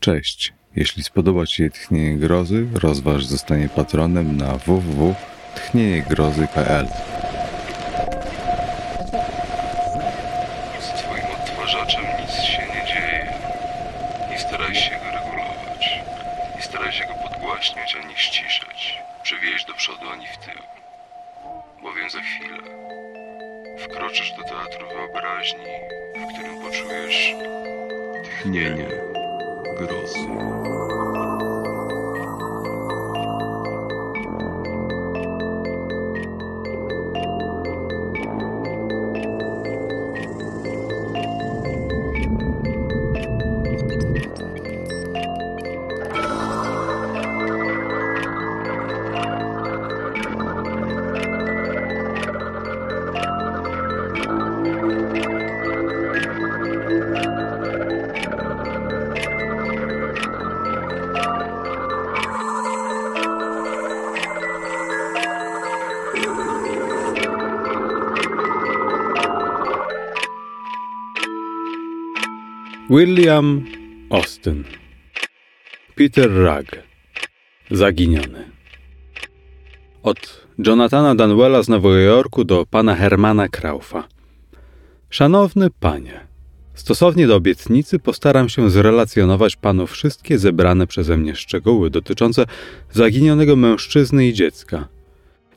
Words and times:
Cześć. 0.00 0.52
Jeśli 0.76 1.02
spodoba 1.02 1.46
Ci 1.46 1.56
się 1.56 1.70
Tchnienie 1.70 2.16
Grozy, 2.16 2.66
rozważ 2.74 3.26
zostanie 3.26 3.68
patronem 3.68 4.36
na 4.36 4.56
www.tchnieniegrozy.pl 4.56 6.86
Z 10.80 10.88
twoim 10.98 11.24
odtwarzaczem 11.40 12.04
nic 12.20 12.32
się 12.32 12.62
nie 12.62 12.86
dzieje. 12.86 13.32
Nie 14.30 14.38
staraj 14.38 14.74
się 14.74 14.90
go 14.90 15.10
regulować. 15.18 16.02
Nie 16.56 16.62
staraj 16.62 16.92
się 16.92 17.04
go 17.04 17.14
podgłaśniać 17.28 17.96
ani 18.04 18.16
ściszać. 18.16 18.98
Przewieźć 19.22 19.66
do 19.66 19.74
przodu 19.74 20.10
ani 20.12 20.26
w 20.26 20.38
tył. 20.38 20.62
Bowiem 21.82 22.10
za 22.10 22.20
chwilę 22.20 22.58
wkroczysz 23.78 24.32
do 24.32 24.42
teatru 24.44 24.88
wyobraźni, 24.88 25.64
w 26.14 26.26
którym 26.32 26.60
poczujesz 26.60 27.34
tchnienie 28.24 28.86
William 72.90 73.64
Austin. 74.10 74.64
Peter 75.94 76.30
Rugg. 76.30 76.82
Zaginiony. 77.70 78.50
Od 80.02 80.46
Jonathana 80.58 81.14
Danwella 81.14 81.62
z 81.62 81.68
Nowego 81.68 81.96
Jorku 81.96 82.44
do 82.44 82.66
pana 82.66 82.94
Hermana 82.94 83.48
Kraufa. 83.48 84.08
Szanowny 85.10 85.70
panie, 85.80 86.20
stosownie 86.74 87.26
do 87.26 87.36
obietnicy 87.36 87.98
postaram 87.98 88.48
się 88.48 88.70
zrelacjonować 88.70 89.56
panu 89.56 89.86
wszystkie 89.86 90.38
zebrane 90.38 90.86
przeze 90.86 91.16
mnie 91.16 91.34
szczegóły 91.36 91.90
dotyczące 91.90 92.46
zaginionego 92.90 93.56
mężczyzny 93.56 94.26
i 94.26 94.32
dziecka. 94.32 94.88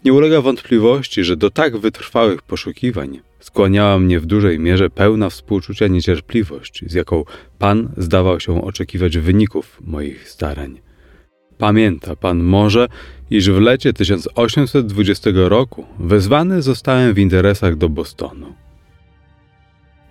Nie 0.06 0.14
ulega 0.14 0.42
wątpliwości, 0.42 1.24
że 1.24 1.38
do 1.38 1.50
tak 1.50 1.78
wytrwałych 1.78 2.42
poszukiwań 2.42 3.20
skłaniała 3.40 4.00
mnie 4.00 4.20
w 4.20 4.26
dużej 4.26 4.60
mierze 4.60 4.90
pełna 4.90 5.30
współczucia 5.30 5.88
niecierpliwość, 5.88 6.84
z 6.88 6.94
jaką 6.94 7.24
Pan 7.60 7.90
zdawał 7.98 8.40
się 8.40 8.64
oczekiwać 8.64 9.18
wyników 9.18 9.82
moich 9.82 10.30
starań. 10.30 10.82
Pamięta 11.58 12.16
Pan 12.16 12.44
może, 12.44 12.88
iż 13.30 13.50
w 13.50 13.60
lecie 13.60 13.94
1820 13.94 15.30
roku 15.34 15.86
wezwany 16.00 16.62
zostałem 16.62 17.14
w 17.14 17.20
interesach 17.20 17.76
do 17.76 17.90
Bostonu. 17.90 18.54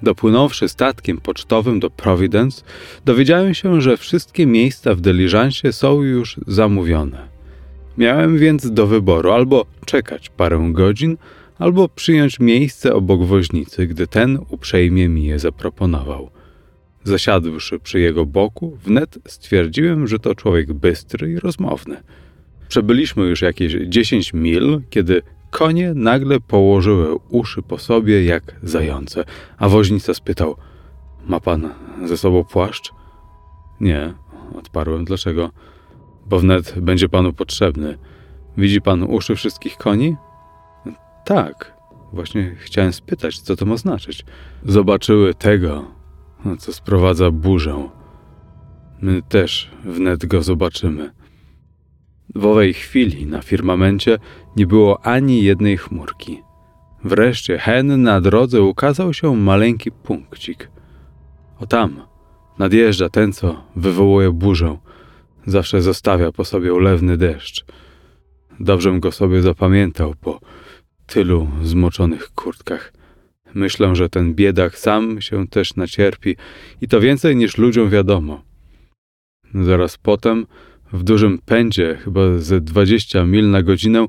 Dopłynąwszy 0.02 0.68
statkiem 0.68 1.20
pocztowym 1.20 1.80
do 1.80 1.90
Providence, 1.90 2.62
dowiedziałem 3.04 3.54
się, 3.54 3.80
że 3.80 3.96
wszystkie 3.96 4.46
miejsca 4.46 4.94
w 4.94 5.00
dyliżansie 5.00 5.72
są 5.72 6.02
już 6.02 6.40
zamówione. 6.46 7.31
Miałem 7.98 8.38
więc 8.38 8.70
do 8.70 8.86
wyboru 8.86 9.30
albo 9.30 9.66
czekać 9.86 10.28
parę 10.28 10.68
godzin, 10.72 11.16
albo 11.58 11.88
przyjąć 11.88 12.40
miejsce 12.40 12.94
obok 12.94 13.24
woźnicy, 13.24 13.86
gdy 13.86 14.06
ten 14.06 14.38
uprzejmie 14.50 15.08
mi 15.08 15.24
je 15.24 15.38
zaproponował. 15.38 16.30
Zasiadłszy 17.04 17.78
przy 17.78 18.00
jego 18.00 18.26
boku, 18.26 18.78
wnet 18.84 19.18
stwierdziłem, 19.28 20.06
że 20.06 20.18
to 20.18 20.34
człowiek 20.34 20.72
bystry 20.72 21.32
i 21.32 21.36
rozmowny. 21.36 21.96
Przebyliśmy 22.68 23.24
już 23.24 23.42
jakieś 23.42 23.72
dziesięć 23.72 24.32
mil, 24.32 24.80
kiedy 24.90 25.22
konie 25.50 25.94
nagle 25.94 26.40
położyły 26.40 27.14
uszy 27.28 27.62
po 27.62 27.78
sobie 27.78 28.24
jak 28.24 28.56
zające, 28.62 29.24
a 29.58 29.68
woźnica 29.68 30.14
spytał: 30.14 30.56
Ma 31.26 31.40
pan 31.40 31.70
ze 32.04 32.16
sobą 32.16 32.44
płaszcz? 32.44 32.92
Nie, 33.80 34.14
odparłem. 34.54 35.04
Dlaczego? 35.04 35.50
Bo 36.32 36.38
wnet 36.38 36.74
będzie 36.80 37.08
panu 37.08 37.32
potrzebny. 37.32 37.98
Widzi 38.56 38.80
pan 38.80 39.02
uszy 39.02 39.36
wszystkich 39.36 39.76
koni? 39.76 40.16
Tak, 41.24 41.76
właśnie 42.12 42.56
chciałem 42.58 42.92
spytać, 42.92 43.38
co 43.38 43.56
to 43.56 43.66
ma 43.66 43.76
znaczyć. 43.76 44.24
Zobaczyły 44.64 45.34
tego, 45.34 45.84
co 46.58 46.72
sprowadza 46.72 47.30
burzę. 47.30 47.88
My 49.02 49.22
też 49.22 49.70
wnet 49.84 50.26
go 50.26 50.42
zobaczymy. 50.42 51.12
W 52.34 52.46
owej 52.46 52.74
chwili 52.74 53.26
na 53.26 53.42
firmamencie 53.42 54.18
nie 54.56 54.66
było 54.66 55.06
ani 55.06 55.42
jednej 55.42 55.78
chmurki. 55.78 56.42
Wreszcie 57.04 57.58
hen 57.58 58.02
na 58.02 58.20
drodze 58.20 58.62
ukazał 58.62 59.14
się 59.14 59.36
maleńki 59.36 59.92
punkcik. 59.92 60.70
O 61.60 61.66
tam 61.66 62.02
nadjeżdża 62.58 63.08
ten, 63.08 63.32
co 63.32 63.64
wywołuje 63.76 64.30
burzę. 64.30 64.78
Zawsze 65.46 65.82
zostawia 65.82 66.32
po 66.32 66.44
sobie 66.44 66.74
ulewny 66.74 67.16
deszcz. 67.16 67.64
Dobrze 68.60 69.00
go 69.00 69.12
sobie 69.12 69.42
zapamiętał 69.42 70.14
po 70.20 70.40
tylu 71.06 71.48
zmoczonych 71.62 72.30
kurtkach. 72.30 72.92
Myślę, 73.54 73.96
że 73.96 74.08
ten 74.08 74.34
biedak 74.34 74.78
sam 74.78 75.20
się 75.20 75.48
też 75.48 75.76
nacierpi 75.76 76.36
i 76.80 76.88
to 76.88 77.00
więcej 77.00 77.36
niż 77.36 77.58
ludziom 77.58 77.90
wiadomo. 77.90 78.42
Zaraz 79.54 79.96
potem, 79.96 80.46
w 80.92 81.02
dużym 81.02 81.38
pędzie, 81.38 81.98
chyba 82.04 82.38
ze 82.38 82.60
dwadzieścia 82.60 83.24
mil 83.24 83.50
na 83.50 83.62
godzinę, 83.62 84.06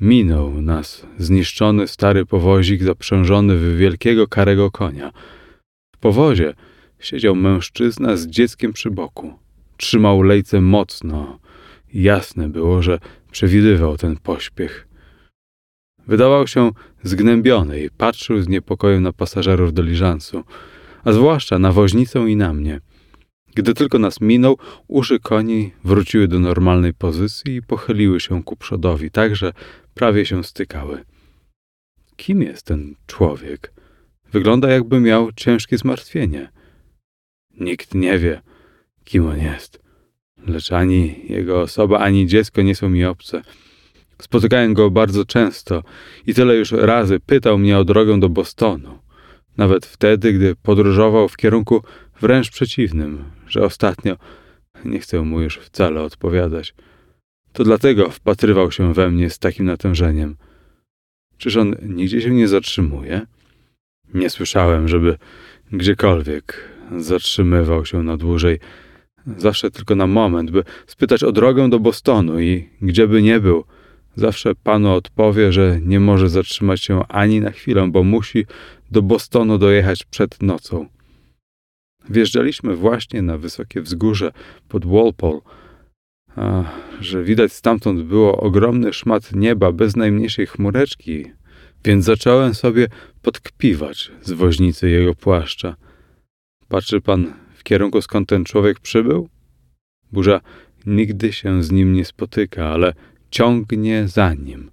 minął 0.00 0.62
nas 0.62 1.06
zniszczony 1.18 1.88
stary 1.88 2.26
powozik 2.26 2.82
zaprzężony 2.82 3.56
w 3.56 3.76
wielkiego 3.76 4.28
karego 4.28 4.70
konia. 4.70 5.12
W 5.96 5.98
powozie 5.98 6.54
siedział 6.98 7.34
mężczyzna 7.36 8.16
z 8.16 8.26
dzieckiem 8.26 8.72
przy 8.72 8.90
boku. 8.90 9.41
Trzymał 9.82 10.22
lejce 10.22 10.60
mocno. 10.60 11.38
Jasne 11.94 12.48
było, 12.48 12.82
że 12.82 12.98
przewidywał 13.30 13.96
ten 13.96 14.16
pośpiech. 14.16 14.88
Wydawał 16.06 16.46
się 16.46 16.70
zgnębiony 17.02 17.80
i 17.80 17.90
patrzył 17.90 18.42
z 18.42 18.48
niepokojem 18.48 19.02
na 19.02 19.12
pasażerów 19.12 19.74
diliżansu, 19.74 20.44
a 21.04 21.12
zwłaszcza 21.12 21.58
na 21.58 21.72
woźnicę 21.72 22.18
i 22.30 22.36
na 22.36 22.52
mnie. 22.52 22.80
Gdy 23.54 23.74
tylko 23.74 23.98
nas 23.98 24.20
minął, 24.20 24.58
uszy 24.88 25.20
koni 25.20 25.72
wróciły 25.84 26.28
do 26.28 26.38
normalnej 26.38 26.94
pozycji 26.94 27.54
i 27.54 27.62
pochyliły 27.62 28.20
się 28.20 28.42
ku 28.42 28.56
przodowi, 28.56 29.10
tak 29.10 29.36
że 29.36 29.52
prawie 29.94 30.26
się 30.26 30.44
stykały. 30.44 31.04
Kim 32.16 32.42
jest 32.42 32.66
ten 32.66 32.94
człowiek? 33.06 33.72
Wygląda 34.32 34.70
jakby 34.70 35.00
miał 35.00 35.32
ciężkie 35.32 35.78
zmartwienie. 35.78 36.52
Nikt 37.60 37.94
nie 37.94 38.18
wie, 38.18 38.42
kim 39.04 39.26
on 39.26 39.38
jest. 39.38 39.82
Lecz 40.46 40.72
ani 40.72 41.14
jego 41.28 41.60
osoba, 41.60 41.98
ani 41.98 42.26
dziecko 42.26 42.62
nie 42.62 42.74
są 42.74 42.88
mi 42.88 43.04
obce. 43.04 43.42
Spotykałem 44.22 44.74
go 44.74 44.90
bardzo 44.90 45.24
często 45.24 45.82
i 46.26 46.34
tyle 46.34 46.56
już 46.56 46.72
razy 46.72 47.20
pytał 47.20 47.58
mnie 47.58 47.78
o 47.78 47.84
drogę 47.84 48.20
do 48.20 48.28
Bostonu. 48.28 48.98
Nawet 49.56 49.86
wtedy, 49.86 50.32
gdy 50.32 50.56
podróżował 50.62 51.28
w 51.28 51.36
kierunku 51.36 51.82
wręcz 52.20 52.50
przeciwnym, 52.50 53.24
że 53.48 53.64
ostatnio 53.64 54.16
nie 54.84 54.98
chcę 54.98 55.22
mu 55.22 55.40
już 55.40 55.58
wcale 55.58 56.02
odpowiadać. 56.02 56.74
To 57.52 57.64
dlatego 57.64 58.10
wpatrywał 58.10 58.72
się 58.72 58.94
we 58.94 59.10
mnie 59.10 59.30
z 59.30 59.38
takim 59.38 59.66
natężeniem. 59.66 60.36
Czyż 61.38 61.56
on 61.56 61.76
nigdzie 61.82 62.20
się 62.20 62.30
nie 62.30 62.48
zatrzymuje? 62.48 63.20
Nie 64.14 64.30
słyszałem, 64.30 64.88
żeby 64.88 65.18
gdziekolwiek 65.72 66.68
zatrzymywał 66.98 67.86
się 67.86 68.02
na 68.02 68.16
dłużej. 68.16 68.58
Zawsze 69.36 69.70
tylko 69.70 69.94
na 69.94 70.06
moment, 70.06 70.50
by 70.50 70.64
spytać 70.86 71.24
o 71.24 71.32
drogę 71.32 71.70
do 71.70 71.80
Bostonu 71.80 72.40
i 72.40 72.68
gdzieby 72.82 73.22
nie 73.22 73.40
był, 73.40 73.64
zawsze 74.16 74.54
panu 74.54 74.92
odpowie, 74.92 75.52
że 75.52 75.80
nie 75.82 76.00
może 76.00 76.28
zatrzymać 76.28 76.80
się 76.80 77.06
ani 77.08 77.40
na 77.40 77.50
chwilę, 77.50 77.88
bo 77.90 78.02
musi 78.02 78.46
do 78.90 79.02
Bostonu 79.02 79.58
dojechać 79.58 80.04
przed 80.04 80.42
nocą. 80.42 80.86
Wjeżdżaliśmy 82.10 82.76
właśnie 82.76 83.22
na 83.22 83.38
wysokie 83.38 83.82
wzgórze 83.82 84.32
pod 84.68 84.86
Walpole, 84.86 85.40
a 86.36 86.64
że 87.00 87.24
widać 87.24 87.52
stamtąd 87.52 88.02
było 88.02 88.36
ogromny 88.36 88.92
szmat 88.92 89.32
nieba 89.34 89.72
bez 89.72 89.96
najmniejszej 89.96 90.46
chmureczki, 90.46 91.24
więc 91.84 92.04
zacząłem 92.04 92.54
sobie 92.54 92.86
podkpiwać 93.22 94.12
z 94.22 94.32
woźnicy 94.32 94.90
jego 94.90 95.14
płaszcza. 95.14 95.76
Patrzy 96.68 97.00
pan 97.00 97.32
w 97.62 97.64
kierunku, 97.64 98.02
skąd 98.02 98.28
ten 98.28 98.44
człowiek 98.44 98.80
przybył? 98.80 99.28
Burza 100.12 100.40
nigdy 100.86 101.32
się 101.32 101.62
z 101.62 101.70
nim 101.70 101.92
nie 101.92 102.04
spotyka, 102.04 102.68
ale 102.68 102.94
ciągnie 103.30 104.08
za 104.08 104.34
nim. 104.34 104.70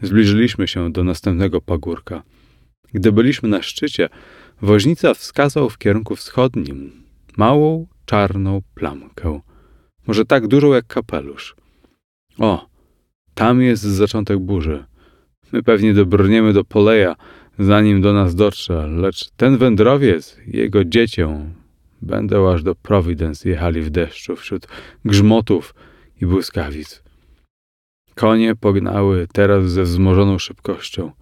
Zbliżyliśmy 0.00 0.68
się 0.68 0.92
do 0.92 1.04
następnego 1.04 1.60
pagórka. 1.60 2.22
Gdy 2.92 3.12
byliśmy 3.12 3.48
na 3.48 3.62
szczycie, 3.62 4.08
woźnica 4.62 5.14
wskazał 5.14 5.70
w 5.70 5.78
kierunku 5.78 6.16
wschodnim 6.16 6.92
małą, 7.36 7.86
czarną 8.06 8.60
plamkę. 8.74 9.40
Może 10.06 10.24
tak 10.24 10.46
dużą 10.46 10.72
jak 10.72 10.86
kapelusz. 10.86 11.56
O, 12.38 12.68
tam 13.34 13.62
jest 13.62 13.82
zaczątek 13.82 14.38
burzy. 14.38 14.84
My 15.52 15.62
pewnie 15.62 15.94
dobrniemy 15.94 16.52
do 16.52 16.64
Poleja, 16.64 17.16
zanim 17.58 18.02
do 18.02 18.12
nas 18.12 18.34
dotrze, 18.34 18.86
lecz 18.88 19.30
ten 19.30 19.58
wędrowiec, 19.58 20.36
jego 20.46 20.84
dziecię, 20.84 21.52
będą 22.02 22.52
aż 22.52 22.62
do 22.62 22.74
Providence 22.74 23.48
jechali 23.48 23.80
w 23.80 23.90
deszczu 23.90 24.36
wśród 24.36 24.66
grzmotów 25.04 25.74
i 26.20 26.26
błyskawic. 26.26 27.02
Konie 28.14 28.56
pognały 28.56 29.26
teraz 29.32 29.70
ze 29.70 29.82
wzmożoną 29.82 30.38
szybkością. 30.38 31.12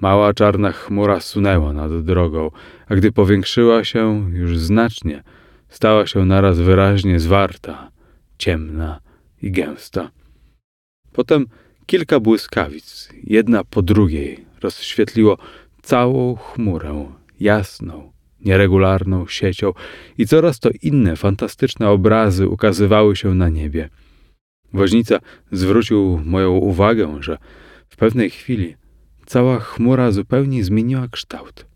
Mała 0.00 0.34
czarna 0.34 0.72
chmura 0.72 1.20
sunęła 1.20 1.72
nad 1.72 2.04
drogą, 2.04 2.50
a 2.88 2.94
gdy 2.94 3.12
powiększyła 3.12 3.84
się 3.84 4.30
już 4.32 4.58
znacznie, 4.58 5.22
stała 5.68 6.06
się 6.06 6.24
naraz 6.24 6.58
wyraźnie 6.58 7.20
zwarta, 7.20 7.90
ciemna 8.38 9.00
i 9.42 9.50
gęsta. 9.50 10.10
Potem 11.12 11.46
kilka 11.86 12.20
błyskawic, 12.20 13.08
jedna 13.24 13.64
po 13.64 13.82
drugiej, 13.82 14.44
rozświetliło 14.60 15.38
całą 15.82 16.36
chmurę, 16.36 17.12
jasną, 17.40 18.11
nieregularną 18.44 19.26
siecią 19.26 19.72
i 20.18 20.26
coraz 20.26 20.60
to 20.60 20.70
inne 20.82 21.16
fantastyczne 21.16 21.88
obrazy 21.88 22.48
ukazywały 22.48 23.16
się 23.16 23.34
na 23.34 23.48
niebie. 23.48 23.88
Woźnica 24.72 25.18
zwrócił 25.52 26.20
moją 26.24 26.50
uwagę, 26.50 27.16
że 27.20 27.38
w 27.88 27.96
pewnej 27.96 28.30
chwili 28.30 28.76
cała 29.26 29.60
chmura 29.60 30.12
zupełnie 30.12 30.64
zmieniła 30.64 31.08
kształt. 31.08 31.66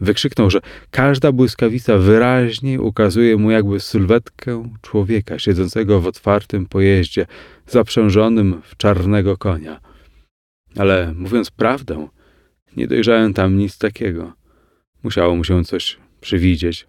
Wykrzyknął, 0.00 0.50
że 0.50 0.60
każda 0.90 1.32
błyskawica 1.32 1.98
wyraźniej 1.98 2.78
ukazuje 2.78 3.36
mu 3.36 3.50
jakby 3.50 3.80
sylwetkę 3.80 4.68
człowieka 4.82 5.38
siedzącego 5.38 6.00
w 6.00 6.06
otwartym 6.06 6.66
pojeździe, 6.66 7.26
zaprzężonym 7.66 8.60
w 8.64 8.76
czarnego 8.76 9.36
konia. 9.36 9.80
Ale 10.76 11.14
mówiąc 11.16 11.50
prawdę, 11.50 12.08
nie 12.76 12.86
dojrzałem 12.86 13.34
tam 13.34 13.56
nic 13.56 13.78
takiego. 13.78 14.32
Musiało 15.02 15.36
mu 15.36 15.44
się 15.44 15.64
coś 15.64 15.98
przywidzieć. 16.24 16.86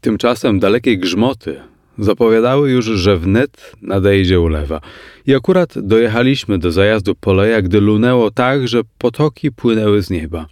Tymczasem 0.00 0.60
dalekie 0.60 0.98
grzmoty 0.98 1.60
zapowiadały 1.98 2.70
już, 2.70 2.84
że 2.84 3.18
wnet 3.18 3.72
nadejdzie 3.82 4.40
ulewa. 4.40 4.80
I 5.26 5.34
akurat 5.34 5.74
dojechaliśmy 5.78 6.58
do 6.58 6.72
zajazdu 6.72 7.14
poleja, 7.14 7.62
gdy 7.62 7.80
lunęło 7.80 8.30
tak, 8.30 8.68
że 8.68 8.80
potoki 8.98 9.52
płynęły 9.52 10.02
z 10.02 10.10
nieba. 10.10 10.46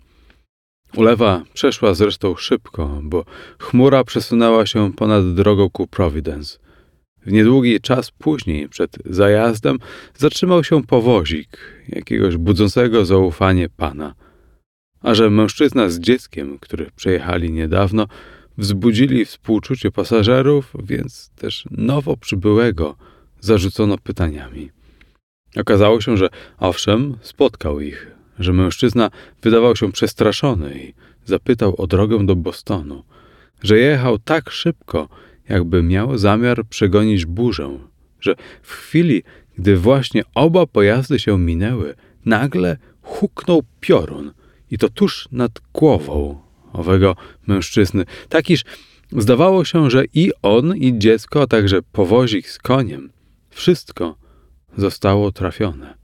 Ulewa 0.96 1.42
przeszła 1.52 1.94
zresztą 1.94 2.36
szybko, 2.36 3.00
bo 3.02 3.24
chmura 3.58 4.04
przesunęła 4.04 4.66
się 4.66 4.92
ponad 4.92 5.34
drogą 5.34 5.70
ku 5.70 5.86
Providence. 5.86 6.58
W 7.26 7.32
niedługi 7.32 7.80
czas 7.80 8.10
później, 8.10 8.68
przed 8.68 8.96
zajazdem, 9.04 9.78
zatrzymał 10.16 10.64
się 10.64 10.82
powozik 10.82 11.58
jakiegoś 11.88 12.36
budzącego 12.36 13.04
zaufanie 13.04 13.68
pana. 13.68 14.14
A 15.04 15.14
że 15.14 15.30
mężczyzna 15.30 15.88
z 15.88 15.98
dzieckiem, 15.98 16.58
który 16.60 16.90
przejechali 16.96 17.52
niedawno, 17.52 18.06
wzbudzili 18.58 19.24
współczucie 19.24 19.90
pasażerów, 19.90 20.72
więc 20.84 21.30
też 21.36 21.64
nowo 21.70 22.16
przybyłego 22.16 22.96
zarzucono 23.40 23.98
pytaniami. 23.98 24.70
Okazało 25.56 26.00
się, 26.00 26.16
że 26.16 26.28
owszem, 26.58 27.16
spotkał 27.22 27.80
ich, 27.80 28.10
że 28.38 28.52
mężczyzna 28.52 29.10
wydawał 29.42 29.76
się 29.76 29.92
przestraszony 29.92 30.78
i 30.78 30.94
zapytał 31.24 31.74
o 31.78 31.86
drogę 31.86 32.26
do 32.26 32.36
Bostonu, 32.36 33.04
że 33.62 33.78
jechał 33.78 34.18
tak 34.18 34.50
szybko, 34.50 35.08
jakby 35.48 35.82
miał 35.82 36.18
zamiar 36.18 36.66
przegonić 36.66 37.26
burzę, 37.26 37.78
że 38.20 38.34
w 38.62 38.72
chwili, 38.72 39.22
gdy 39.58 39.76
właśnie 39.76 40.22
oba 40.34 40.66
pojazdy 40.66 41.18
się 41.18 41.38
minęły, 41.38 41.94
nagle 42.24 42.76
huknął 43.02 43.62
piorun 43.80 44.32
i 44.74 44.78
to 44.78 44.88
tuż 44.88 45.28
nad 45.32 45.52
głową 45.74 46.40
owego 46.72 47.16
mężczyzny, 47.46 48.04
tak 48.28 48.50
iż 48.50 48.64
zdawało 49.12 49.64
się, 49.64 49.90
że 49.90 50.04
i 50.14 50.32
on, 50.42 50.76
i 50.76 50.98
dziecko, 50.98 51.42
a 51.42 51.46
także 51.46 51.82
powozik 51.82 52.48
z 52.48 52.58
koniem, 52.58 53.10
wszystko 53.50 54.16
zostało 54.76 55.32
trafione. 55.32 55.94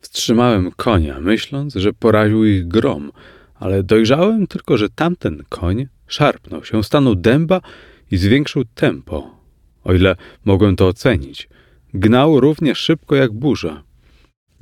Wstrzymałem 0.00 0.70
konia, 0.76 1.20
myśląc, 1.20 1.74
że 1.74 1.92
poraził 1.92 2.44
ich 2.44 2.68
grom, 2.68 3.12
ale 3.54 3.82
dojrzałem 3.82 4.46
tylko, 4.46 4.76
że 4.76 4.88
tamten 4.88 5.42
koń 5.48 5.86
szarpnął 6.06 6.64
się, 6.64 6.84
stanął 6.84 7.14
dęba 7.14 7.60
i 8.10 8.16
zwiększył 8.16 8.64
tempo. 8.64 9.30
O 9.84 9.92
ile 9.92 10.16
mogłem 10.44 10.76
to 10.76 10.86
ocenić, 10.88 11.48
gnał 11.94 12.40
równie 12.40 12.74
szybko 12.74 13.16
jak 13.16 13.32
burza. 13.32 13.87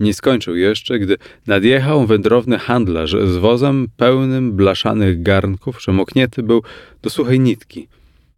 Nie 0.00 0.14
skończył 0.14 0.56
jeszcze, 0.56 0.98
gdy 0.98 1.16
nadjechał 1.46 2.06
wędrowny 2.06 2.58
handlarz 2.58 3.10
z 3.10 3.36
wozem 3.36 3.88
pełnym 3.96 4.52
blaszanych 4.52 5.22
garnków, 5.22 5.76
przemoknięty 5.76 6.42
był 6.42 6.62
do 7.02 7.10
suchej 7.10 7.40
nitki. 7.40 7.88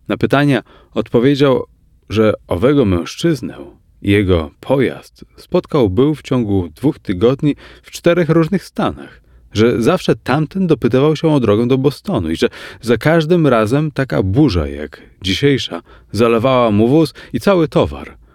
Na 0.09 0.17
pytania 0.17 0.63
odpowiedział, 0.95 1.65
że 2.09 2.33
owego 2.47 2.85
mężczyznę 2.85 3.57
jego 4.03 4.51
pojazd 4.61 5.25
spotkał 5.37 5.91
był 5.91 6.15
w 6.15 6.23
ciągu 6.23 6.69
dwóch 6.75 6.99
tygodni 6.99 7.57
w 7.83 7.91
czterech 7.91 8.29
różnych 8.29 8.65
stanach, 8.65 9.21
że 9.53 9.83
zawsze 9.83 10.17
tamten 10.17 10.67
dopytywał 10.67 11.17
się 11.17 11.29
o 11.29 11.41
drogę 11.41 11.67
do 11.67 11.79
Bostonu 11.79 12.31
i 12.31 12.37
że 12.37 12.49
za 12.81 12.97
każdym 12.97 13.47
razem 13.47 13.91
taka 13.91 14.23
burza 14.23 14.69
jak 14.69 15.03
dzisiejsza 15.23 15.83
zalewała 16.13 16.71
mu 16.71 16.89
wóz 16.89 17.15
i 17.33 17.41
cały 17.41 17.69
towar– 17.69 18.17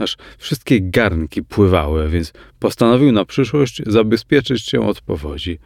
aż 0.00 0.16
wszystkie 0.38 0.80
garnki 0.80 1.42
pływały, 1.42 2.08
więc 2.08 2.32
postanowił 2.58 3.12
na 3.12 3.24
przyszłość 3.24 3.82
zabezpieczyć 3.86 4.62
się 4.66 4.86
od 4.86 5.00
powodzi. 5.00 5.58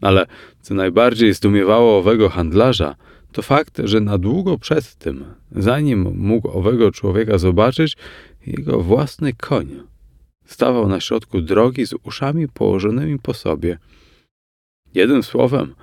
Ale 0.00 0.26
co 0.60 0.74
najbardziej 0.74 1.34
zdumiewało 1.34 1.98
owego 1.98 2.28
handlarza, 2.28 2.94
to 3.32 3.42
fakt, 3.42 3.80
że 3.84 4.00
na 4.00 4.18
długo 4.18 4.58
przed 4.58 4.94
tym, 4.94 5.24
zanim 5.52 6.14
mógł 6.16 6.58
owego 6.58 6.92
człowieka 6.92 7.38
zobaczyć, 7.38 7.96
jego 8.46 8.80
własny 8.80 9.32
koń 9.32 9.82
stawał 10.44 10.88
na 10.88 11.00
środku 11.00 11.40
drogi 11.40 11.86
z 11.86 11.94
uszami 12.02 12.48
położonymi 12.48 13.18
po 13.18 13.34
sobie. 13.34 13.78
Jednym 14.94 15.22
słowem, 15.22 15.74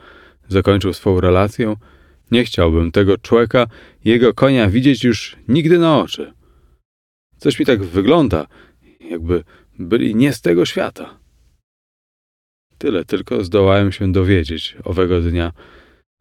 zakończył 0.47 0.93
swą 0.93 1.21
relację, 1.21 1.75
nie 2.31 2.43
chciałbym 2.43 2.91
tego 2.91 3.17
człowieka, 3.17 3.67
jego 4.05 4.33
konia 4.33 4.69
widzieć 4.69 5.03
już 5.03 5.35
nigdy 5.47 5.79
na 5.79 5.99
oczy. 5.99 6.33
Coś 7.39 7.59
mi 7.59 7.65
tak 7.65 7.83
wygląda, 7.83 8.47
jakby 8.99 9.43
byli 9.79 10.15
nie 10.15 10.33
z 10.33 10.41
tego 10.41 10.65
świata. 10.65 11.19
Tyle 12.77 13.05
tylko 13.05 13.43
zdołałem 13.43 13.91
się 13.91 14.11
dowiedzieć 14.11 14.77
owego 14.83 15.21
dnia. 15.21 15.53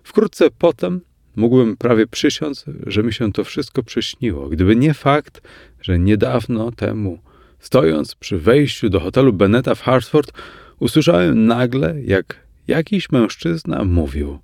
Wkrótce 0.02 0.48
potem 0.58 1.00
mógłbym 1.36 1.76
prawie 1.76 2.06
przysiąc, 2.06 2.64
że 2.86 3.02
mi 3.02 3.12
się 3.12 3.32
to 3.32 3.44
wszystko 3.44 3.82
przyśniło, 3.82 4.48
gdyby 4.48 4.76
nie 4.76 4.94
fakt, 4.94 5.48
że 5.80 5.98
niedawno 5.98 6.72
temu, 6.72 7.18
stojąc 7.58 8.14
przy 8.14 8.38
wejściu 8.38 8.88
do 8.90 9.00
hotelu 9.00 9.32
Beneta 9.32 9.74
w 9.74 9.82
Hartford, 9.82 10.32
usłyszałem 10.78 11.46
nagle, 11.46 12.02
jak 12.02 12.46
jakiś 12.68 13.10
mężczyzna 13.10 13.84
mówił. 13.84 14.38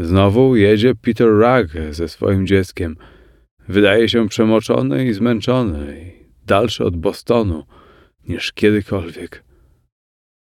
Znowu 0.00 0.56
jedzie 0.56 0.94
Peter 0.94 1.28
Rugg 1.28 1.94
ze 1.94 2.08
swoim 2.08 2.46
dzieckiem– 2.46 2.96
Wydaje 3.68 4.08
się 4.08 4.28
przemoczony 4.28 5.06
i 5.06 5.12
zmęczony, 5.12 6.00
i 6.00 6.46
dalszy 6.46 6.84
od 6.84 6.96
Bostonu 6.96 7.64
niż 8.28 8.52
kiedykolwiek. 8.52 9.44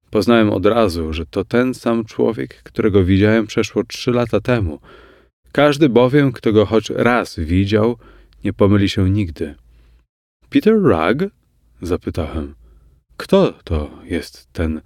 Poznałem 0.09 0.49
od 0.49 0.65
razu, 0.65 1.13
że 1.13 1.25
to 1.25 1.45
ten 1.45 1.73
sam 1.73 2.05
człowiek, 2.05 2.63
którego 2.63 3.03
widziałem 3.03 3.47
przeszło 3.47 3.83
trzy 3.83 4.11
lata 4.11 4.41
temu. 4.41 4.79
Każdy 5.51 5.89
bowiem, 5.89 6.31
kto 6.31 6.53
go 6.53 6.65
choć 6.65 6.89
raz 6.89 7.39
widział, 7.39 7.97
nie 8.43 8.53
pomyli 8.53 8.89
się 8.89 9.09
nigdy. 9.09 9.55
Peter 10.49 10.73
Rugg? 10.73 11.31
zapytałem. 11.81 12.55
Kto 13.17 13.53
to 13.63 13.91
jest 14.03 14.53
ten 14.53 14.81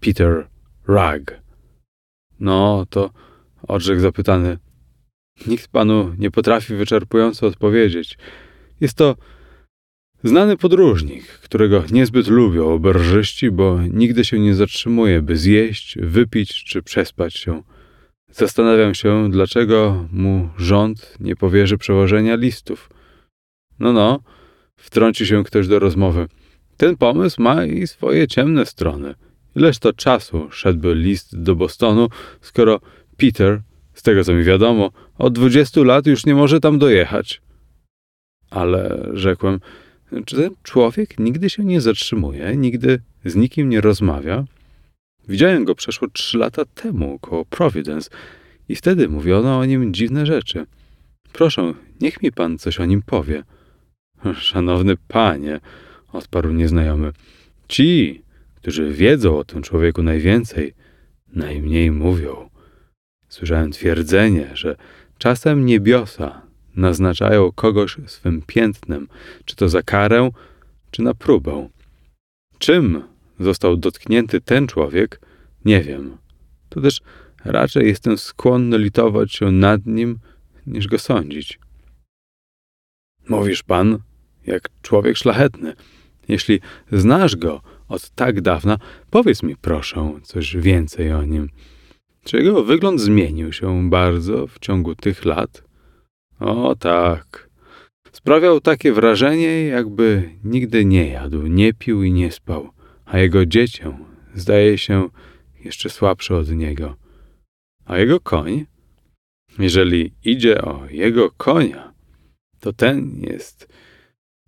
Peter 0.00 0.48
Rugg? 0.86 1.40
No, 2.40 2.86
to 2.90 3.10
odrzekł 3.68 4.00
zapytany. 4.00 4.58
Nikt 5.46 5.68
panu 5.68 6.14
nie 6.18 6.30
potrafi 6.30 6.74
wyczerpująco 6.74 7.46
odpowiedzieć. 7.46 8.18
Jest 8.80 8.96
to 8.96 9.16
znany 10.24 10.56
podróżnik, 10.56 11.26
którego 11.26 11.84
niezbyt 11.90 12.28
lubią 12.28 12.72
oberżyści, 12.72 13.50
bo 13.50 13.78
nigdy 13.92 14.24
się 14.24 14.38
nie 14.38 14.54
zatrzymuje, 14.54 15.22
by 15.22 15.36
zjeść, 15.36 15.98
wypić 16.00 16.64
czy 16.64 16.82
przespać 16.82 17.34
się. 17.34 17.62
Zastanawiam 18.30 18.94
się, 18.94 19.30
dlaczego 19.30 20.08
mu 20.12 20.48
rząd 20.58 21.16
nie 21.20 21.36
powierzy 21.36 21.78
przewożenia 21.78 22.36
listów. 22.36 22.90
No, 23.78 23.92
no, 23.92 24.20
wtrąci 24.76 25.26
się 25.26 25.44
ktoś 25.44 25.68
do 25.68 25.78
rozmowy. 25.78 26.26
Ten 26.76 26.96
pomysł 26.96 27.42
ma 27.42 27.64
i 27.64 27.86
swoje 27.86 28.28
ciemne 28.28 28.66
strony. 28.66 29.14
Ileż 29.56 29.78
to 29.78 29.92
czasu 29.92 30.50
szedłby 30.50 30.94
list 30.94 31.42
do 31.42 31.56
Bostonu, 31.56 32.08
skoro 32.40 32.80
Peter, 33.16 33.60
z 33.98 34.02
tego 34.02 34.24
co 34.24 34.34
mi 34.34 34.44
wiadomo, 34.44 34.90
od 35.18 35.34
dwudziestu 35.34 35.84
lat 35.84 36.06
już 36.06 36.26
nie 36.26 36.34
może 36.34 36.60
tam 36.60 36.78
dojechać. 36.78 37.40
Ale 38.50 39.08
rzekłem, 39.12 39.60
czy 40.24 40.36
ten 40.36 40.50
człowiek 40.62 41.18
nigdy 41.18 41.50
się 41.50 41.64
nie 41.64 41.80
zatrzymuje, 41.80 42.56
nigdy 42.56 43.00
z 43.24 43.36
nikim 43.36 43.68
nie 43.68 43.80
rozmawia? 43.80 44.44
Widziałem 45.28 45.64
go 45.64 45.74
przeszło 45.74 46.08
trzy 46.08 46.38
lata 46.38 46.64
temu 46.64 47.18
koło 47.18 47.44
Providence 47.44 48.10
i 48.68 48.76
wtedy 48.76 49.08
mówiono 49.08 49.58
o 49.58 49.64
nim 49.64 49.94
dziwne 49.94 50.26
rzeczy. 50.26 50.66
Proszę, 51.32 51.74
niech 52.00 52.22
mi 52.22 52.32
pan 52.32 52.58
coś 52.58 52.80
o 52.80 52.84
nim 52.84 53.02
powie. 53.02 53.42
Szanowny 54.34 54.96
panie, 55.08 55.60
odparł 56.12 56.52
nieznajomy, 56.52 57.12
ci, 57.68 58.22
którzy 58.54 58.92
wiedzą 58.92 59.38
o 59.38 59.44
tym 59.44 59.62
człowieku 59.62 60.02
najwięcej, 60.02 60.74
najmniej 61.32 61.90
mówią. 61.90 62.57
Słyszałem 63.28 63.70
twierdzenie, 63.70 64.50
że 64.54 64.76
czasem 65.18 65.66
niebiosa 65.66 66.42
naznaczają 66.76 67.52
kogoś 67.52 67.96
swym 68.06 68.42
piętnem, 68.46 69.08
czy 69.44 69.56
to 69.56 69.68
za 69.68 69.82
karę, 69.82 70.30
czy 70.90 71.02
na 71.02 71.14
próbę. 71.14 71.68
Czym 72.58 73.02
został 73.40 73.76
dotknięty 73.76 74.40
ten 74.40 74.66
człowiek, 74.66 75.20
nie 75.64 75.80
wiem. 75.80 76.16
To 76.68 76.80
też 76.80 77.00
raczej 77.44 77.86
jestem 77.86 78.18
skłonny 78.18 78.78
litować 78.78 79.32
się 79.32 79.50
nad 79.50 79.86
nim, 79.86 80.18
niż 80.66 80.86
go 80.86 80.98
sądzić. 80.98 81.58
Mówisz 83.28 83.62
pan, 83.62 83.98
jak 84.46 84.68
człowiek 84.82 85.16
szlachetny. 85.16 85.74
Jeśli 86.28 86.60
znasz 86.92 87.36
go 87.36 87.62
od 87.88 88.10
tak 88.10 88.40
dawna, 88.40 88.78
powiedz 89.10 89.42
mi 89.42 89.56
proszę 89.56 90.20
coś 90.22 90.56
więcej 90.56 91.12
o 91.12 91.24
nim. 91.24 91.48
Czy 92.28 92.36
jego 92.36 92.64
wygląd 92.64 93.00
zmienił 93.00 93.52
się 93.52 93.90
bardzo 93.90 94.46
w 94.46 94.58
ciągu 94.58 94.94
tych 94.94 95.24
lat? 95.24 95.64
O 96.40 96.76
tak. 96.76 97.48
Sprawiał 98.12 98.60
takie 98.60 98.92
wrażenie, 98.92 99.64
jakby 99.64 100.30
nigdy 100.44 100.84
nie 100.84 101.08
jadł, 101.08 101.46
nie 101.46 101.72
pił 101.72 102.02
i 102.02 102.12
nie 102.12 102.32
spał, 102.32 102.70
a 103.04 103.18
jego 103.18 103.46
dziecię 103.46 103.98
zdaje 104.34 104.78
się 104.78 105.08
jeszcze 105.64 105.90
słabsze 105.90 106.36
od 106.36 106.50
niego. 106.50 106.96
A 107.84 107.98
jego 107.98 108.20
koń? 108.20 108.66
Jeżeli 109.58 110.12
idzie 110.24 110.62
o 110.62 110.86
jego 110.90 111.30
konia, 111.30 111.92
to 112.60 112.72
ten 112.72 113.20
jest 113.20 113.68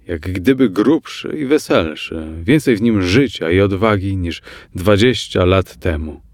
jak 0.07 0.21
gdyby 0.21 0.69
grubszy 0.69 1.37
i 1.39 1.47
weselszy, 1.47 2.27
więcej 2.43 2.77
w 2.77 2.83
nim 2.83 3.03
życia 3.03 3.51
i 3.51 3.61
odwagi 3.61 4.17
niż 4.17 4.43
dwadzieścia 4.75 5.45
lat 5.45 5.77
temu. 5.77 6.30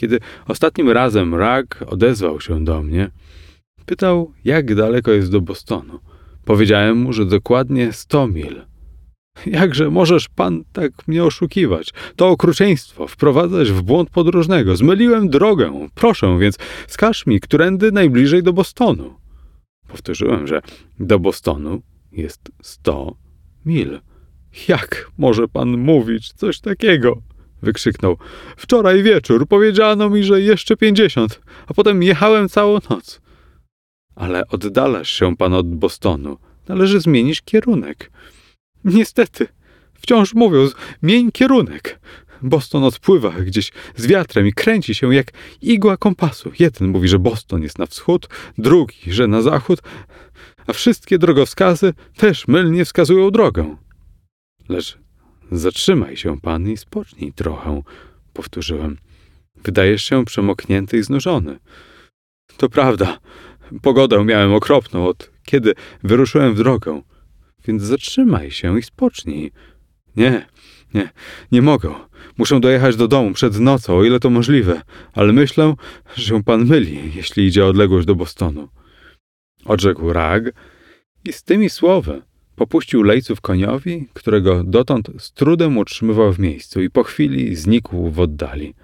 Kiedy 0.00 0.20
ostatnim 0.48 0.90
razem 0.90 1.34
Rag 1.34 1.84
odezwał 1.86 2.40
się 2.40 2.64
do 2.64 2.82
mnie, 2.82 3.10
pytał, 3.86 4.32
jak 4.44 4.74
daleko 4.74 5.12
jest 5.12 5.30
do 5.30 5.40
Bostonu. 5.40 5.98
Powiedziałem 6.44 6.98
mu, 6.98 7.12
że 7.12 7.26
dokładnie 7.26 7.92
sto 7.92 8.26
mil. 8.26 8.62
Jakże 9.46 9.90
możesz 9.90 10.28
pan 10.28 10.64
tak 10.72 11.08
mnie 11.08 11.24
oszukiwać? 11.24 11.92
To 12.16 12.28
okrucieństwo, 12.28 13.06
wprowadzać 13.06 13.70
w 13.70 13.82
błąd 13.82 14.10
podróżnego. 14.10 14.76
Zmyliłem 14.76 15.28
drogę. 15.28 15.88
Proszę, 15.94 16.38
więc 16.38 16.58
wskaż 16.86 17.26
mi, 17.26 17.40
którędy 17.40 17.92
najbliżej 17.92 18.42
do 18.42 18.52
Bostonu. 18.52 19.14
Powtórzyłem, 19.88 20.46
że 20.46 20.62
do 21.00 21.18
Bostonu 21.18 21.82
jest 22.12 22.40
sto 22.62 23.16
mil. 23.66 24.00
Jak 24.68 25.10
może 25.18 25.48
pan 25.48 25.68
mówić 25.78 26.32
coś 26.32 26.60
takiego? 26.60 27.22
Wykrzyknął. 27.62 28.16
Wczoraj 28.56 29.02
wieczór 29.02 29.48
powiedziano 29.48 30.10
mi, 30.10 30.24
że 30.24 30.40
jeszcze 30.40 30.76
pięćdziesiąt, 30.76 31.40
a 31.66 31.74
potem 31.74 32.02
jechałem 32.02 32.48
całą 32.48 32.78
noc. 32.90 33.20
Ale 34.16 34.46
oddalasz 34.46 35.10
się 35.10 35.36
pan 35.36 35.54
od 35.54 35.74
Bostonu. 35.74 36.38
Należy 36.68 37.00
zmienić 37.00 37.42
kierunek. 37.42 38.10
Niestety, 38.84 39.46
wciąż 39.94 40.34
mówią, 40.34 40.68
zmień 41.02 41.32
kierunek. 41.32 42.00
Boston 42.42 42.84
odpływa 42.84 43.30
gdzieś 43.30 43.72
z 43.96 44.06
wiatrem 44.06 44.46
i 44.46 44.52
kręci 44.52 44.94
się 44.94 45.14
jak 45.14 45.32
igła 45.62 45.96
kompasu. 45.96 46.52
Jeden 46.58 46.88
mówi, 46.88 47.08
że 47.08 47.18
Boston 47.18 47.62
jest 47.62 47.78
na 47.78 47.86
wschód, 47.86 48.28
drugi, 48.58 49.12
że 49.12 49.26
na 49.26 49.42
zachód, 49.42 49.80
a 50.66 50.72
wszystkie 50.72 51.18
drogowskazy 51.18 51.94
też 52.16 52.48
mylnie 52.48 52.84
wskazują 52.84 53.30
drogę. 53.30 53.76
Lecz 54.68 54.98
zatrzymaj 55.50 56.16
się 56.16 56.40
pan 56.40 56.70
i 56.70 56.76
spocznij 56.76 57.32
trochę, 57.32 57.82
powtórzyłem. 58.32 58.98
Wydajesz 59.64 60.04
się 60.04 60.24
przemoknięty 60.24 60.98
i 60.98 61.02
znużony. 61.02 61.58
To 62.56 62.68
prawda, 62.68 63.18
pogodę 63.82 64.24
miałem 64.24 64.54
okropną 64.54 65.06
od 65.06 65.30
kiedy 65.50 65.74
wyruszyłem 66.02 66.54
w 66.54 66.56
drogę, 66.56 67.02
więc 67.66 67.82
zatrzymaj 67.82 68.50
się 68.50 68.78
i 68.78 68.82
spocznij. 68.82 69.52
Nie, 70.16 70.46
nie, 70.94 71.10
nie 71.52 71.62
mogę. 71.62 71.94
Muszę 72.38 72.60
dojechać 72.60 72.96
do 72.96 73.08
domu 73.08 73.32
przed 73.32 73.60
nocą, 73.60 73.96
o 73.96 74.04
ile 74.04 74.20
to 74.20 74.30
możliwe, 74.30 74.82
ale 75.12 75.32
myślę, 75.32 75.74
że 76.16 76.42
pan 76.42 76.64
myli, 76.66 77.12
jeśli 77.14 77.46
idzie 77.46 77.66
odległość 77.66 78.06
do 78.06 78.14
Bostonu. 78.14 78.68
Odrzekł 79.64 80.12
Rag 80.12 80.44
i 81.24 81.32
z 81.32 81.42
tymi 81.42 81.70
słowy 81.70 82.22
popuścił 82.60 83.02
lejców 83.02 83.40
koniowi, 83.40 84.08
którego 84.12 84.64
dotąd 84.64 85.10
z 85.18 85.32
trudem 85.32 85.78
utrzymywał 85.78 86.32
w 86.32 86.38
miejscu 86.38 86.82
i 86.82 86.90
po 86.90 87.02
chwili 87.02 87.56
znikł 87.56 88.10
w 88.10 88.20
oddali. 88.20 88.74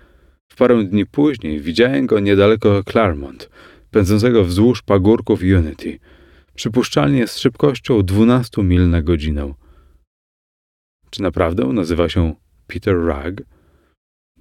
W 0.53 0.57
parę 0.57 0.85
dni 0.85 1.07
później 1.07 1.61
widziałem 1.61 2.07
go 2.07 2.21
niedaleko 2.21 2.83
Claremont, 2.85 3.51
pędzącego 3.91 4.45
wzdłuż 4.45 4.83
pagórków 4.83 5.41
Unity, 5.41 5.99
przypuszczalnie 6.55 7.27
z 7.27 7.39
szybkością 7.39 8.03
12 8.03 8.63
mil 8.63 8.91
na 8.91 9.03
godzinę. 9.03 9.55
Czy 11.11 11.23
naprawdę 11.23 11.65
nazywa 11.65 12.09
się 12.09 12.35
Peter 12.67 12.95
Rugg? 12.95 13.43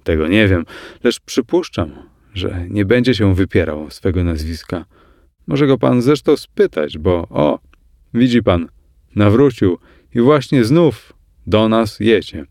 Tego 0.04 0.28
nie 0.28 0.48
wiem, 0.48 0.64
lecz 1.04 1.20
przypuszczam, 1.20 1.90
że 2.34 2.66
nie 2.70 2.84
będzie 2.84 3.14
się 3.14 3.34
wypierał 3.34 3.90
swego 3.90 4.24
nazwiska. 4.24 4.84
Może 5.46 5.66
go 5.66 5.78
pan 5.78 6.02
zresztą 6.02 6.36
spytać, 6.36 6.98
bo 6.98 7.26
o, 7.30 7.58
widzi 8.14 8.42
pan, 8.42 8.68
nawrócił 9.16 9.78
i 10.14 10.20
właśnie 10.20 10.64
znów 10.64 11.12
do 11.46 11.68
nas 11.68 12.00
jecie. 12.00 12.46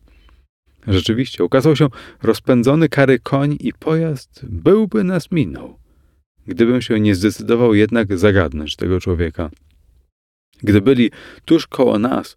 Rzeczywiście, 0.87 1.43
ukazał 1.43 1.75
się 1.75 1.87
rozpędzony 2.23 2.89
kary 2.89 3.19
koń 3.19 3.57
i 3.59 3.73
pojazd 3.73 4.45
byłby 4.45 5.03
nas 5.03 5.31
minął, 5.31 5.79
gdybym 6.47 6.81
się 6.81 6.99
nie 6.99 7.15
zdecydował 7.15 7.73
jednak 7.73 8.17
zagadnąć 8.17 8.75
tego 8.75 8.99
człowieka. 8.99 9.49
Gdy 10.63 10.81
byli 10.81 11.11
tuż 11.45 11.67
koło 11.67 11.99
nas, 11.99 12.35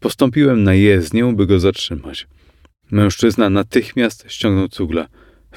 postąpiłem 0.00 0.62
na 0.62 0.74
jezdnię, 0.74 1.32
by 1.36 1.46
go 1.46 1.60
zatrzymać. 1.60 2.26
Mężczyzna 2.90 3.50
natychmiast 3.50 4.24
ściągnął 4.28 4.68
cugle. 4.68 5.06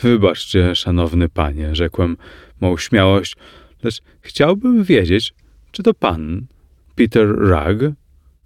Wybaczcie, 0.02 0.76
szanowny 0.76 1.30
panie, 1.30 1.76
rzekłem, 1.76 2.18
mą 2.62 2.78
śmiałość, 2.78 3.36
lecz 3.84 4.02
chciałbym 4.22 4.84
wiedzieć, 4.84 5.34
czy 5.72 5.84
to 5.84 5.94
pan, 5.94 6.48
Peter 6.96 7.28
Rugg? 7.28 7.96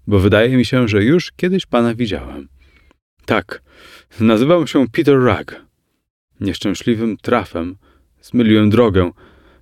Bo 0.07 0.19
wydaje 0.19 0.57
mi 0.57 0.65
się, 0.65 0.87
że 0.87 1.03
już 1.03 1.31
kiedyś 1.31 1.65
pana 1.65 1.95
widziałem. 1.95 2.47
Tak, 3.25 3.61
nazywam 4.19 4.67
się 4.67 4.87
Peter 4.87 5.15
Rugg. 5.15 5.65
Nieszczęśliwym 6.39 7.17
trafem 7.17 7.77
zmyliłem 8.21 8.69
drogę, 8.69 9.11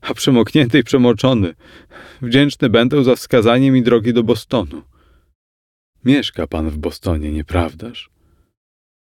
a 0.01 0.13
przemoknięty 0.13 0.79
i 0.79 0.84
przemoczony. 0.84 1.53
Wdzięczny 2.22 2.69
będę 2.69 3.03
za 3.03 3.15
wskazanie 3.15 3.72
mi 3.72 3.84
drogi 3.84 4.13
do 4.13 4.24
Bostonu. 4.24 4.81
Mieszka 6.05 6.48
pan 6.48 6.69
w 6.69 6.77
Bostonie, 6.77 7.31
nieprawdaż? 7.31 8.10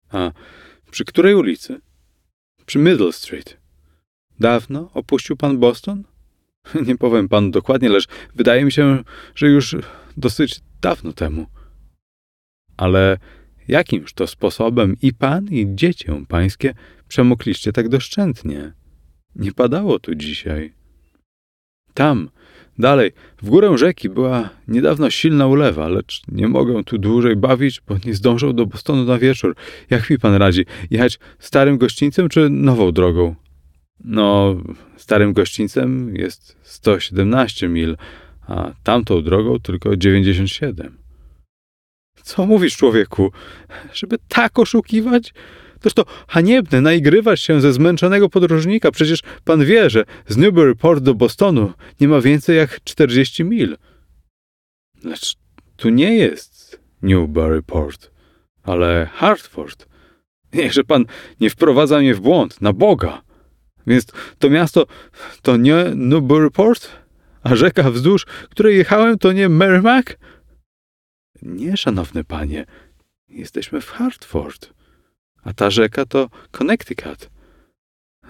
A 0.09 0.31
przy 0.91 1.05
której 1.05 1.35
ulicy? 1.35 1.81
Przy 2.65 2.79
Middle 2.79 3.13
Street. 3.13 3.57
Dawno 4.39 4.89
opuścił 4.93 5.37
pan 5.37 5.57
Boston? 5.57 6.03
Nie 6.87 6.97
powiem 6.97 7.29
panu 7.29 7.51
dokładnie, 7.51 7.89
lecz 7.89 8.07
wydaje 8.35 8.65
mi 8.65 8.71
się, 8.71 9.03
że 9.35 9.47
już 9.47 9.75
dosyć 10.17 10.59
dawno 10.81 11.13
temu. 11.13 11.45
Ale 12.77 13.17
jakimż 13.67 14.13
to 14.13 14.27
sposobem 14.27 14.95
i 15.01 15.13
pan, 15.13 15.47
i 15.47 15.75
dziecię 15.75 16.25
pańskie 16.27 16.73
przemokliście 17.07 17.73
tak 17.73 17.89
doszczętnie? 17.89 18.73
Nie 19.35 19.51
padało 19.51 19.99
tu 19.99 20.15
dzisiaj. 20.15 20.73
Tam, 21.93 22.29
dalej, 22.79 23.11
w 23.41 23.49
górę 23.49 23.77
rzeki 23.77 24.09
była 24.09 24.49
niedawno 24.67 25.09
silna 25.09 25.47
ulewa, 25.47 25.87
lecz 25.87 26.21
nie 26.27 26.47
mogę 26.47 26.83
tu 26.83 26.97
dłużej 26.97 27.35
bawić, 27.35 27.81
bo 27.87 27.95
nie 28.05 28.13
zdążę 28.13 28.53
do 28.53 28.65
Bostonu 28.65 29.03
na 29.03 29.17
wieczór. 29.17 29.55
Jak 29.89 30.09
mi 30.09 30.19
pan 30.19 30.35
radzi, 30.35 30.65
jechać 30.91 31.19
starym 31.39 31.77
gościńcem 31.77 32.29
czy 32.29 32.49
nową 32.49 32.91
drogą? 32.91 33.35
No, 33.99 34.55
starym 34.97 35.33
gościńcem 35.33 36.15
jest 36.15 36.57
117 36.61 37.67
mil, 37.67 37.97
a 38.47 38.71
tamtą 38.83 39.21
drogą 39.21 39.59
tylko 39.59 39.97
97. 39.97 40.97
Co 42.23 42.45
mówisz, 42.45 42.77
człowieku? 42.77 43.31
Żeby 43.93 44.17
tak 44.27 44.59
oszukiwać? 44.59 45.33
Toż 45.81 45.93
to 45.93 46.05
haniebne 46.27 46.81
naigrywać 46.81 47.41
się 47.41 47.61
ze 47.61 47.73
zmęczonego 47.73 48.29
podróżnika. 48.29 48.91
Przecież 48.91 49.23
pan 49.43 49.65
wie, 49.65 49.89
że 49.89 50.03
z 50.27 50.37
Newburyport 50.37 51.03
do 51.03 51.15
Bostonu 51.15 51.73
nie 51.99 52.07
ma 52.07 52.21
więcej 52.21 52.57
jak 52.57 52.83
40 52.83 53.43
mil. 53.43 53.77
Lecz 55.03 55.35
tu 55.75 55.89
nie 55.89 56.15
jest 56.15 56.79
Newburyport, 57.01 58.11
ale 58.63 59.09
Hartford. 59.13 59.87
Niechże 60.53 60.83
pan 60.83 61.05
nie 61.39 61.49
wprowadza 61.49 61.99
mnie 61.99 62.15
w 62.15 62.19
błąd, 62.19 62.61
na 62.61 62.73
Boga. 62.73 63.21
Więc 63.87 64.05
to 64.39 64.49
miasto 64.49 64.85
to 65.41 65.57
nie 65.57 65.85
Newburyport, 65.95 66.89
a 67.47 67.55
rzeka 67.55 67.91
wzdłuż 67.91 68.25
której 68.25 68.77
jechałem 68.77 69.17
to 69.17 69.31
nie 69.31 69.49
Merrimack? 69.49 70.17
Nie, 71.41 71.77
szanowny 71.77 72.23
panie, 72.23 72.65
jesteśmy 73.29 73.81
w 73.81 73.89
Hartford, 73.89 74.73
a 75.43 75.53
ta 75.53 75.69
rzeka 75.69 76.05
to 76.05 76.29
Connecticut. 76.51 77.29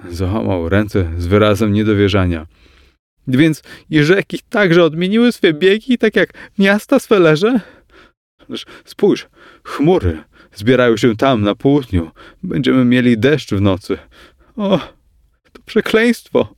Załamał 0.09 0.69
ręce 0.69 1.11
z 1.17 1.27
wyrazem 1.27 1.73
niedowierzania. 1.73 2.47
Więc 3.27 3.61
i 3.89 4.03
rzeki 4.03 4.39
także 4.49 4.83
odmieniły 4.83 5.31
swe 5.31 5.53
biegi, 5.53 5.97
tak 5.97 6.15
jak 6.15 6.33
miasta 6.59 6.99
swe 6.99 7.19
leże? 7.19 7.59
Spójrz, 8.85 9.27
chmury 9.63 10.23
zbierają 10.53 10.97
się 10.97 11.15
tam 11.15 11.41
na 11.41 11.55
południu. 11.55 12.11
Będziemy 12.43 12.85
mieli 12.85 13.17
deszcz 13.17 13.53
w 13.53 13.61
nocy. 13.61 13.97
O, 14.55 14.79
to 15.51 15.61
przekleństwo! 15.65 16.55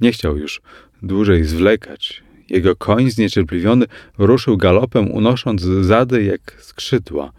Nie 0.00 0.12
chciał 0.12 0.36
już 0.36 0.60
dłużej 1.02 1.44
zwlekać. 1.44 2.22
Jego 2.48 2.76
koń 2.76 3.10
zniecierpliwiony 3.10 3.86
ruszył 4.18 4.56
galopem, 4.56 5.10
unosząc 5.10 5.62
zady 5.62 6.24
jak 6.24 6.56
skrzydła. 6.58 7.32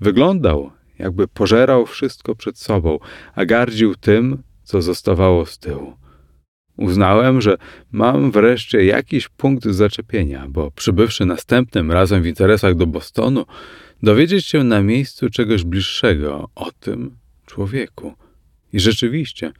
Wyglądał, 0.00 0.70
jakby 0.98 1.28
pożerał 1.28 1.86
wszystko 1.86 2.34
przed 2.34 2.58
sobą, 2.58 2.98
a 3.34 3.44
gardził 3.44 3.94
tym, 3.94 4.42
co 4.62 4.82
zostawało 4.82 5.46
z 5.46 5.58
tyłu. 5.58 5.96
Uznałem, 6.76 7.40
że 7.40 7.56
mam 7.92 8.30
wreszcie 8.30 8.84
jakiś 8.84 9.28
punkt 9.28 9.64
zaczepienia, 9.64 10.46
bo 10.48 10.70
przybywszy 10.70 11.24
następnym 11.24 11.92
razem 11.92 12.22
w 12.22 12.26
interesach 12.26 12.74
do 12.74 12.86
Bostonu, 12.86 13.44
dowiedzieć 14.02 14.46
się 14.46 14.64
na 14.64 14.82
miejscu 14.82 15.30
czegoś 15.30 15.64
bliższego 15.64 16.48
o 16.54 16.70
tym 16.80 17.16
człowieku. 17.46 18.14
I 18.72 18.80
rzeczywiście, 18.80 19.52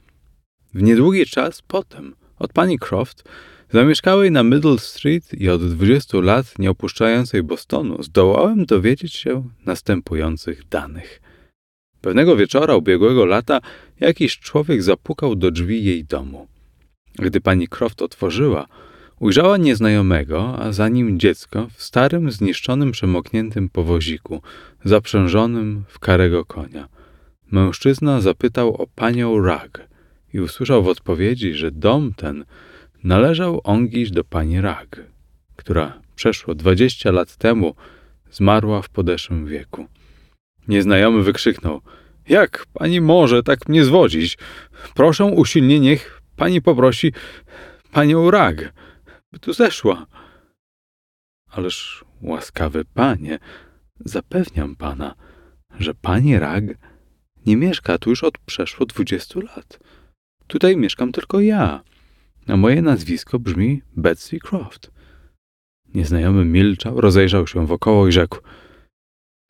w 0.73 0.81
niedługi 0.81 1.25
czas 1.25 1.61
potem, 1.61 2.15
od 2.39 2.53
pani 2.53 2.79
Croft, 2.79 3.23
zamieszkałej 3.69 4.31
na 4.31 4.43
Middle 4.43 4.79
Street 4.79 5.33
i 5.33 5.49
od 5.49 5.73
20 5.73 6.17
lat 6.17 6.59
nie 6.59 6.69
opuszczającej 6.69 7.43
Bostonu, 7.43 8.03
zdołałem 8.03 8.65
dowiedzieć 8.65 9.13
się 9.13 9.49
następujących 9.65 10.67
danych. 10.67 11.21
Pewnego 12.01 12.35
wieczora 12.35 12.75
ubiegłego 12.75 13.25
lata 13.25 13.59
jakiś 13.99 14.39
człowiek 14.39 14.83
zapukał 14.83 15.35
do 15.35 15.51
drzwi 15.51 15.83
jej 15.83 16.05
domu. 16.05 16.47
Gdy 17.15 17.41
pani 17.41 17.67
Croft 17.67 18.01
otworzyła, 18.01 18.67
ujrzała 19.19 19.57
nieznajomego, 19.57 20.59
a 20.59 20.71
za 20.71 20.89
nim 20.89 21.19
dziecko 21.19 21.67
w 21.73 21.83
starym, 21.83 22.31
zniszczonym, 22.31 22.91
przemokniętym 22.91 23.69
powoziku, 23.69 24.41
zaprzężonym 24.83 25.83
w 25.87 25.99
karego 25.99 26.45
konia. 26.45 26.87
Mężczyzna 27.51 28.21
zapytał 28.21 28.75
o 28.75 28.87
panią 28.95 29.41
Rag 29.41 29.87
i 30.33 30.39
usłyszał 30.39 30.83
w 30.83 30.87
odpowiedzi, 30.87 31.53
że 31.53 31.71
dom 31.71 32.13
ten 32.13 32.45
należał 33.03 33.61
ongiś 33.63 34.11
do 34.11 34.23
pani 34.23 34.61
Rag, 34.61 35.01
która 35.55 36.01
przeszło 36.15 36.55
dwadzieścia 36.55 37.11
lat 37.11 37.35
temu 37.35 37.75
zmarła 38.31 38.81
w 38.81 38.89
podeszłym 38.89 39.45
wieku. 39.45 39.87
Nieznajomy 40.67 41.23
wykrzyknął: 41.23 41.81
Jak 42.29 42.65
pani 42.73 43.01
może 43.01 43.43
tak 43.43 43.69
mnie 43.69 43.83
zwodzić? 43.85 44.37
Proszę 44.95 45.25
usilnie, 45.25 45.79
niech 45.79 46.21
pani 46.35 46.61
poprosi 46.61 47.13
panią 47.91 48.31
Rag, 48.31 48.73
by 49.31 49.39
tu 49.39 49.53
zeszła. 49.53 50.05
Ależ 51.51 52.05
łaskawy 52.21 52.85
panie, 52.85 53.39
zapewniam 53.99 54.75
pana, 54.75 55.15
że 55.79 55.93
pani 55.93 56.39
Rag 56.39 56.63
nie 57.45 57.57
mieszka 57.57 57.97
tu 57.97 58.09
już 58.09 58.23
od 58.23 58.37
przeszło 58.37 58.85
dwudziestu 58.85 59.41
lat. 59.41 59.79
Tutaj 60.47 60.77
mieszkam 60.77 61.11
tylko 61.11 61.39
ja, 61.39 61.83
a 62.47 62.57
moje 62.57 62.81
nazwisko 62.81 63.39
brzmi 63.39 63.81
Betsy 63.95 64.39
Croft. 64.39 64.91
Nieznajomy 65.93 66.45
milczał, 66.45 67.01
rozejrzał 67.01 67.47
się 67.47 67.67
wokoło 67.67 68.07
i 68.07 68.11
rzekł: 68.11 68.37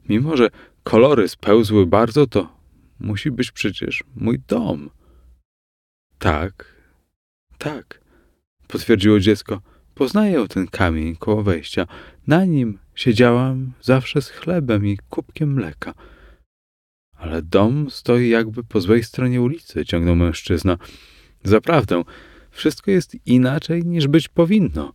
Mimo, 0.09 0.37
że 0.37 0.49
kolory 0.83 1.27
spełzły 1.27 1.85
bardzo, 1.85 2.27
to 2.27 2.57
musi 2.99 3.31
być 3.31 3.51
przecież 3.51 4.03
mój 4.15 4.39
dom. 4.39 4.89
Tak, 6.19 6.75
tak, 7.57 8.01
potwierdziło 8.67 9.19
dziecko. 9.19 9.61
Poznaję 9.95 10.47
ten 10.47 10.67
kamień 10.67 11.15
koło 11.15 11.43
wejścia. 11.43 11.87
Na 12.27 12.45
nim 12.45 12.79
siedziałam 12.95 13.71
zawsze 13.81 14.21
z 14.21 14.29
chlebem 14.29 14.87
i 14.87 14.97
kubkiem 15.09 15.53
mleka. 15.53 15.93
Ale 17.17 17.41
dom 17.41 17.89
stoi 17.89 18.29
jakby 18.29 18.63
po 18.63 18.81
złej 18.81 19.03
stronie 19.03 19.41
ulicy, 19.41 19.85
ciągnął 19.85 20.15
mężczyzna. 20.15 20.77
Zaprawdę, 21.43 22.03
wszystko 22.51 22.91
jest 22.91 23.17
inaczej 23.25 23.85
niż 23.85 24.07
być 24.07 24.27
powinno. 24.27 24.93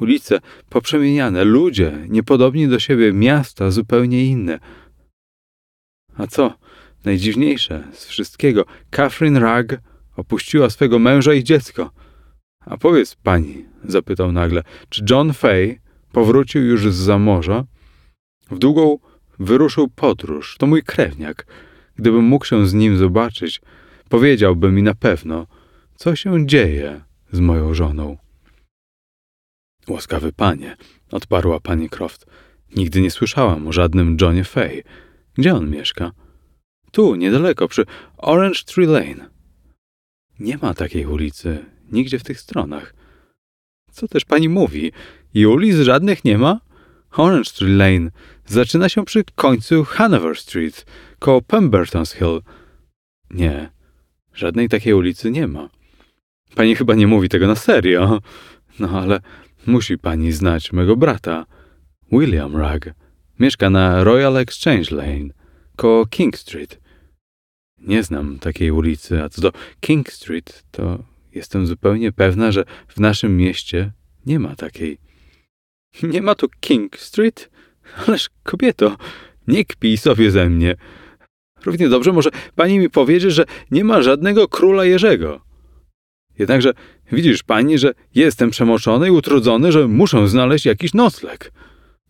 Ulice 0.00 0.40
poprzemieniane, 0.68 1.44
ludzie 1.44 2.06
niepodobni 2.08 2.68
do 2.68 2.78
siebie, 2.78 3.12
miasta 3.12 3.70
zupełnie 3.70 4.24
inne. 4.26 4.58
A 6.16 6.26
co 6.26 6.54
najdziwniejsze 7.04 7.88
z 7.92 8.06
wszystkiego, 8.06 8.64
Catherine 8.90 9.38
Rugg 9.38 9.80
opuściła 10.16 10.70
swego 10.70 10.98
męża 10.98 11.34
i 11.34 11.44
dziecko. 11.44 11.90
A 12.60 12.76
powiedz 12.76 13.14
pani, 13.14 13.64
zapytał 13.84 14.32
nagle, 14.32 14.62
czy 14.88 15.04
John 15.10 15.32
Fay 15.32 15.80
powrócił 16.12 16.62
już 16.62 16.92
z 16.92 17.20
morza? 17.20 17.64
W 18.50 18.58
długą 18.58 18.98
wyruszył 19.38 19.88
podróż. 19.88 20.56
To 20.58 20.66
mój 20.66 20.82
krewniak. 20.82 21.46
Gdybym 21.96 22.24
mógł 22.24 22.44
się 22.44 22.66
z 22.66 22.74
nim 22.74 22.96
zobaczyć, 22.96 23.60
powiedziałby 24.08 24.72
mi 24.72 24.82
na 24.82 24.94
pewno, 24.94 25.46
co 25.94 26.16
się 26.16 26.46
dzieje 26.46 27.04
z 27.32 27.40
moją 27.40 27.74
żoną. 27.74 28.16
Łaskawy 29.88 30.32
panie, 30.32 30.76
odparła 31.10 31.60
pani 31.60 31.88
Croft. 31.88 32.26
Nigdy 32.76 33.00
nie 33.00 33.10
słyszałam 33.10 33.66
o 33.66 33.72
żadnym 33.72 34.16
Johnie 34.20 34.44
Fay. 34.44 34.82
Gdzie 35.34 35.54
on 35.54 35.70
mieszka? 35.70 36.12
Tu, 36.92 37.14
niedaleko, 37.14 37.68
przy 37.68 37.84
Orange 38.16 38.62
Tree 38.66 38.86
Lane. 38.86 39.30
Nie 40.38 40.58
ma 40.58 40.74
takiej 40.74 41.06
ulicy, 41.06 41.64
nigdzie 41.92 42.18
w 42.18 42.24
tych 42.24 42.40
stronach. 42.40 42.94
Co 43.92 44.08
też 44.08 44.24
pani 44.24 44.48
mówi? 44.48 44.92
I 45.34 45.46
ulic 45.46 45.76
żadnych 45.76 46.24
nie 46.24 46.38
ma? 46.38 46.60
Orange 47.12 47.50
Tree 47.50 47.76
Lane 47.76 48.10
zaczyna 48.46 48.88
się 48.88 49.04
przy 49.04 49.24
końcu 49.34 49.84
Hanover 49.84 50.36
Street, 50.36 50.86
koło 51.18 51.40
Pemberton's 51.40 52.16
Hill. 52.18 52.40
Nie, 53.30 53.70
żadnej 54.34 54.68
takiej 54.68 54.94
ulicy 54.94 55.30
nie 55.30 55.46
ma. 55.46 55.68
Pani 56.54 56.76
chyba 56.76 56.94
nie 56.94 57.06
mówi 57.06 57.28
tego 57.28 57.46
na 57.46 57.54
serio. 57.54 58.20
No 58.78 58.88
ale 59.00 59.20
musi 59.66 59.98
pani 59.98 60.32
znać 60.32 60.72
mego 60.72 60.96
brata, 60.96 61.46
William 62.12 62.56
Rugg. 62.56 62.94
Mieszka 63.38 63.70
na 63.70 64.04
Royal 64.04 64.36
Exchange 64.36 64.96
Lane, 64.96 65.28
koło 65.76 66.06
King 66.06 66.38
Street. 66.38 66.80
Nie 67.78 68.02
znam 68.02 68.38
takiej 68.38 68.70
ulicy, 68.70 69.22
a 69.22 69.28
co 69.28 69.42
do 69.42 69.52
King 69.80 70.12
Street, 70.12 70.64
to 70.70 70.98
jestem 71.32 71.66
zupełnie 71.66 72.12
pewna, 72.12 72.52
że 72.52 72.64
w 72.88 73.00
naszym 73.00 73.36
mieście 73.36 73.92
nie 74.26 74.38
ma 74.38 74.56
takiej. 74.56 74.98
Nie 76.02 76.22
ma 76.22 76.34
tu 76.34 76.48
King 76.60 76.96
Street? 76.98 77.50
Ależ 78.06 78.30
kobieto, 78.42 78.96
nie 79.48 79.64
kpij 79.64 79.96
sobie 79.96 80.30
ze 80.30 80.50
mnie. 80.50 80.76
Równie 81.64 81.88
dobrze 81.88 82.12
może 82.12 82.30
pani 82.54 82.78
mi 82.78 82.90
powiedzieć, 82.90 83.32
że 83.32 83.44
nie 83.70 83.84
ma 83.84 84.02
żadnego 84.02 84.48
króla 84.48 84.84
Jerzego. 84.84 85.40
Jednakże 86.38 86.72
widzisz 87.12 87.42
pani, 87.42 87.78
że 87.78 87.92
jestem 88.14 88.50
przemoczony 88.50 89.08
i 89.08 89.10
utrudzony, 89.10 89.72
że 89.72 89.88
muszę 89.88 90.28
znaleźć 90.28 90.66
jakiś 90.66 90.94
nocleg. 90.94 91.52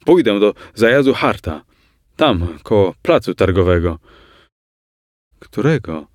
Pójdę 0.05 0.41
do 0.41 0.55
zajazdu 0.75 1.15
Harta, 1.15 1.65
tam, 2.17 2.59
koło 2.63 2.95
placu 3.03 3.35
targowego. 3.35 3.99
Którego? 5.39 6.07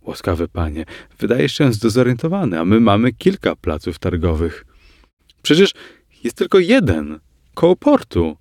Łaskawy 0.00 0.48
panie, 0.48 0.84
wydajesz 1.18 1.52
się 1.52 1.72
zdezorientowany, 1.72 2.60
a 2.60 2.64
my 2.64 2.80
mamy 2.80 3.12
kilka 3.12 3.56
placów 3.56 3.98
targowych. 3.98 4.64
Przecież 5.42 5.74
jest 6.24 6.36
tylko 6.36 6.58
jeden, 6.58 7.20
koło 7.54 7.76
portu. 7.76 8.36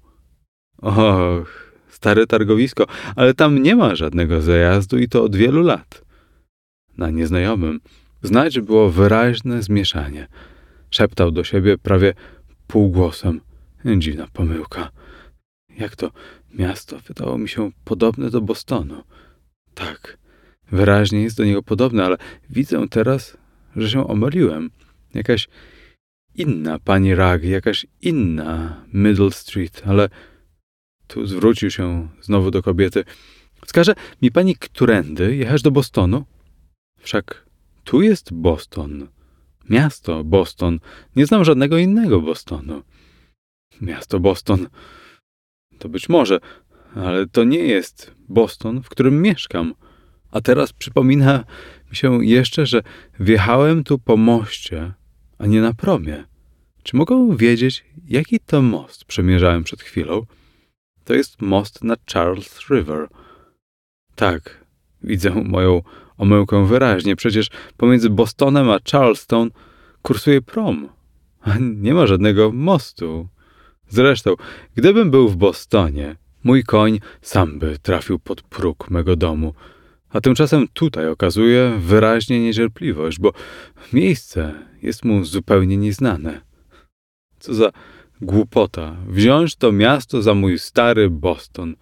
Och, 0.82 1.74
stare 1.90 2.28
targowisko, 2.28 2.86
ale 3.16 3.34
tam 3.34 3.64
nie 3.64 3.76
ma 3.76 3.96
żadnego 3.96 4.42
zajazdu 4.42 4.98
i 4.98 5.08
to 5.08 5.24
od 5.24 5.36
wielu 5.36 5.62
lat. 5.62 6.02
Na 6.98 7.10
nieznajomym 7.10 7.80
znać 8.24 8.60
było 8.60 8.90
wyraźne 8.90 9.64
zmieszanie. 9.64 10.28
Szeptał 10.92 11.32
do 11.32 11.44
siebie 11.44 11.78
prawie 11.78 12.14
półgłosem. 12.68 13.42
Dziwna 13.98 14.28
pomyłka. 14.34 14.90
Jak 15.78 15.96
to 15.96 16.12
miasto 16.54 17.00
wydało 17.00 17.38
mi 17.38 17.50
się 17.50 17.72
podobne 17.84 18.30
do 18.30 18.42
Bostonu? 18.42 19.04
Tak, 19.74 20.18
wyraźnie 20.72 21.22
jest 21.24 21.38
do 21.38 21.46
niego 21.46 21.64
podobne, 21.64 22.06
ale 22.06 22.18
widzę 22.50 22.88
teraz, 22.90 23.38
że 23.76 23.90
się 23.90 24.08
omyliłem. 24.08 24.70
Jakaś 25.14 25.48
inna 26.38 26.80
pani 26.80 27.16
Rag, 27.16 27.44
jakaś 27.44 27.86
inna 28.02 28.84
Middle 28.94 29.32
Street, 29.32 29.82
ale 29.86 30.10
tu 31.08 31.26
zwrócił 31.26 31.72
się 31.72 32.08
znowu 32.22 32.52
do 32.52 32.64
kobiety. 32.64 33.04
Wskaże 33.66 33.94
mi 34.22 34.32
pani, 34.32 34.56
którędy 34.56 35.36
jechać 35.36 35.62
do 35.62 35.72
Bostonu? 35.72 36.26
Wszak 37.00 37.46
tu 37.84 38.02
jest 38.02 38.34
Boston. 38.34 39.08
Miasto 39.70 40.24
Boston. 40.24 40.80
Nie 41.16 41.26
znam 41.26 41.46
żadnego 41.46 41.78
innego 41.78 42.22
Bostonu. 42.22 42.84
Miasto 43.82 44.20
Boston. 44.20 44.68
To 45.80 45.90
być 45.90 46.10
może, 46.10 46.40
ale 46.96 47.28
to 47.28 47.44
nie 47.44 47.60
jest 47.60 48.12
Boston, 48.30 48.82
w 48.82 48.90
którym 48.90 49.22
mieszkam. 49.22 49.74
A 50.32 50.42
teraz 50.42 50.74
przypomina 50.74 51.44
mi 51.90 51.96
się 51.96 52.26
jeszcze, 52.26 52.66
że 52.66 52.82
wjechałem 53.20 53.84
tu 53.84 54.00
po 54.00 54.18
moście, 54.18 54.94
a 55.38 55.46
nie 55.46 55.62
na 55.62 55.74
promie. 55.74 56.24
Czy 56.84 56.96
mogą 56.96 57.36
wiedzieć, 57.36 57.86
jaki 58.08 58.40
to 58.40 58.62
most 58.62 59.06
przemierzałem 59.06 59.64
przed 59.64 59.82
chwilą? 59.82 60.22
To 61.04 61.14
jest 61.14 61.42
most 61.42 61.84
na 61.84 61.96
Charles 62.14 62.60
River. 62.70 63.08
Tak, 64.16 64.66
widzę 65.04 65.30
moją 65.30 65.82
omyłkę 66.18 66.68
wyraźnie. 66.68 67.16
Przecież 67.16 67.50
pomiędzy 67.78 68.10
Bostonem 68.10 68.70
a 68.70 68.80
Charleston 68.92 69.52
kursuje 70.02 70.42
prom. 70.42 70.90
A 71.42 71.58
nie 71.60 71.94
ma 71.94 72.08
żadnego 72.08 72.52
mostu. 72.52 73.28
Zresztą, 73.90 74.36
gdybym 74.76 75.12
był 75.12 75.30
w 75.30 75.36
Bostonie, 75.36 76.16
mój 76.44 76.64
koń 76.64 77.00
sam 77.22 77.60
by 77.60 77.78
trafił 77.80 78.20
pod 78.20 78.42
próg 78.42 78.90
mego 78.90 79.16
domu. 79.16 79.54
A 80.10 80.22
tymczasem 80.22 80.68
tutaj 80.74 81.08
okazuje 81.08 81.78
wyraźnie 81.80 82.40
niecierpliwość, 82.40 83.20
bo 83.20 83.34
miejsce 83.94 84.54
jest 84.82 85.06
mu 85.06 85.26
zupełnie 85.26 85.78
nieznane. 85.78 86.42
Co 87.40 87.54
za 87.54 87.72
głupota 88.22 88.98
wziąć 89.08 89.56
to 89.56 89.72
miasto 89.72 90.22
za 90.22 90.34
mój 90.34 90.60
stary 90.60 91.10
Boston. 91.10 91.76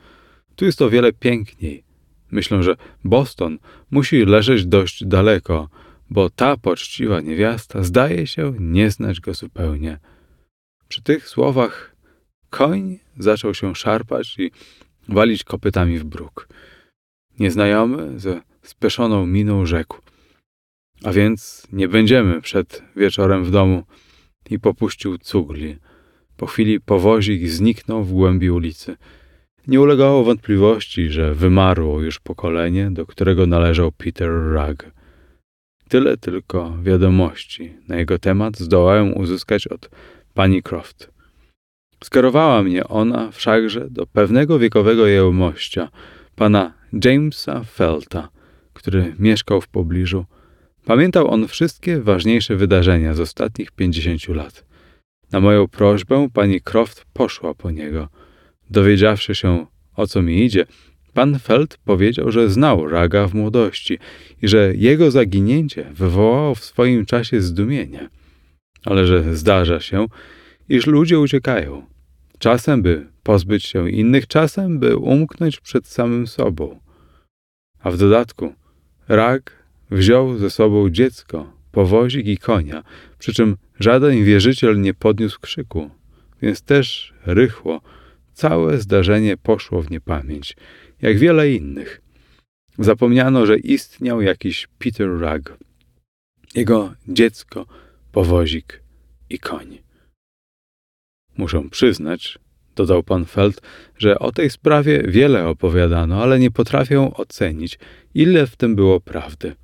Tu 0.56 0.66
jest 0.66 0.82
o 0.82 0.90
wiele 0.90 1.14
piękniej. 1.14 1.84
Myślę, 2.32 2.64
że 2.64 2.76
Boston 3.04 3.60
musi 3.92 4.26
leżeć 4.26 4.66
dość 4.66 5.06
daleko, 5.06 5.70
bo 6.10 6.30
ta 6.30 6.58
poczciwa 6.58 7.22
niewiasta 7.22 7.84
zdaje 7.84 8.28
się 8.28 8.54
nie 8.60 8.92
znać 8.92 9.20
go 9.20 9.34
zupełnie. 9.34 10.00
Przy 10.88 11.02
tych 11.02 11.30
słowach 11.30 11.96
koń 12.50 13.00
zaczął 13.18 13.54
się 13.54 13.76
szarpać 13.76 14.36
i 14.40 14.52
walić 15.10 15.44
kopytami 15.44 16.00
w 16.00 16.04
bruk. 16.04 16.48
Nieznajomy 17.40 18.20
ze 18.20 18.42
speszoną 18.62 19.26
miną 19.26 19.66
rzekł. 19.66 19.98
A 21.04 21.12
więc 21.12 21.68
nie 21.72 21.88
będziemy 21.88 22.42
przed 22.42 22.84
wieczorem 22.96 23.44
w 23.44 23.52
domu 23.52 23.84
i 24.50 24.60
popuścił 24.60 25.18
cugli. 25.18 25.78
Po 26.38 26.46
chwili 26.46 26.80
powozik 26.80 27.48
zniknął 27.48 28.04
w 28.04 28.14
głębi 28.14 28.50
ulicy. 28.50 28.98
Nie 29.68 29.82
ulegało 29.82 30.24
wątpliwości, 30.24 31.10
że 31.10 31.34
wymarło 31.34 32.02
już 32.02 32.20
pokolenie, 32.20 32.92
do 32.92 33.06
którego 33.06 33.46
należał 33.46 33.92
Peter 33.92 34.30
Rugg. 34.30 34.92
Tyle 35.90 36.18
tylko 36.18 36.78
wiadomości 36.84 37.74
na 37.88 37.96
jego 37.96 38.20
temat 38.20 38.58
zdołałem 38.58 39.18
uzyskać 39.18 39.68
od 39.68 39.90
pani 40.34 40.64
Croft. 40.64 41.12
Skierowała 42.04 42.64
mnie 42.64 42.88
ona 42.88 43.32
wszakże 43.32 43.90
do 43.90 44.08
pewnego 44.08 44.60
wiekowego 44.60 45.08
jełomościa, 45.08 45.90
pana 46.36 46.74
Jamesa 47.04 47.64
Felta, 47.64 48.30
który 48.74 49.16
mieszkał 49.20 49.62
w 49.62 49.68
pobliżu. 49.68 50.26
Pamiętał 50.86 51.28
on 51.28 51.48
wszystkie 51.48 52.02
ważniejsze 52.02 52.56
wydarzenia 52.56 53.14
z 53.14 53.20
ostatnich 53.20 53.72
pięćdziesięciu 53.72 54.34
lat. 54.34 54.66
Na 55.32 55.40
moją 55.40 55.68
prośbę 55.68 56.28
pani 56.34 56.62
Croft 56.62 57.06
poszła 57.14 57.54
po 57.54 57.72
niego. 57.72 58.10
Dowiedziawszy 58.70 59.36
się, 59.36 59.66
o 59.96 60.08
co 60.08 60.22
mi 60.22 60.46
idzie, 60.46 60.66
pan 61.14 61.40
Feld 61.40 61.78
powiedział, 61.86 62.32
że 62.32 62.50
znał 62.50 62.90
Raga 62.90 63.28
w 63.28 63.34
młodości 63.34 64.00
i 64.42 64.48
że 64.48 64.74
jego 64.76 65.12
zaginięcie 65.12 65.92
wywołało 65.94 66.56
w 66.56 66.66
swoim 66.66 67.06
czasie 67.06 67.42
zdumienie. 67.42 68.10
Ale 68.86 69.08
że 69.08 69.36
zdarza 69.36 69.80
się, 69.80 70.06
iż 70.70 70.88
ludzie 70.88 71.20
uciekają. 71.20 71.95
Czasem, 72.40 72.82
by 72.82 73.08
pozbyć 73.24 73.66
się 73.66 73.90
innych, 73.90 74.28
czasem, 74.28 74.80
by 74.80 74.98
umknąć 74.98 75.60
przed 75.60 75.88
samym 75.88 76.28
sobą. 76.28 76.80
A 77.80 77.92
w 77.92 77.98
dodatku 77.98 78.54
Rag 79.08 79.52
wziął 79.92 80.38
ze 80.38 80.50
sobą 80.50 80.90
dziecko, 80.90 81.54
powozik 81.72 82.28
i 82.28 82.38
konia, 82.38 82.84
przy 83.20 83.34
czym 83.34 83.58
żaden 83.80 84.24
wierzyciel 84.24 84.82
nie 84.82 84.94
podniósł 84.94 85.40
krzyku, 85.40 85.90
więc 86.42 86.62
też 86.62 87.14
rychło 87.26 87.82
całe 88.34 88.78
zdarzenie 88.78 89.38
poszło 89.38 89.82
w 89.82 89.92
niepamięć, 89.92 90.56
jak 91.02 91.18
wiele 91.18 91.52
innych. 91.52 92.02
Zapomniano, 92.80 93.46
że 93.46 93.58
istniał 93.58 94.22
jakiś 94.22 94.68
Peter 94.80 95.08
Rugg, 95.08 95.58
jego 96.56 96.94
dziecko, 97.08 97.66
powozik 98.12 98.82
i 99.30 99.40
koń. 99.40 99.85
Muszę 101.38 101.64
przyznać, 101.72 102.40
dodał 102.76 103.04
pan 103.04 103.26
Feld, 103.26 103.62
że 103.98 104.20
o 104.20 104.32
tej 104.32 104.50
sprawie 104.50 105.04
wiele 105.08 105.48
opowiadano, 105.48 106.24
ale 106.24 106.40
nie 106.40 106.52
potrafię 106.52 107.14
ocenić, 107.14 107.80
ile 108.14 108.48
w 108.48 108.56
tym 108.56 108.76
było 108.76 109.00
prawdy. 109.00 109.56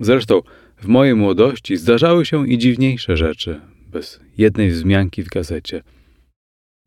Zresztą 0.00 0.42
w 0.76 0.86
mojej 0.86 1.14
młodości 1.14 1.76
zdarzały 1.76 2.26
się 2.26 2.48
i 2.48 2.58
dziwniejsze 2.58 3.16
rzeczy, 3.16 3.60
bez 3.92 4.20
jednej 4.38 4.70
wzmianki 4.70 5.22
w 5.22 5.28
gazecie. 5.28 5.82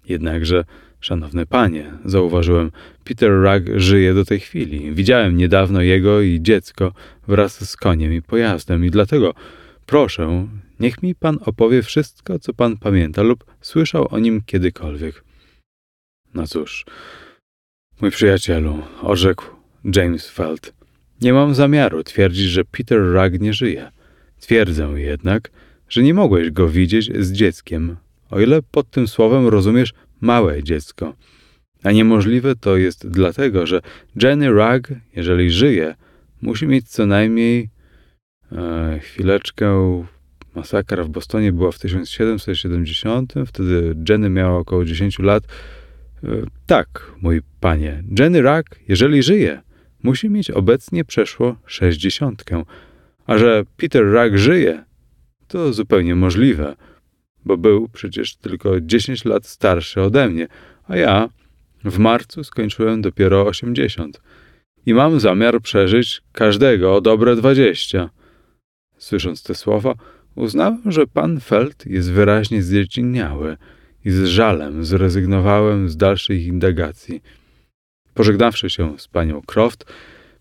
Jednakże, 0.07 0.65
szanowne 0.99 1.45
panie, 1.45 1.91
zauważyłem, 2.05 2.71
Peter 3.03 3.31
Rugg 3.31 3.79
żyje 3.79 4.13
do 4.13 4.25
tej 4.25 4.39
chwili. 4.39 4.91
Widziałem 4.93 5.37
niedawno 5.37 5.81
jego 5.81 6.21
i 6.21 6.41
dziecko 6.41 6.93
wraz 7.27 7.69
z 7.69 7.77
koniem 7.77 8.13
i 8.13 8.21
pojazdem 8.21 8.85
i 8.85 8.91
dlatego 8.91 9.33
proszę, 9.91 10.47
niech 10.79 11.03
mi 11.03 11.15
pan 11.15 11.37
opowie 11.45 11.81
wszystko, 11.81 12.39
co 12.39 12.53
pan 12.53 12.77
pamięta 12.77 13.21
lub 13.21 13.45
słyszał 13.61 14.07
o 14.11 14.19
nim 14.19 14.41
kiedykolwiek. 14.45 15.23
No 16.33 16.47
cóż, 16.47 16.85
mój 18.01 18.11
przyjacielu, 18.11 18.83
orzekł 19.01 19.45
James 19.95 20.29
Feld, 20.29 20.73
nie 21.21 21.33
mam 21.33 21.55
zamiaru 21.55 22.03
twierdzić, 22.03 22.45
że 22.45 22.65
Peter 22.65 22.99
Rugg 22.99 23.41
nie 23.41 23.53
żyje. 23.53 23.91
Twierdzę 24.39 24.87
jednak, 24.95 25.51
że 25.89 26.03
nie 26.03 26.13
mogłeś 26.13 26.51
go 26.51 26.67
widzieć 26.67 27.11
z 27.19 27.31
dzieckiem, 27.31 27.97
o 28.29 28.39
ile 28.39 28.61
pod 28.61 28.89
tym 28.89 29.07
słowem 29.07 29.47
rozumiesz 29.47 29.93
małe 30.21 30.63
dziecko. 30.63 31.15
A 31.83 31.91
niemożliwe 31.91 32.55
to 32.55 32.77
jest 32.77 33.07
dlatego, 33.07 33.67
że 33.67 33.81
Jenny 34.23 34.49
Rugg, 34.49 34.93
jeżeli 35.15 35.51
żyje, 35.51 35.95
musi 36.41 36.67
mieć 36.67 36.89
co 36.89 37.05
najmniej 37.05 37.69
chwileczkę. 39.01 40.03
Masakra 40.55 41.03
w 41.03 41.09
Bostonie 41.09 41.51
była 41.51 41.71
w 41.71 41.79
1770, 41.79 43.33
wtedy 43.47 43.95
Jenny 44.09 44.29
miała 44.29 44.57
około 44.57 44.85
10 44.85 45.19
lat. 45.19 45.43
E, 46.23 46.27
tak, 46.65 47.11
mój 47.21 47.41
panie, 47.59 48.03
Jenny 48.19 48.41
Rugg, 48.41 48.79
jeżeli 48.87 49.23
żyje, 49.23 49.61
musi 50.03 50.29
mieć 50.29 50.51
obecnie 50.51 51.05
przeszło 51.05 51.55
sześćdziesiątkę. 51.65 52.63
A 53.25 53.37
że 53.37 53.63
Peter 53.77 54.03
Rugg 54.03 54.37
żyje, 54.37 54.83
to 55.47 55.73
zupełnie 55.73 56.15
możliwe, 56.15 56.75
bo 57.45 57.57
był 57.57 57.89
przecież 57.93 58.35
tylko 58.35 58.81
10 58.81 59.25
lat 59.25 59.45
starszy 59.45 60.01
ode 60.01 60.29
mnie, 60.29 60.47
a 60.87 60.97
ja 60.97 61.29
w 61.83 61.99
marcu 61.99 62.43
skończyłem 62.43 63.01
dopiero 63.01 63.45
80 63.45 64.21
i 64.85 64.93
mam 64.93 65.19
zamiar 65.19 65.61
przeżyć 65.61 66.21
każdego 66.31 66.95
o 66.95 67.01
dobre 67.01 67.35
20. 67.35 68.09
Słysząc 69.01 69.43
te 69.43 69.55
słowa, 69.55 69.93
uznałem, 70.35 70.91
że 70.91 71.07
pan 71.07 71.39
Feld 71.39 71.85
jest 71.85 72.11
wyraźnie 72.11 72.63
zdziecinniały 72.63 73.57
i 74.05 74.11
z 74.11 74.25
żalem 74.25 74.85
zrezygnowałem 74.85 75.89
z 75.89 75.97
dalszych 75.97 76.45
indagacji. 76.45 77.21
Pożegnawszy 78.13 78.69
się 78.69 78.99
z 78.99 79.07
panią 79.07 79.41
Croft, 79.41 79.85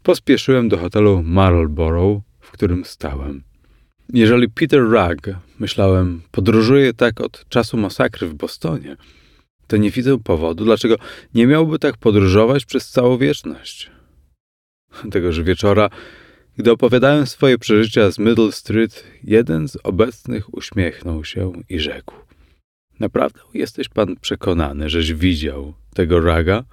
pospieszyłem 0.02 0.68
do 0.68 0.78
hotelu 0.78 1.22
Marlborough, 1.22 2.22
w 2.40 2.50
którym 2.50 2.84
stałem. 2.84 3.42
Jeżeli 4.12 4.48
Peter 4.48 4.80
Rugg, 4.80 5.38
myślałem, 5.58 6.22
podróżuje 6.30 6.94
tak 6.94 7.20
od 7.20 7.48
czasu 7.48 7.76
masakry 7.76 8.26
w 8.28 8.34
Bostonie, 8.34 8.96
to 9.66 9.76
nie 9.76 9.90
widzę 9.90 10.18
powodu, 10.18 10.64
dlaczego 10.64 10.96
nie 11.34 11.46
miałby 11.46 11.78
tak 11.78 11.96
podróżować 11.96 12.64
przez 12.64 12.88
całą 12.88 13.18
wieczność. 13.18 13.90
Tegoż 15.10 15.42
wieczora, 15.42 15.90
Gdy 16.60 16.70
opowiadałem 16.70 17.26
swoje 17.26 17.58
przeżycia 17.58 18.10
z 18.10 18.18
Middle 18.18 18.52
Street, 18.52 19.04
jeden 19.24 19.68
z 19.68 19.76
obecnych 19.82 20.54
uśmiechnął 20.54 21.24
się 21.24 21.52
i 21.68 21.78
rzekł: 21.78 22.14
Naprawdę 23.00 23.40
jesteś 23.54 23.88
pan 23.88 24.16
przekonany, 24.16 24.90
żeś 24.90 25.14
widział 25.14 25.74
tego 25.94 26.20
raga? 26.20 26.64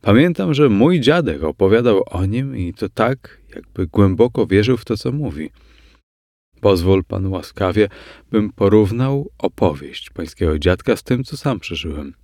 Pamiętam, 0.00 0.54
że 0.54 0.68
mój 0.68 1.00
dziadek 1.00 1.42
opowiadał 1.42 2.02
o 2.06 2.26
nim 2.26 2.56
i 2.56 2.74
to 2.74 2.88
tak, 2.88 3.40
jakby 3.54 3.86
głęboko 3.86 4.46
wierzył 4.46 4.76
w 4.76 4.84
to, 4.84 4.96
co 4.96 5.12
mówi. 5.12 5.50
Pozwól 6.60 7.04
pan 7.04 7.26
łaskawie, 7.26 7.88
bym 8.30 8.52
porównał 8.52 9.30
opowieść 9.38 10.10
pańskiego 10.10 10.58
dziadka 10.58 10.96
z 10.96 11.02
tym, 11.02 11.24
co 11.24 11.36
sam 11.36 11.60
przeżyłem. 11.60 12.14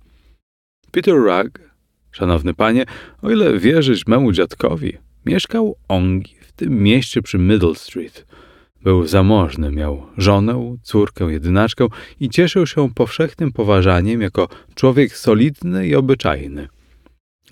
Peter 0.91 1.15
Rugg, 1.15 1.59
szanowny 2.11 2.53
panie, 2.53 2.85
o 3.21 3.31
ile 3.31 3.59
wierzyć 3.59 4.07
memu 4.07 4.31
dziadkowi, 4.31 4.97
mieszkał 5.25 5.75
ongi 5.87 6.40
tym 6.61 6.83
mieście 6.83 7.21
przy 7.21 7.37
Middle 7.37 7.75
Street. 7.75 8.25
Był 8.83 9.07
zamożny, 9.07 9.71
miał 9.71 10.07
żonę, 10.17 10.77
córkę, 10.83 11.25
jedynaczkę 11.25 11.87
i 12.19 12.29
cieszył 12.29 12.67
się 12.67 12.93
powszechnym 12.93 13.51
poważaniem 13.51 14.21
jako 14.21 14.47
człowiek 14.75 15.17
solidny 15.17 15.87
i 15.87 15.95
obyczajny. 15.95 16.67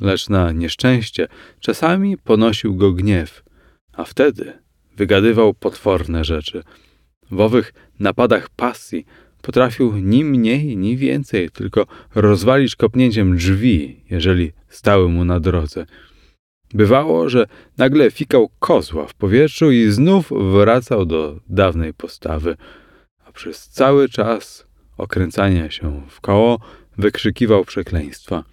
Lecz 0.02 0.30
na 0.30 0.52
nieszczęście 0.52 1.28
czasami 1.60 2.18
ponosił 2.18 2.76
go 2.76 2.92
gniew, 2.92 3.44
a 3.94 4.04
wtedy 4.04 4.54
wygadywał 4.98 5.54
potworne 5.54 6.24
rzeczy. 6.24 6.64
W 7.32 7.40
owych 7.40 7.74
napadach 8.00 8.50
pasji 8.50 9.06
potrafił 9.42 9.98
ni 9.98 10.24
mniej, 10.24 10.78
ni 10.78 10.98
więcej, 10.98 11.50
tylko 11.50 11.86
rozwalić 12.16 12.76
kopnięciem 12.76 13.38
drzwi, 13.38 14.04
jeżeli 14.10 14.52
stały 14.68 15.10
mu 15.10 15.26
na 15.26 15.40
drodze. 15.40 15.86
Bywało, 16.74 17.30
że 17.30 17.48
nagle 17.78 18.12
fikał 18.12 18.50
kozła 18.60 19.08
w 19.08 19.14
powietrzu 19.14 19.72
i 19.72 19.92
znów 19.92 20.32
wracał 20.52 21.06
do 21.06 21.40
dawnej 21.50 21.94
postawy, 21.94 22.58
a 23.26 23.32
przez 23.32 23.70
cały 23.70 24.10
czas 24.10 24.68
okręcania 24.98 25.72
się 25.72 26.02
w 26.10 26.22
koło 26.22 26.60
wykrzykiwał 26.98 27.66
przekleństwa. 27.66 28.44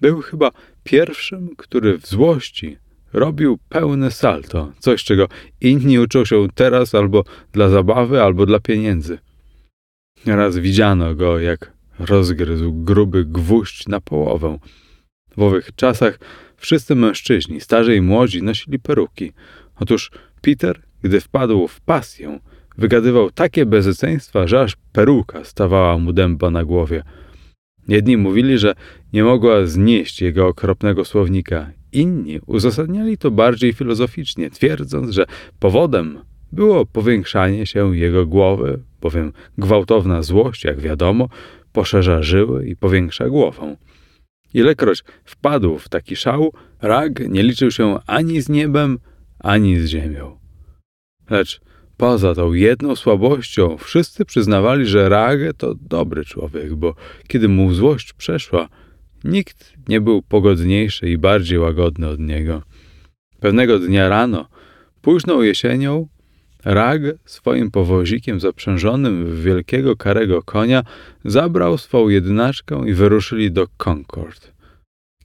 Był 0.00 0.20
chyba 0.20 0.50
pierwszym, 0.84 1.56
który 1.56 1.98
w 1.98 2.06
złości 2.06 2.76
robił 3.12 3.58
pełne 3.68 4.10
salto, 4.10 4.72
coś 4.78 5.04
czego 5.04 5.28
inni 5.60 5.98
uczą 5.98 6.24
się 6.24 6.46
teraz 6.54 6.94
albo 6.94 7.24
dla 7.52 7.68
zabawy, 7.68 8.22
albo 8.22 8.46
dla 8.46 8.60
pieniędzy. 8.60 9.18
Raz 10.26 10.58
widziano 10.58 11.14
go, 11.14 11.38
jak 11.38 11.72
rozgryzł 11.98 12.72
gruby 12.72 13.24
gwóźdź 13.24 13.88
na 13.88 14.00
połowę. 14.00 14.58
W 15.36 15.42
owych 15.42 15.74
czasach 15.74 16.18
wszyscy 16.60 16.94
mężczyźni, 16.94 17.60
starzy 17.60 17.96
i 17.96 18.00
młodzi, 18.00 18.42
nosili 18.42 18.78
peruki. 18.78 19.32
Otóż 19.76 20.10
Peter, 20.40 20.80
gdy 21.02 21.20
wpadł 21.20 21.68
w 21.68 21.80
pasję, 21.80 22.38
wygadywał 22.78 23.30
takie 23.30 23.66
bezeceństwa, 23.66 24.46
że 24.46 24.60
aż 24.60 24.76
peruka 24.92 25.44
stawała 25.44 25.98
mu 25.98 26.12
dęba 26.12 26.50
na 26.50 26.64
głowie. 26.64 27.02
Jedni 27.88 28.16
mówili, 28.16 28.58
że 28.58 28.74
nie 29.12 29.24
mogła 29.24 29.66
znieść 29.66 30.22
jego 30.22 30.46
okropnego 30.46 31.04
słownika, 31.04 31.70
inni 31.92 32.40
uzasadniali 32.46 33.18
to 33.18 33.30
bardziej 33.30 33.72
filozoficznie, 33.72 34.50
twierdząc, 34.50 35.10
że 35.10 35.26
powodem 35.60 36.18
było 36.52 36.86
powiększanie 36.86 37.66
się 37.66 37.96
jego 37.96 38.26
głowy, 38.26 38.82
bowiem 39.00 39.32
gwałtowna 39.58 40.22
złość, 40.22 40.64
jak 40.64 40.80
wiadomo, 40.80 41.28
poszerza 41.72 42.22
żyły 42.22 42.66
i 42.66 42.76
powiększa 42.76 43.28
głowę. 43.28 43.76
Ilekroć 44.54 45.04
wpadł 45.24 45.78
w 45.78 45.88
taki 45.88 46.16
szał, 46.16 46.52
Rag 46.82 47.28
nie 47.28 47.42
liczył 47.42 47.70
się 47.70 47.98
ani 48.06 48.40
z 48.40 48.48
niebem, 48.48 48.98
ani 49.38 49.80
z 49.80 49.86
ziemią. 49.86 50.38
Lecz 51.30 51.60
poza 51.96 52.34
tą 52.34 52.52
jedną 52.52 52.96
słabością 52.96 53.76
wszyscy 53.78 54.24
przyznawali, 54.24 54.86
że 54.86 55.08
Rage 55.08 55.54
to 55.54 55.74
dobry 55.74 56.24
człowiek, 56.24 56.74
bo 56.74 56.94
kiedy 57.28 57.48
mu 57.48 57.74
złość 57.74 58.12
przeszła, 58.12 58.68
nikt 59.24 59.74
nie 59.88 60.00
był 60.00 60.22
pogodniejszy 60.22 61.10
i 61.10 61.18
bardziej 61.18 61.58
łagodny 61.58 62.08
od 62.08 62.20
niego. 62.20 62.62
Pewnego 63.40 63.78
dnia 63.78 64.08
rano, 64.08 64.48
późną 65.02 65.42
jesienią, 65.42 66.08
Rag 66.64 67.02
swoim 67.24 67.70
powozikiem 67.70 68.40
zaprzężonym 68.40 69.26
w 69.26 69.42
wielkiego 69.42 69.96
karego 69.96 70.42
konia 70.42 70.82
zabrał 71.24 71.78
swą 71.78 72.08
jedynaczkę 72.08 72.82
i 72.86 72.94
wyruszyli 72.94 73.52
do 73.52 73.68
Concord. 73.84 74.52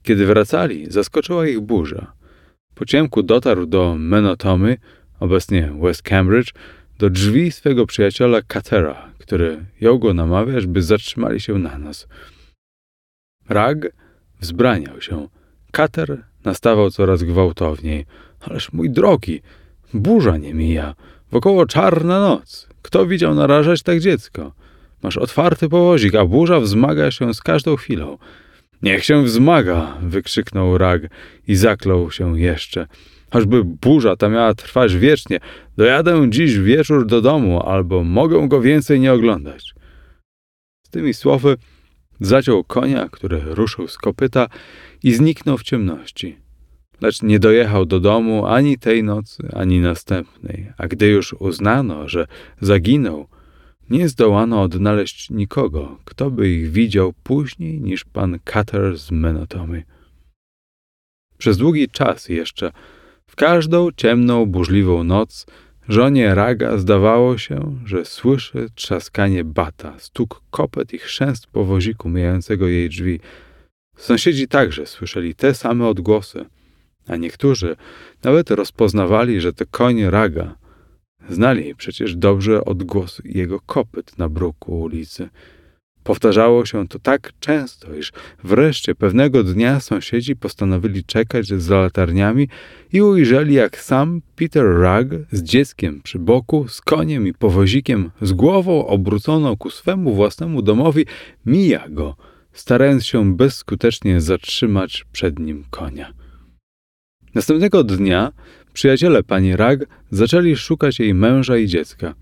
Kiedy 0.04 0.26
wracali, 0.26 0.92
zaskoczyła 0.92 1.48
ich 1.48 1.60
burza. 1.60 2.14
Po 2.76 2.86
ciemku 2.86 3.24
dotarł 3.24 3.66
do 3.66 3.96
Menotomy, 4.00 4.78
obecnie 5.20 5.74
West 5.82 6.02
Cambridge, 6.02 6.54
do 7.00 7.10
drzwi 7.10 7.52
swego 7.52 7.86
przyjaciela 7.86 8.42
Catera, 8.42 9.12
który 9.18 9.66
jął 9.82 10.00
go 10.00 10.14
namawiać, 10.14 10.66
by 10.66 10.82
zatrzymali 10.82 11.40
się 11.40 11.60
na 11.60 11.78
nas. 11.78 12.08
Rag 13.50 13.78
wzbraniał 14.40 15.02
się. 15.02 15.28
Kater 15.72 16.24
nastawał 16.44 16.92
coraz 16.92 17.24
gwałtowniej. 17.24 18.06
Ależ 18.42 18.74
mój 18.74 18.90
drogi, 18.90 19.42
burza 19.94 20.38
nie 20.38 20.54
mija. 20.54 20.96
Wokoło 21.36 21.66
czarna 21.66 22.20
noc. 22.20 22.68
Kto 22.82 23.06
widział 23.06 23.36
narażać 23.36 23.84
tak 23.84 24.00
dziecko? 24.00 24.54
Masz 25.04 25.18
otwarty 25.18 25.70
powozik, 25.70 26.16
a 26.16 26.26
burza 26.26 26.60
wzmaga 26.60 27.12
się 27.12 27.34
z 27.34 27.42
każdą 27.42 27.76
chwilą. 27.76 28.18
Niech 28.82 29.06
się 29.06 29.24
wzmaga, 29.24 29.98
wykrzyknął 30.02 30.78
Rag 30.78 31.02
i 31.48 31.56
zaklął 31.56 32.12
się 32.12 32.40
jeszcze. 32.40 32.88
Choćby 33.32 33.64
burza 33.64 34.16
ta 34.16 34.30
miała 34.30 34.54
trwać 34.54 34.96
wiecznie, 34.96 35.40
dojadę 35.78 36.30
dziś 36.30 36.58
wieczór 36.58 37.06
do 37.06 37.22
domu, 37.22 37.62
albo 37.62 38.04
mogę 38.04 38.48
go 38.48 38.62
więcej 38.62 39.00
nie 39.00 39.14
oglądać. 39.14 39.76
Z 40.84 40.90
tymi 40.90 41.14
słowy 41.14 41.58
zaciął 42.20 42.64
konia, 42.64 43.10
który 43.12 43.42
ruszył 43.46 43.88
z 43.88 43.98
kopyta 43.98 44.48
i 45.04 45.14
zniknął 45.14 45.58
w 45.58 45.64
ciemności 45.64 46.45
lecz 47.02 47.22
nie 47.22 47.40
dojechał 47.40 47.86
do 47.86 48.00
domu 48.00 48.46
ani 48.46 48.78
tej 48.78 49.04
nocy, 49.04 49.50
ani 49.54 49.80
następnej, 49.80 50.72
a 50.78 50.88
gdy 50.88 51.08
już 51.08 51.34
uznano, 51.34 52.10
że 52.10 52.28
zaginął, 52.62 53.28
nie 53.90 54.10
zdołano 54.10 54.62
odnaleźć 54.62 55.30
nikogo, 55.30 55.98
kto 56.06 56.32
by 56.32 56.50
ich 56.50 56.72
widział 56.72 57.14
później 57.24 57.82
niż 57.82 58.06
pan 58.06 58.40
Cutter 58.54 58.98
z 58.98 59.12
Menotomy. 59.12 59.84
Przez 61.38 61.58
długi 61.58 61.90
czas 61.90 62.30
jeszcze, 62.30 62.72
w 63.28 63.36
każdą 63.36 63.92
ciemną, 63.92 64.46
burzliwą 64.46 65.04
noc, 65.04 65.46
żonie 65.90 66.36
Raga 66.36 66.78
zdawało 66.78 67.38
się, 67.38 67.78
że 67.86 68.06
słyszy 68.06 68.68
trzaskanie 68.76 69.44
bata, 69.44 69.94
stuk 70.00 70.42
kopet 70.52 70.94
i 70.94 70.98
chrzęst 70.98 71.48
powoziku 71.48 72.10
mijającego 72.10 72.68
jej 72.68 72.90
drzwi. 72.90 73.20
Sąsiedzi 73.98 74.48
także 74.48 74.86
słyszeli 74.86 75.36
te 75.36 75.54
same 75.54 75.88
odgłosy– 75.88 76.46
a 77.08 77.16
niektórzy 77.16 77.76
nawet 78.24 78.52
rozpoznawali, 78.52 79.42
że 79.42 79.54
to 79.54 79.66
koń 79.72 80.04
Raga. 80.04 80.56
Znali 81.30 81.76
przecież 81.76 82.16
dobrze 82.16 82.66
odgłos 82.66 83.22
jego 83.26 83.60
kopyt 83.60 84.18
na 84.18 84.30
bruku 84.30 84.80
ulicy. 84.80 85.30
Powtarzało 86.04 86.66
się 86.66 86.88
to 86.88 87.00
tak 87.00 87.32
często, 87.40 87.96
iż 87.96 88.12
wreszcie 88.44 88.96
pewnego 88.96 89.44
dnia 89.44 89.80
sąsiedzi 89.80 90.36
postanowili 90.36 91.04
czekać 91.04 91.48
za 91.48 91.80
latarniami 91.80 92.50
i 92.94 93.02
ujrzeli, 93.02 93.54
jak 93.54 93.82
sam 93.82 94.22
Peter 94.36 94.66
Rugg 94.66 95.28
z 95.32 95.44
dzieckiem 95.44 96.02
przy 96.04 96.20
boku, 96.20 96.68
z 96.68 96.82
koniem 96.82 97.28
i 97.28 97.34
powozikiem, 97.34 98.12
z 98.22 98.34
głową 98.34 98.88
obróconą 98.88 99.58
ku 99.58 99.70
swemu 99.70 100.14
własnemu 100.14 100.62
domowi, 100.62 101.06
mija 101.46 101.90
go, 101.90 102.16
starając 102.54 103.06
się 103.06 103.36
bezskutecznie 103.36 104.22
zatrzymać 104.22 105.06
przed 105.12 105.40
nim 105.40 105.66
konia. 105.70 106.25
Następnego 107.36 107.84
dnia 107.84 108.32
przyjaciele 108.74 109.24
pani 109.24 109.56
Rag 109.56 109.80
zaczęli 110.12 110.56
szukać 110.56 111.00
jej 111.00 111.14
męża 111.14 111.58
i 111.58 111.68
dziecka. 111.68 112.16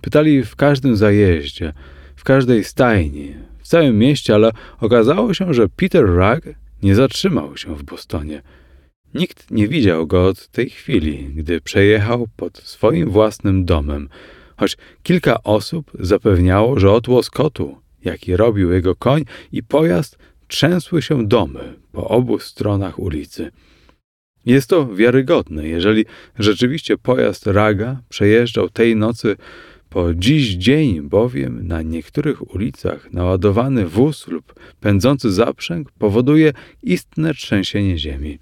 Pytali 0.00 0.44
w 0.44 0.56
każdym 0.56 0.96
zajeździe, 0.96 1.72
w 2.16 2.24
każdej 2.24 2.64
stajni, 2.64 3.34
w 3.58 3.68
całym 3.68 3.98
mieście, 3.98 4.34
ale 4.34 4.50
okazało 4.80 5.34
się, 5.34 5.54
że 5.54 5.68
Peter 5.68 6.14
Rag 6.14 6.48
nie 6.82 6.94
zatrzymał 6.94 7.56
się 7.56 7.76
w 7.76 7.82
Bostonie. 7.82 8.42
Nikt 9.14 9.50
nie 9.50 9.68
widział 9.68 10.06
go 10.06 10.26
od 10.26 10.48
tej 10.48 10.70
chwili, 10.70 11.28
gdy 11.34 11.60
przejechał 11.60 12.26
pod 12.36 12.58
swoim 12.58 13.10
własnym 13.10 13.64
domem, 13.64 14.08
choć 14.56 14.76
kilka 15.02 15.42
osób 15.42 15.90
zapewniało, 16.00 16.78
że 16.78 16.92
od 16.92 17.08
łoskotu, 17.08 17.78
jaki 18.04 18.36
robił 18.36 18.72
jego 18.72 18.96
koń 18.96 19.24
i 19.52 19.62
pojazd, 19.62 20.18
trzęsły 20.48 21.02
się 21.02 21.26
domy 21.26 21.74
po 21.92 22.08
obu 22.08 22.38
stronach 22.38 22.98
ulicy. 22.98 23.50
Jest 24.46 24.70
to 24.70 24.94
wiarygodne, 24.94 25.68
jeżeli 25.68 26.04
rzeczywiście 26.38 26.98
pojazd 26.98 27.46
Raga 27.46 28.00
przejeżdżał 28.08 28.68
tej 28.68 28.96
nocy 28.96 29.36
po 29.90 30.14
dziś 30.14 30.54
dzień, 30.54 31.00
bowiem 31.00 31.66
na 31.66 31.82
niektórych 31.82 32.54
ulicach 32.54 33.12
naładowany 33.12 33.86
wóz 33.86 34.28
lub 34.28 34.54
pędzący 34.80 35.32
zaprzęg 35.32 35.92
powoduje 35.92 36.52
istne 36.82 37.34
trzęsienie 37.34 37.98
ziemi. 37.98 38.38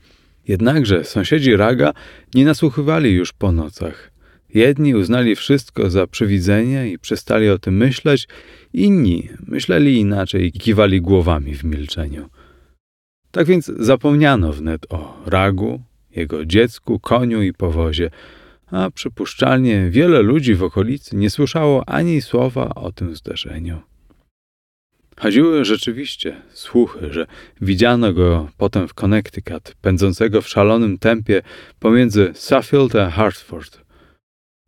Jednakże 0.48 1.04
sąsiedzi 1.04 1.56
Raga 1.56 1.92
nie 2.34 2.44
nasłuchywali 2.44 3.12
już 3.12 3.32
po 3.32 3.52
nocach. 3.52 4.10
Jedni 4.54 4.94
uznali 4.94 5.36
wszystko 5.36 5.90
za 5.90 6.06
przywidzenie 6.06 6.90
i 6.90 6.98
przestali 6.98 7.48
o 7.48 7.58
tym 7.58 7.76
myśleć, 7.76 8.28
inni 8.72 9.28
myśleli 9.46 9.96
inaczej 9.96 10.46
i 10.46 10.52
kiwali 10.52 11.00
głowami 11.00 11.54
w 11.54 11.64
milczeniu. 11.64 12.28
Tak 13.30 13.46
więc 13.46 13.66
zapomniano 13.78 14.52
wnet 14.52 14.86
o 14.92 15.22
Ragu, 15.26 15.80
jego 16.10 16.44
dziecku, 16.44 17.00
koniu 17.00 17.42
i 17.42 17.52
powozie, 17.52 18.10
a 18.70 18.90
przypuszczalnie 18.90 19.90
wiele 19.90 20.22
ludzi 20.22 20.54
w 20.54 20.62
okolicy 20.62 21.16
nie 21.16 21.30
słyszało 21.30 21.88
ani 21.88 22.22
słowa 22.22 22.74
o 22.74 22.92
tym 22.92 23.16
zdarzeniu. 23.16 23.80
Chodziły 25.20 25.64
rzeczywiście 25.64 26.42
słuchy, 26.52 27.12
że 27.12 27.26
widziano 27.60 28.12
go 28.12 28.48
potem 28.56 28.88
w 28.88 28.94
Connecticut, 28.94 29.74
pędzącego 29.80 30.42
w 30.42 30.48
szalonym 30.48 30.98
tempie 30.98 31.42
pomiędzy 31.78 32.30
Suffield 32.34 32.96
a 32.96 33.10
Hartford. 33.10 33.80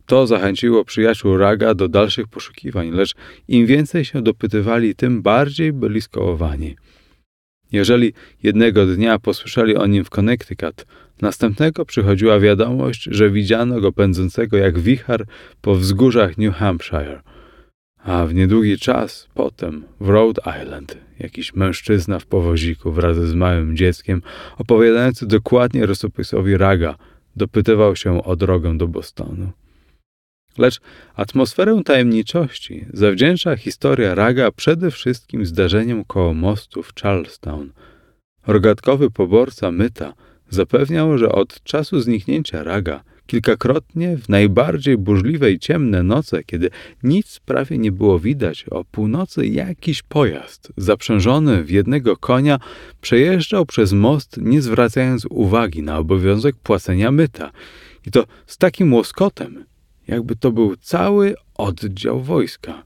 To 0.07 0.27
zachęciło 0.27 0.85
przyjaciół 0.85 1.37
Raga 1.37 1.75
do 1.75 1.89
dalszych 1.89 2.29
poszukiwań, 2.29 2.91
lecz 2.91 3.15
im 3.49 3.67
więcej 3.67 4.05
się 4.05 4.23
dopytywali, 4.23 4.95
tym 4.95 5.23
bardziej 5.23 5.73
byli 5.73 6.01
skołowani. 6.01 6.77
Jeżeli 7.73 8.13
jednego 8.43 8.87
dnia 8.87 9.19
posłyszeli 9.19 9.77
o 9.77 9.87
nim 9.87 10.05
w 10.05 10.11
Connecticut, 10.11 10.87
następnego 11.23 11.85
przychodziła 11.85 12.41
wiadomość, 12.41 13.09
że 13.11 13.31
widziano 13.31 13.81
go 13.81 13.93
pędzącego 13.93 14.57
jak 14.57 14.79
wichar 14.79 15.25
po 15.61 15.75
wzgórzach 15.75 16.39
New 16.39 16.55
Hampshire. 16.55 17.23
A 18.05 18.27
w 18.27 18.35
niedługi 18.35 18.79
czas 18.79 19.29
potem 19.35 19.85
w 20.01 20.09
Rhode 20.09 20.43
Island 20.63 20.97
jakiś 21.19 21.55
mężczyzna 21.55 22.19
w 22.19 22.27
powoziku 22.27 22.93
wraz 22.93 23.17
z 23.17 23.35
małym 23.35 23.77
dzieckiem, 23.77 24.23
opowiadający 24.59 25.27
dokładnie 25.27 25.87
rysopisowi 25.87 26.57
Raga, 26.57 26.95
dopytywał 27.37 27.97
się 27.97 28.25
o 28.25 28.37
drogę 28.37 28.79
do 28.79 28.89
Bostonu. 28.89 29.53
Lecz 30.59 30.81
atmosferę 31.15 31.83
tajemniczości 31.85 32.87
zawdzięcza 32.93 33.57
historia 33.57 34.15
Raga 34.15 34.51
przede 34.51 34.91
wszystkim 34.91 35.47
zdarzeniom 35.47 36.05
koło 36.05 36.35
mostu 36.35 36.83
w 36.83 36.95
Charlestown. 36.95 37.73
Rogatkowy 38.47 39.11
poborca 39.11 39.71
Myta 39.73 40.13
zapewniał, 40.49 41.19
że 41.19 41.33
od 41.33 41.63
czasu 41.63 42.01
zniknięcia 42.01 42.65
Raga 42.65 43.03
kilkakrotnie 43.31 44.17
w 44.17 44.29
najbardziej 44.29 44.99
burzliwe 44.99 45.53
i 45.53 45.59
ciemne 45.59 46.03
noce, 46.03 46.45
kiedy 46.45 46.71
nic 47.03 47.41
prawie 47.45 47.79
nie 47.79 47.93
było 47.93 48.19
widać, 48.19 48.65
o 48.71 48.85
północy 48.85 49.47
jakiś 49.47 50.03
pojazd 50.03 50.73
zaprzężony 50.77 51.65
w 51.65 51.71
jednego 51.71 52.17
konia 52.17 52.59
przejeżdżał 53.01 53.67
przez 53.67 53.93
most, 53.93 54.37
nie 54.37 54.63
zwracając 54.63 55.27
uwagi 55.31 55.83
na 55.83 55.99
obowiązek 55.99 56.57
płacenia 56.57 57.11
myta. 57.11 57.51
I 58.07 58.11
to 58.11 58.25
z 58.47 58.59
takim 58.59 58.95
łoskotem, 58.95 59.65
jakby 60.11 60.37
to 60.37 60.53
był 60.53 60.77
cały 60.77 61.35
oddział 61.55 62.23
wojska. 62.23 62.83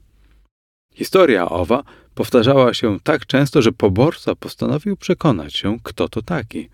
Historia 0.93 1.49
owa 1.49 1.83
powtarzała 2.15 2.73
się 2.73 2.99
tak 3.03 3.25
często, 3.25 3.61
że 3.61 3.71
poborca 3.71 4.35
postanowił 4.35 4.97
przekonać 4.97 5.55
się, 5.55 5.77
kto 5.83 6.09
to 6.09 6.21
taki. 6.21 6.69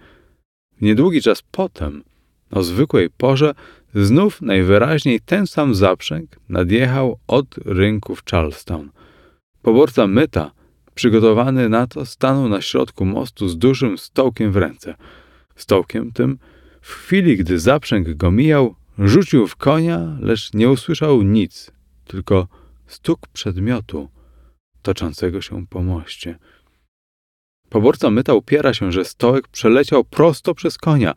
W 0.78 0.82
niedługi 0.82 1.22
czas 1.22 1.44
potem, 1.52 2.04
o 2.52 2.64
zwykłej 2.64 3.10
porze, 3.10 3.54
znów 3.96 4.42
najwyraźniej 4.42 5.20
ten 5.20 5.48
sam 5.48 5.76
zaprzęg 5.76 6.40
nadjechał 6.50 7.20
od 7.28 7.58
rynku 7.58 8.16
w 8.16 8.24
Charlestown. 8.32 8.90
Poborca 9.62 10.08
myta, 10.08 10.52
przygotowany 10.96 11.70
na 11.70 11.88
to, 11.88 12.06
stanął 12.06 12.50
na 12.50 12.62
środku 12.62 13.06
mostu 13.06 13.48
z 13.48 13.58
dużym 13.58 13.98
stołkiem 13.98 14.52
w 14.52 14.58
ręce. 14.58 14.96
Stołkiem 15.56 16.12
tym, 16.12 16.38
w 16.82 16.94
chwili 16.94 17.38
gdy 17.38 17.60
zaprzęg 17.60 18.10
go 18.14 18.32
mijał, 18.32 18.76
Rzucił 19.04 19.48
w 19.48 19.56
konia, 19.56 20.18
lecz 20.20 20.54
nie 20.54 20.70
usłyszał 20.70 21.22
nic, 21.22 21.72
tylko 22.06 22.48
stuk 22.88 23.28
przedmiotu 23.28 24.10
toczącego 24.82 25.42
się 25.42 25.68
po 25.68 25.84
moście. 25.84 26.38
Poborca 27.70 28.10
myta 28.10 28.34
upiera 28.34 28.74
się, 28.74 28.92
że 28.92 29.06
stołek 29.06 29.48
przeleciał 29.48 30.04
prosto 30.04 30.56
przez 30.56 30.78
konia 30.78 31.14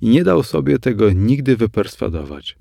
i 0.00 0.08
nie 0.08 0.24
dał 0.24 0.42
sobie 0.42 0.78
tego 0.78 1.12
nigdy 1.12 1.56
wyperswadować. 1.56 2.56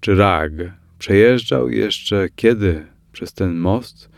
Czy 0.00 0.14
Rag 0.14 0.52
przejeżdżał 0.98 1.70
jeszcze 1.70 2.28
kiedy 2.36 2.86
przez 3.12 3.32
ten 3.32 3.56
most? 3.56 4.10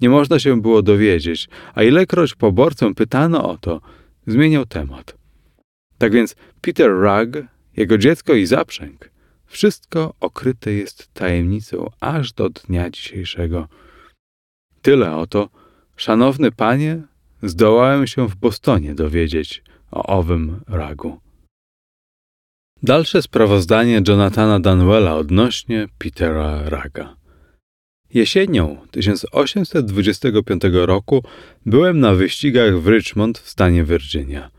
Nie 0.00 0.10
można 0.10 0.38
się 0.38 0.62
było 0.62 0.82
dowiedzieć, 0.82 1.48
a 1.74 1.82
ilekroć 1.82 2.34
poborcę 2.34 2.94
pytano 2.94 3.50
o 3.50 3.58
to, 3.58 3.80
zmieniał 4.26 4.66
temat. 4.66 5.16
Tak 5.98 6.12
więc 6.12 6.36
Peter 6.60 6.90
Rugg 6.90 7.46
jego 7.76 7.98
dziecko 7.98 8.34
i 8.34 8.46
zaprzęg. 8.46 9.15
Wszystko 9.46 10.14
okryte 10.20 10.72
jest 10.72 11.14
tajemnicą 11.14 11.90
aż 12.00 12.32
do 12.32 12.48
dnia 12.50 12.90
dzisiejszego. 12.90 13.68
Tyle 14.82 15.16
oto, 15.16 15.48
szanowny 15.96 16.52
panie, 16.52 17.02
zdołałem 17.42 18.06
się 18.06 18.28
w 18.28 18.36
Bostonie 18.36 18.94
dowiedzieć 18.94 19.62
o 19.90 20.02
owym 20.02 20.60
ragu. 20.66 21.20
Dalsze 22.82 23.22
sprawozdanie 23.22 24.02
Jonathana 24.08 24.60
Danwella 24.60 25.14
odnośnie 25.14 25.88
Petera 25.98 26.68
Raga. 26.68 27.16
Jesienią 28.14 28.86
1825 28.90 30.62
roku 30.72 31.22
byłem 31.66 32.00
na 32.00 32.14
wyścigach 32.14 32.80
w 32.80 32.88
Richmond 32.88 33.38
w 33.38 33.48
stanie 33.48 33.84
Virginia. 33.84 34.50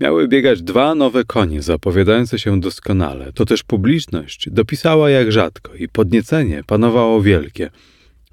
Miały 0.00 0.28
biegać 0.28 0.62
dwa 0.62 0.94
nowe 0.94 1.24
konie, 1.24 1.62
zapowiadające 1.62 2.38
się 2.38 2.60
doskonale. 2.60 3.32
To 3.32 3.44
też 3.44 3.62
publiczność 3.62 4.50
dopisała 4.50 5.10
jak 5.10 5.32
rzadko 5.32 5.74
i 5.74 5.88
podniecenie 5.88 6.64
panowało 6.66 7.22
wielkie. 7.22 7.70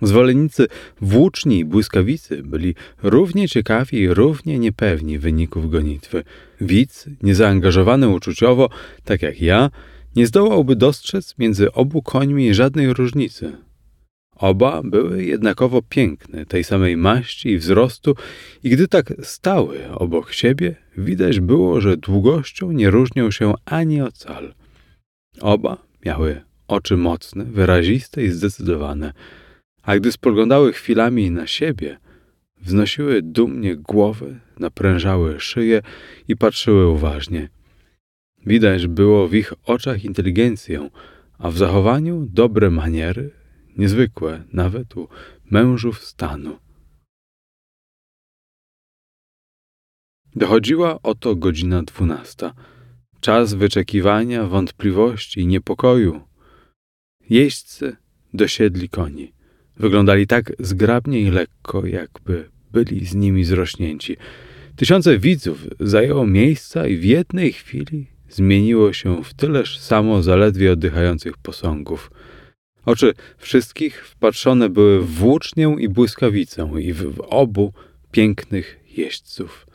Zwolennicy 0.01 0.67
włóczni 1.01 1.60
i 1.60 1.65
błyskawicy 1.65 2.43
byli 2.43 2.75
równie 3.03 3.47
ciekawi 3.47 3.97
i 3.97 4.13
równie 4.13 4.60
niepewni 4.60 5.19
wyników 5.19 5.71
gonitwy. 5.71 6.23
Widz, 6.62 7.06
niezaangażowany 7.23 8.10
uczuciowo, 8.10 8.69
tak 9.03 9.21
jak 9.21 9.41
ja, 9.41 9.69
nie 10.15 10.27
zdołałby 10.27 10.75
dostrzec 10.75 11.36
między 11.38 11.71
obu 11.71 12.01
końmi 12.01 12.53
żadnej 12.53 12.93
różnicy. 12.93 13.66
Oba 14.39 14.82
były 14.84 15.23
jednakowo 15.23 15.82
piękne, 15.82 16.45
tej 16.45 16.63
samej 16.63 16.97
maści 16.97 17.50
i 17.50 17.58
wzrostu, 17.58 18.15
i 18.63 18.69
gdy 18.69 18.88
tak 18.88 19.13
stały 19.21 19.80
obok 19.91 20.34
siebie, 20.34 20.76
widać 20.97 21.39
było, 21.39 21.82
że 21.82 21.97
długością 21.97 22.71
nie 22.71 22.89
różnią 22.89 23.32
się 23.32 23.54
ani 23.65 24.02
ocal. 24.02 24.54
Oba 25.41 25.78
miały 26.06 26.41
oczy 26.67 26.97
mocne, 26.97 27.43
wyraziste 27.43 28.23
i 28.23 28.30
zdecydowane, 28.30 29.13
a 29.84 29.95
gdy 29.95 30.12
spoglądały 30.12 30.73
chwilami 30.73 31.32
na 31.32 31.47
siebie, 31.47 31.97
wznosiły 32.62 33.21
dumnie 33.21 33.76
głowy, 33.76 34.39
naprężały 34.60 35.39
szyję 35.39 35.82
i 36.28 36.36
patrzyły 36.36 36.88
uważnie. 36.88 37.50
Widać 38.45 38.88
było 38.88 39.28
w 39.28 39.34
ich 39.34 39.54
oczach 39.65 40.06
inteligencję, 40.06 40.89
a 41.38 41.52
w 41.52 41.58
zachowaniu 41.58 42.28
dobre 42.30 42.69
maniery, 42.69 43.32
niezwykłe 43.77 44.43
nawet 44.53 44.97
u 44.97 45.07
mężów 45.51 46.05
stanu. 46.05 46.59
Dochodziła 50.35 51.01
oto 51.03 51.35
godzina 51.35 51.83
dwunasta. 51.83 52.53
Czas 53.19 53.53
wyczekiwania, 53.53 54.43
wątpliwości 54.43 55.39
i 55.39 55.47
niepokoju. 55.47 56.21
Jeźdźcy 57.29 57.95
dosiedli 58.33 58.89
koni. 58.89 59.33
Wyglądali 59.77 60.27
tak 60.27 60.53
zgrabnie 60.59 61.21
i 61.21 61.31
lekko, 61.31 61.85
jakby 61.85 62.49
byli 62.71 63.05
z 63.05 63.15
nimi 63.15 63.43
zrośnięci. 63.43 64.17
Tysiące 64.75 65.17
widzów 65.17 65.67
zajęło 65.79 66.27
miejsca 66.27 66.87
i 66.87 66.97
w 66.97 67.03
jednej 67.03 67.53
chwili 67.53 68.07
zmieniło 68.29 68.93
się 68.93 69.23
w 69.23 69.33
tyleż 69.33 69.79
samo 69.79 70.23
zaledwie 70.23 70.71
oddychających 70.71 71.38
posągów. 71.38 72.11
Oczy 72.88 73.13
wszystkich 73.38 74.07
wpatrzone 74.07 74.69
były 74.69 74.99
w 74.99 75.13
włócznię 75.13 75.75
i 75.79 75.89
błyskawicę 75.89 76.71
i 76.79 76.93
w, 76.93 77.21
obu 77.29 77.73
pięknych 78.11 78.79
jeźdźców. 78.97 79.67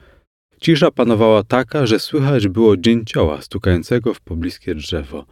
Cisza 0.60 0.90
panowała 0.90 1.42
taka, 1.42 1.86
że 1.86 1.98
słychać 1.98 2.48
było 2.48 2.76
dzięcioła 2.76 3.42
stukającego 3.42 4.14
w 4.14 4.20
pobliskie 4.20 4.74
drzewo. 4.74 5.26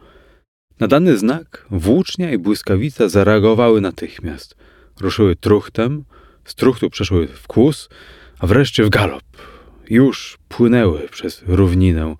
Na 0.79 0.87
dany 0.87 1.17
znak 1.17 1.65
włócznia 1.71 2.31
i 2.31 2.37
błyskawica 2.37 3.09
zareagowały 3.09 3.81
natychmiast. 3.81 4.55
Ruszyły 4.99 5.35
truchtem, 5.35 6.03
z 6.45 6.55
truchtu 6.55 6.89
przeszły 6.89 7.27
w 7.27 7.47
kłus, 7.47 7.89
a 8.39 8.47
wreszcie 8.47 8.83
w 8.83 8.89
galop. 8.89 9.23
Już 9.89 10.37
płynęły 10.49 11.07
przez 11.11 11.43
równinę. 11.47 12.15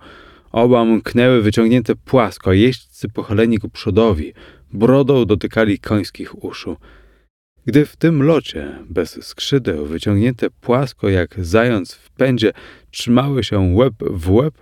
Oba 0.52 0.84
mknęły 0.84 1.42
wyciągnięte 1.42 1.96
płasko, 1.96 2.50
a 2.50 2.54
jeźdźcy 2.54 3.08
pochyleni 3.08 3.58
ku 3.58 3.68
przodowi, 3.68 4.32
brodą 4.72 5.24
dotykali 5.24 5.78
końskich 5.78 6.44
uszu. 6.44 6.76
Gdy 7.66 7.86
w 7.86 7.96
tym 7.96 8.22
locie, 8.22 8.78
bez 8.88 9.26
skrzydeł, 9.26 9.86
wyciągnięte 9.86 10.50
płasko 10.50 11.08
jak 11.08 11.44
zając 11.44 11.94
w 11.94 12.10
pędzie, 12.10 12.52
trzymały 12.90 13.44
się 13.44 13.58
łeb 13.58 13.94
w 14.00 14.30
łeb, 14.30 14.54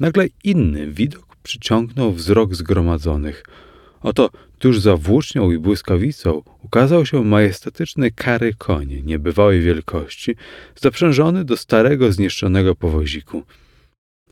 Nagle 0.00 0.26
inny 0.44 0.86
widok 0.86 1.36
przyciągnął 1.42 2.12
wzrok 2.12 2.54
zgromadzonych. 2.54 3.44
Oto 4.00 4.30
tuż 4.58 4.80
za 4.80 4.96
włócznią 4.96 5.50
i 5.50 5.58
błyskawicą 5.58 6.42
ukazał 6.62 7.06
się 7.06 7.24
majestatyczny 7.24 8.10
kary 8.10 8.54
koń 8.58 9.02
niebywałej 9.04 9.60
wielkości, 9.60 10.36
zaprzężony 10.76 11.44
do 11.44 11.56
starego, 11.56 12.12
zniszczonego 12.12 12.74
powoziku. 12.74 13.42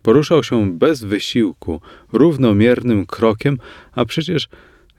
Poruszał 0.02 0.42
się 0.42 0.78
bez 0.78 1.04
wysiłku, 1.04 1.80
równomiernym 2.12 3.06
krokiem, 3.06 3.58
a 3.92 4.04
przecież 4.04 4.48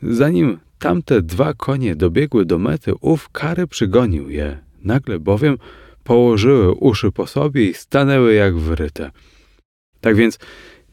zanim 0.04 0.60
tamte 0.80 1.22
dwa 1.22 1.54
konie 1.54 1.96
dobiegły 1.96 2.46
do 2.46 2.60
mety, 2.60 2.94
ów 3.02 3.30
kary 3.30 3.68
przygonił 3.68 4.30
je. 4.30 4.58
Nagle 4.84 5.20
bowiem 5.20 5.58
położyły 6.04 6.72
uszy 6.72 7.12
po 7.12 7.28
sobie 7.28 7.70
i 7.70 7.74
stanęły 7.74 8.34
jak 8.34 8.58
wryte. 8.58 9.12
Tak 10.02 10.16
więc 10.16 10.40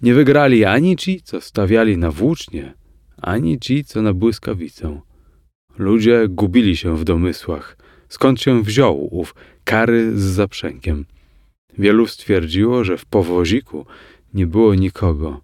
nie 0.02 0.14
wygrali 0.14 0.64
ani 0.64 0.96
ci, 0.96 1.20
co 1.20 1.40
stawiali 1.40 1.98
na 1.98 2.10
włócznie, 2.10 2.74
ani 3.16 3.58
ci, 3.58 3.84
co 3.84 4.02
na 4.02 4.12
błyskawicę. 4.12 5.00
Ludzie 5.78 6.28
gubili 6.28 6.76
się 6.76 6.96
w 6.96 7.04
domysłach, 7.04 7.76
skąd 8.08 8.40
się 8.40 8.62
wziął 8.62 9.16
ów 9.16 9.34
kary 9.64 10.18
z 10.18 10.22
zaprzęgiem. 10.22 11.04
Wielu 11.78 12.06
stwierdziło, 12.06 12.84
że 12.84 12.96
w 12.96 13.04
powoziku 13.06 13.86
nie 14.34 14.46
było 14.46 14.74
nikogo. 14.74 15.40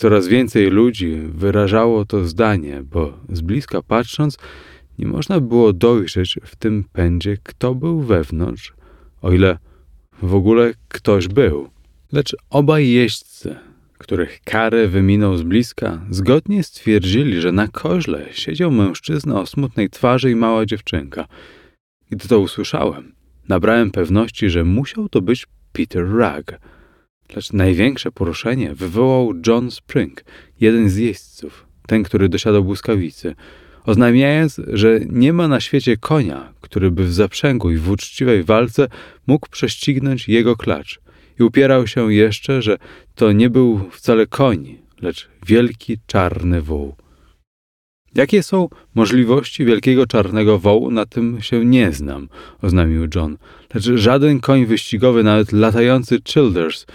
Coraz 0.00 0.28
więcej 0.28 0.70
ludzi 0.70 1.16
wyrażało 1.34 2.04
to 2.04 2.24
zdanie, 2.24 2.82
bo 2.90 3.18
z 3.28 3.40
bliska 3.40 3.82
patrząc, 3.82 4.38
nie 4.98 5.06
można 5.06 5.40
było 5.40 5.72
dojrzeć 5.72 6.38
w 6.44 6.56
tym 6.56 6.84
pędzie, 6.92 7.36
kto 7.42 7.74
był 7.74 8.00
wewnątrz, 8.00 8.74
o 9.22 9.32
ile 9.32 9.58
w 10.22 10.34
ogóle 10.34 10.74
ktoś 10.88 11.28
był. 11.28 11.70
Lecz 12.12 12.36
obaj 12.50 12.88
jeźdźcy, 12.88 13.56
których 13.98 14.40
karę 14.44 14.88
wyminął 14.88 15.36
z 15.36 15.42
bliska, 15.42 16.00
zgodnie 16.10 16.62
stwierdzili, 16.62 17.40
że 17.40 17.52
na 17.52 17.68
koźle 17.68 18.26
siedział 18.32 18.70
mężczyzna 18.70 19.40
o 19.40 19.46
smutnej 19.46 19.90
twarzy 19.90 20.30
i 20.30 20.34
mała 20.34 20.66
dziewczynka. 20.66 21.26
Gdy 22.10 22.28
to 22.28 22.38
usłyszałem, 22.38 23.12
nabrałem 23.48 23.90
pewności, 23.90 24.50
że 24.50 24.64
musiał 24.64 25.08
to 25.08 25.20
być 25.20 25.46
Peter 25.72 26.08
Rugg. 26.08 26.60
Lecz 27.36 27.52
największe 27.52 28.12
poruszenie 28.12 28.74
wywołał 28.74 29.32
John 29.46 29.70
Spring, 29.70 30.24
jeden 30.60 30.88
z 30.88 30.96
jeźdźców, 30.96 31.66
ten, 31.86 32.02
który 32.02 32.28
dosiadał 32.28 32.64
błyskawicy, 32.64 33.34
oznajmiając, 33.84 34.60
że 34.72 35.00
nie 35.08 35.32
ma 35.32 35.48
na 35.48 35.60
świecie 35.60 35.96
konia, 35.96 36.52
który 36.60 36.90
by 36.90 37.04
w 37.04 37.12
zaprzęgu 37.12 37.70
i 37.70 37.76
w 37.76 37.90
uczciwej 37.90 38.44
walce 38.44 38.88
mógł 39.26 39.48
prześcignąć 39.50 40.28
jego 40.28 40.56
klacz. 40.56 41.00
I 41.40 41.42
upierał 41.42 41.86
się 41.86 42.12
jeszcze, 42.14 42.62
że 42.62 42.78
to 43.14 43.32
nie 43.32 43.50
był 43.50 43.90
wcale 43.90 44.26
koń, 44.26 44.78
lecz 45.02 45.28
wielki 45.46 45.98
czarny 46.06 46.62
wół. 46.62 46.94
Jakie 48.14 48.42
są 48.42 48.68
możliwości 48.94 49.64
wielkiego 49.64 50.06
czarnego 50.06 50.58
wołu, 50.58 50.90
na 50.90 51.06
tym 51.06 51.42
się 51.42 51.64
nie 51.64 51.92
znam, 51.92 52.28
oznajmił 52.62 53.08
John. 53.14 53.36
Lecz 53.74 53.84
żaden 53.84 54.40
koń 54.40 54.66
wyścigowy, 54.66 55.22
nawet 55.22 55.52
latający 55.52 56.18
Childers, 56.24 56.86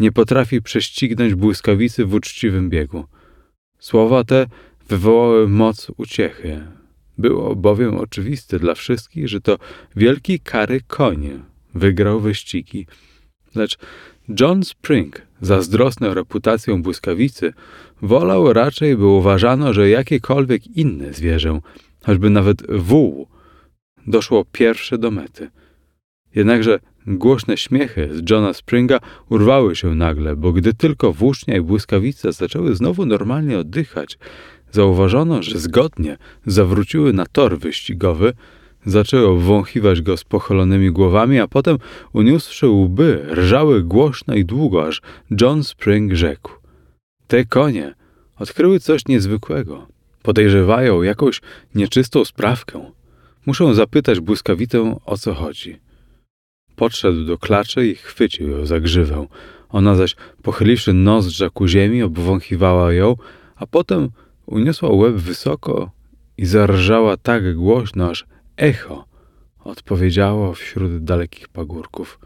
nie 0.00 0.12
potrafi 0.12 0.62
prześcignąć 0.62 1.34
błyskawicy 1.34 2.04
w 2.04 2.14
uczciwym 2.14 2.70
biegu. 2.70 3.04
Słowa 3.78 4.24
te 4.24 4.46
wywołały 4.88 5.48
moc 5.48 5.90
uciechy. 5.96 6.66
Było 7.18 7.56
bowiem 7.56 7.96
oczywiste 7.96 8.58
dla 8.58 8.74
wszystkich, 8.74 9.28
że 9.28 9.40
to 9.40 9.58
wielki 9.96 10.40
kary 10.40 10.80
koń 10.86 11.42
wygrał 11.74 12.20
wyścigi. 12.20 12.86
Lecz 13.54 13.78
John 14.40 14.64
Spring, 14.64 15.22
zazdrosny 15.40 16.14
reputacją 16.14 16.82
błyskawicy, 16.82 17.52
wolał 18.02 18.52
raczej, 18.52 18.96
by 18.96 19.06
uważano, 19.06 19.72
że 19.72 19.90
jakiekolwiek 19.90 20.66
inne 20.66 21.12
zwierzę, 21.12 21.60
choćby 22.02 22.30
nawet 22.30 22.76
wół, 22.76 23.28
doszło 24.06 24.44
pierwsze 24.52 24.98
do 24.98 25.10
mety. 25.10 25.50
Jednakże 26.34 26.78
głośne 27.06 27.56
śmiechy 27.56 28.08
z 28.12 28.30
Johna 28.30 28.52
Springa 28.52 28.98
urwały 29.28 29.76
się 29.76 29.94
nagle, 29.94 30.36
bo 30.36 30.52
gdy 30.52 30.74
tylko 30.74 31.12
włócznia 31.12 31.56
i 31.56 31.60
błyskawica 31.60 32.32
zaczęły 32.32 32.74
znowu 32.74 33.06
normalnie 33.06 33.58
oddychać, 33.58 34.18
zauważono, 34.72 35.42
że 35.42 35.58
zgodnie 35.58 36.16
zawróciły 36.46 37.12
na 37.12 37.26
tor 37.26 37.58
wyścigowy, 37.58 38.32
zaczęły 38.86 39.26
obwąchiwać 39.26 40.02
go 40.02 40.16
z 40.16 40.24
pochylonymi 40.24 40.90
głowami, 40.90 41.38
a 41.38 41.48
potem, 41.48 41.78
uniósłszy 42.12 42.68
łby, 42.68 43.26
rżały 43.34 43.82
głośno 43.82 44.34
i 44.34 44.44
długo, 44.44 44.86
aż 44.86 45.02
John 45.40 45.64
Spring 45.64 46.14
rzekł. 46.14 46.52
Te 47.26 47.44
konie 47.44 47.94
odkryły 48.38 48.80
coś 48.80 49.06
niezwykłego. 49.06 49.86
Podejrzewają 50.22 51.02
jakąś 51.02 51.40
nieczystą 51.74 52.24
sprawkę. 52.24 52.90
Muszą 53.46 53.74
zapytać 53.74 54.20
błyskawitę, 54.20 54.96
o 55.06 55.18
co 55.18 55.34
chodzi. 55.34 55.89
Podszedł 56.80 57.24
do 57.24 57.38
klaczy 57.38 57.86
i 57.88 57.94
chwycił 57.94 58.50
ją 58.50 58.66
za 58.66 58.80
grzywę. 58.80 59.26
Ona 59.68 59.94
zaś, 59.94 60.16
pochyliwszy 60.42 60.92
nozdrza 60.92 61.50
ku 61.50 61.68
ziemi, 61.68 62.02
obwąchiwała 62.02 62.92
ją, 62.92 63.16
a 63.56 63.66
potem 63.66 64.08
uniosła 64.46 64.90
łeb 64.90 65.14
wysoko 65.14 65.90
i 66.38 66.46
zarżała 66.46 67.16
tak 67.16 67.54
głośno, 67.54 68.10
aż 68.10 68.26
echo 68.56 69.04
odpowiedziało 69.64 70.54
wśród 70.54 71.04
dalekich 71.04 71.48
pagórków. 71.48 72.18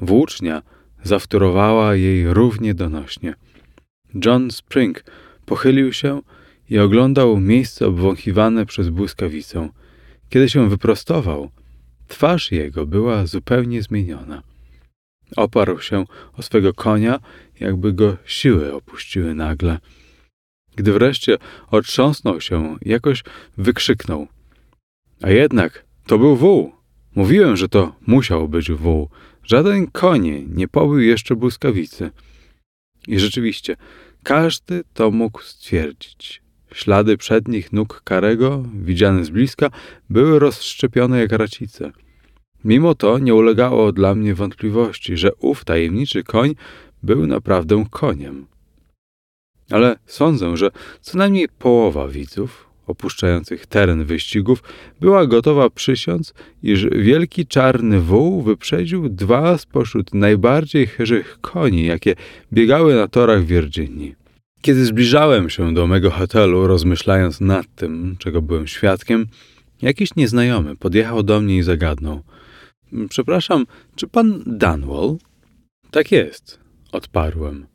Włócznia 0.00 0.62
zawtórowała 1.02 1.94
jej 1.94 2.34
równie 2.34 2.74
donośnie. 2.74 3.34
John 4.24 4.50
Spring 4.50 5.04
pochylił 5.46 5.92
się 5.92 6.20
i 6.70 6.78
oglądał 6.78 7.40
miejsce 7.40 7.86
obwąchiwane 7.86 8.66
przez 8.66 8.88
błyskawicę. 8.88 9.68
Kiedy 10.28 10.48
się 10.48 10.68
wyprostował, 10.68 11.50
twarz 12.12 12.52
jego 12.52 12.86
była 12.86 13.26
zupełnie 13.26 13.82
zmieniona. 13.82 14.42
Oparł 15.36 15.80
się 15.80 16.04
o 16.36 16.42
swego 16.42 16.74
konia, 16.74 17.20
jakby 17.60 17.92
go 17.92 18.16
siły 18.24 18.74
opuściły 18.74 19.34
nagle. 19.34 19.78
Gdy 20.76 20.92
wreszcie 20.92 21.38
otrząsnął 21.70 22.40
się, 22.40 22.76
jakoś 22.82 23.24
wykrzyknął. 23.58 24.28
A 25.22 25.30
jednak 25.30 25.84
to 26.06 26.18
był 26.18 26.36
wół. 26.36 26.72
Mówiłem, 27.14 27.56
że 27.56 27.68
to 27.68 27.94
musiał 28.06 28.48
być 28.48 28.72
wół. 28.72 29.08
Żaden 29.42 29.86
konie 29.86 30.42
nie 30.46 30.68
pobył 30.68 30.98
jeszcze 30.98 31.36
błyskawicy. 31.36 32.10
I 33.08 33.18
rzeczywiście, 33.18 33.76
każdy 34.22 34.84
to 34.94 35.10
mógł 35.10 35.42
stwierdzić. 35.42 36.42
Ślady 36.72 37.16
przednich 37.16 37.72
nóg 37.72 38.02
Karego, 38.04 38.64
widziane 38.74 39.24
z 39.24 39.30
bliska, 39.30 39.70
były 40.10 40.38
rozszczepione 40.38 41.18
jak 41.18 41.32
racice. 41.32 41.92
Mimo 42.64 42.94
to 42.94 43.18
nie 43.18 43.34
ulegało 43.34 43.92
dla 43.92 44.14
mnie 44.14 44.34
wątpliwości, 44.34 45.16
że 45.16 45.34
ów 45.34 45.64
tajemniczy 45.64 46.22
koń 46.22 46.54
był 47.02 47.26
naprawdę 47.26 47.84
koniem. 47.90 48.46
Ale 49.70 49.96
sądzę, 50.06 50.56
że 50.56 50.70
co 51.00 51.18
najmniej 51.18 51.48
połowa 51.58 52.08
widzów, 52.08 52.66
opuszczających 52.86 53.66
teren 53.66 54.04
wyścigów, 54.04 54.62
była 55.00 55.26
gotowa 55.26 55.70
przysiąc, 55.70 56.34
iż 56.62 56.86
wielki 56.86 57.46
czarny 57.46 58.00
wół 58.00 58.42
wyprzedził 58.42 59.08
dwa 59.08 59.58
spośród 59.58 60.14
najbardziej 60.14 60.86
chyżych 60.86 61.38
koni, 61.40 61.86
jakie 61.86 62.14
biegały 62.52 62.94
na 62.94 63.08
torach 63.08 63.44
Virginii. 63.44 64.14
Kiedy 64.62 64.84
zbliżałem 64.84 65.50
się 65.50 65.74
do 65.74 65.86
mego 65.86 66.10
hotelu, 66.10 66.66
rozmyślając 66.66 67.40
nad 67.40 67.66
tym, 67.74 68.16
czego 68.18 68.42
byłem 68.42 68.66
świadkiem, 68.66 69.26
jakiś 69.82 70.16
nieznajomy 70.16 70.76
podjechał 70.76 71.22
do 71.22 71.40
mnie 71.40 71.56
i 71.56 71.62
zagadnął. 71.62 72.22
Przepraszam, 73.08 73.66
czy 73.94 74.08
pan 74.08 74.42
Danwell? 74.46 75.16
Tak 75.90 76.12
jest, 76.12 76.58
odparłem. 76.92 77.66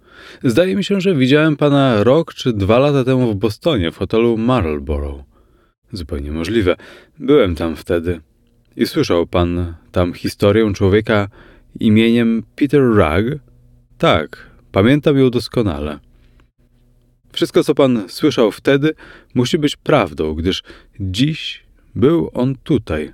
Zdaje 0.44 0.76
mi 0.76 0.84
się, 0.84 1.02
że 1.02 1.16
widziałem 1.16 1.58
pana 1.58 2.04
rok 2.04 2.34
czy 2.34 2.54
dwa 2.54 2.80
lata 2.80 3.04
temu 3.04 3.34
w 3.34 3.36
Bostonie, 3.36 3.92
w 3.92 3.98
hotelu 3.98 4.38
Marlborough. 4.38 5.24
Zupełnie 5.92 6.32
możliwe. 6.32 6.76
Byłem 7.20 7.56
tam 7.56 7.76
wtedy. 7.76 8.22
I 8.76 8.88
słyszał 8.88 9.28
pan 9.28 9.76
tam 9.92 10.14
historię 10.14 10.74
człowieka 10.74 11.30
imieniem 11.80 12.44
Peter 12.56 12.82
Rugg? 12.82 13.40
Tak, 13.98 14.50
pamiętam 14.72 15.18
ją 15.18 15.30
doskonale. 15.30 16.00
Wszystko, 17.34 17.64
co 17.64 17.76
pan 17.76 18.04
słyszał 18.08 18.52
wtedy, 18.52 18.94
musi 19.34 19.58
być 19.58 19.76
prawdą, 19.76 20.34
gdyż 20.34 20.64
dziś 21.00 21.64
był 21.96 22.30
on 22.34 22.56
tutaj. 22.64 23.14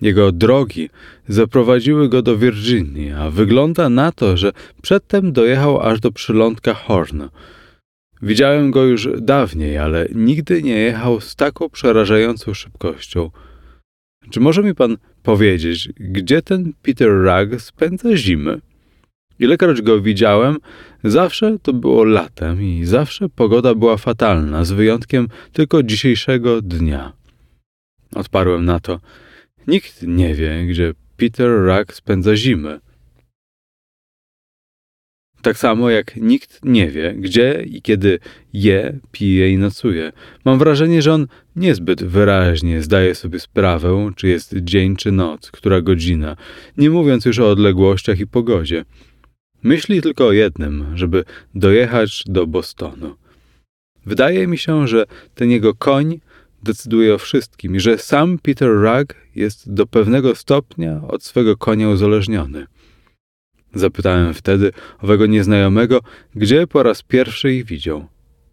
Jego 0.00 0.32
drogi 0.32 0.90
zaprowadziły 1.28 2.08
go 2.08 2.22
do 2.22 2.38
Virginii, 2.38 3.12
a 3.12 3.30
wygląda 3.30 3.88
na 3.88 4.12
to, 4.12 4.36
że 4.36 4.52
przedtem 4.82 5.32
dojechał 5.32 5.80
aż 5.80 6.00
do 6.00 6.12
przylądka 6.12 6.74
Horn. 6.74 7.22
Widziałem 8.22 8.70
go 8.70 8.84
już 8.84 9.08
dawniej, 9.20 9.78
ale 9.78 10.08
nigdy 10.14 10.62
nie 10.62 10.78
jechał 10.78 11.20
z 11.20 11.36
taką 11.36 11.70
przerażającą 11.70 12.54
szybkością. 12.54 13.30
Czy 14.30 14.40
może 14.40 14.62
mi 14.62 14.74
pan 14.74 14.96
powiedzieć, 15.22 15.88
gdzie 15.96 16.42
ten 16.42 16.72
Peter 16.82 17.08
Rugg 17.08 17.60
spędza 17.60 18.16
zimy? 18.16 18.60
Ilekroć 19.38 19.82
go 19.82 20.00
widziałem, 20.00 20.56
zawsze 21.04 21.56
to 21.62 21.72
było 21.72 22.04
latem 22.04 22.62
i 22.62 22.84
zawsze 22.84 23.28
pogoda 23.28 23.74
była 23.74 23.96
fatalna, 23.96 24.64
z 24.64 24.72
wyjątkiem 24.72 25.28
tylko 25.52 25.82
dzisiejszego 25.82 26.62
dnia. 26.62 27.12
Odparłem 28.14 28.64
na 28.64 28.80
to. 28.80 29.00
Nikt 29.66 30.02
nie 30.02 30.34
wie, 30.34 30.66
gdzie 30.66 30.94
Peter 31.16 31.64
Rack 31.64 31.94
spędza 31.94 32.36
zimę. 32.36 32.80
Tak 35.42 35.58
samo 35.58 35.90
jak 35.90 36.16
nikt 36.16 36.64
nie 36.64 36.90
wie, 36.90 37.14
gdzie 37.14 37.64
i 37.66 37.82
kiedy 37.82 38.18
je, 38.52 38.98
pije 39.12 39.50
i 39.50 39.58
nocuje. 39.58 40.12
Mam 40.44 40.58
wrażenie, 40.58 41.02
że 41.02 41.12
on 41.12 41.26
niezbyt 41.56 42.04
wyraźnie 42.04 42.82
zdaje 42.82 43.14
sobie 43.14 43.40
sprawę, 43.40 44.10
czy 44.16 44.28
jest 44.28 44.54
dzień 44.56 44.96
czy 44.96 45.12
noc, 45.12 45.50
która 45.50 45.80
godzina, 45.80 46.36
nie 46.76 46.90
mówiąc 46.90 47.24
już 47.24 47.38
o 47.38 47.50
odległościach 47.50 48.20
i 48.20 48.26
pogodzie. 48.26 48.84
Myśli 49.62 50.02
tylko 50.02 50.26
o 50.26 50.32
jednym, 50.32 50.86
żeby 50.94 51.24
dojechać 51.54 52.22
do 52.26 52.46
Bostonu. 52.46 53.16
Wydaje 54.06 54.46
mi 54.46 54.58
się, 54.58 54.88
że 54.88 55.04
ten 55.34 55.50
jego 55.50 55.74
koń 55.74 56.20
decyduje 56.62 57.14
o 57.14 57.18
wszystkim 57.18 57.76
i 57.76 57.80
że 57.80 57.98
sam 57.98 58.38
Peter 58.38 58.68
Rugg 58.68 59.14
jest 59.34 59.72
do 59.72 59.86
pewnego 59.86 60.34
stopnia 60.34 61.00
od 61.08 61.24
swego 61.24 61.56
konia 61.56 61.88
uzależniony. 61.88 62.66
Zapytałem 63.74 64.34
wtedy 64.34 64.72
owego 65.02 65.26
nieznajomego, 65.26 66.00
gdzie 66.34 66.66
po 66.66 66.82
raz 66.82 67.02
pierwszy 67.02 67.54
ich 67.54 67.64
widział. 67.64 68.06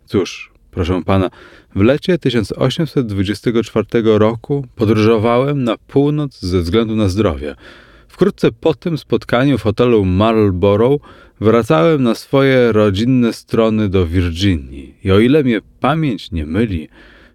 Cóż, 0.06 0.52
proszę 0.72 1.02
pana, 1.06 1.30
w 1.76 1.82
lecie 1.82 2.18
1824 2.18 3.86
roku 4.04 4.66
podróżowałem 4.76 5.64
na 5.64 5.78
północ 5.78 6.40
ze 6.40 6.60
względu 6.62 6.96
na 6.96 7.08
zdrowie. 7.10 7.56
Wkrótce 8.08 8.52
po 8.52 8.74
tym 8.74 8.98
spotkaniu 8.98 9.58
w 9.58 9.62
hotelu 9.62 10.06
Marlborough 10.06 11.02
wracałem 11.42 12.04
na 12.04 12.16
swoje 12.16 12.72
rodzinne 12.72 13.34
strony 13.34 13.90
do 13.90 14.06
Virginii 14.06 14.96
i 15.04 15.12
o 15.12 15.20
ile 15.20 15.44
mnie 15.44 15.62
pamięć 15.80 16.32
nie 16.32 16.46
myli, 16.46 16.90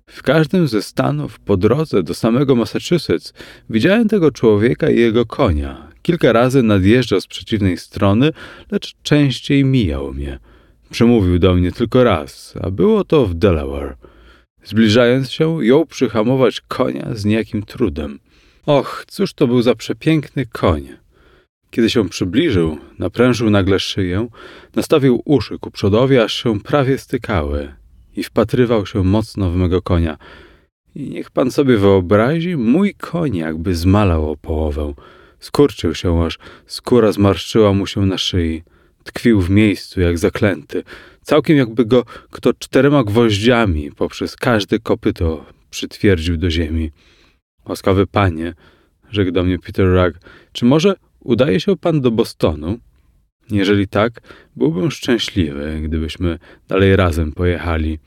w 0.09 0.22
każdym 0.22 0.68
ze 0.68 0.82
stanów 0.82 1.38
po 1.40 1.56
drodze 1.56 2.02
do 2.02 2.14
samego 2.14 2.54
Massachusetts 2.54 3.32
widziałem 3.70 4.09
tego 4.09 4.30
człowieka 4.30 4.90
i 4.90 5.00
jego 5.00 5.26
konia. 5.26 5.88
Kilka 6.02 6.32
razy 6.32 6.62
nadjeżdżał 6.62 7.20
z 7.20 7.26
przeciwnej 7.26 7.76
strony, 7.76 8.30
lecz 8.70 8.94
częściej 9.02 9.64
mijał 9.64 10.14
mnie. 10.14 10.38
Przemówił 10.90 11.38
do 11.38 11.54
mnie 11.54 11.72
tylko 11.72 12.04
raz, 12.04 12.54
a 12.62 12.70
było 12.70 13.04
to 13.04 13.26
w 13.26 13.34
Delaware. 13.34 13.96
Zbliżając 14.64 15.30
się, 15.30 15.64
jął 15.64 15.86
przyhamować 15.86 16.61
konia 16.61 17.14
z 17.14 17.24
niejakim 17.24 17.62
trudem. 17.62 18.18
Och, 18.66 19.04
cóż 19.09 19.34
to 19.34 19.46
był 19.46 19.62
za 19.62 19.74
przepiękny 19.74 20.46
koń! 20.46 20.88
Kiedy 21.70 21.90
się 21.90 22.09
przybliżył, 22.09 22.78
naprężył 22.98 23.50
nagle 23.50 23.80
szyję, 23.80 24.28
nastawił 24.74 25.22
uszy 25.24 25.59
ku 25.59 25.70
przodowi, 25.70 26.18
aż 26.18 26.34
się 26.34 26.61
prawie 26.61 26.98
stykały 26.98 27.78
i 28.18 28.24
wpatrywał 28.24 28.86
się 28.86 29.04
mocno 29.04 29.50
w 29.50 29.56
mego 29.56 29.82
konia. 29.82 30.18
I 30.94 31.10
niech 31.10 31.30
pan 31.30 31.50
sobie 31.50 31.76
wyobrazi, 31.76 32.56
mój 32.56 32.94
koń 32.94 33.36
jakby 33.36 33.74
zmalał 33.74 34.30
o 34.30 34.36
połowę. 34.36 34.94
Skurczył 35.40 35.94
się, 35.94 36.24
aż 36.24 36.38
skóra 36.66 37.12
zmarszczyła 37.12 37.72
mu 37.72 37.86
się 37.86 38.06
na 38.06 38.18
szyi. 38.18 38.62
Tkwił 39.04 39.40
w 39.40 39.50
miejscu, 39.50 40.00
jak 40.00 40.18
zaklęty. 40.18 40.82
Całkiem 41.22 41.56
jakby 41.56 41.84
go 41.84 42.04
kto 42.30 42.52
czterema 42.54 43.04
gwoździami 43.04 43.92
poprzez 43.92 44.36
każde 44.36 44.78
kopyto 44.78 45.44
przytwierdził 45.70 46.36
do 46.36 46.50
ziemi. 46.50 46.90
Łaskawy 47.68 48.06
panie, 48.06 48.54
rzekł 49.10 49.30
do 49.30 49.44
mnie 49.44 49.58
Peter 49.58 49.86
Rugg, 49.86 50.18
czy 50.52 50.64
może 50.64 50.94
udaje 51.20 51.60
się 51.60 51.76
pan 51.76 52.00
do 52.00 52.10
Bostonu? 52.10 52.78
Jeżeli 53.51 53.88
tak, 53.88 54.20
byłbym 54.57 54.90
szczęśliwy, 54.90 55.80
gdybyśmy 55.82 56.38
dalej 56.68 56.96
razem 56.96 57.32
pojechali. 57.32 57.99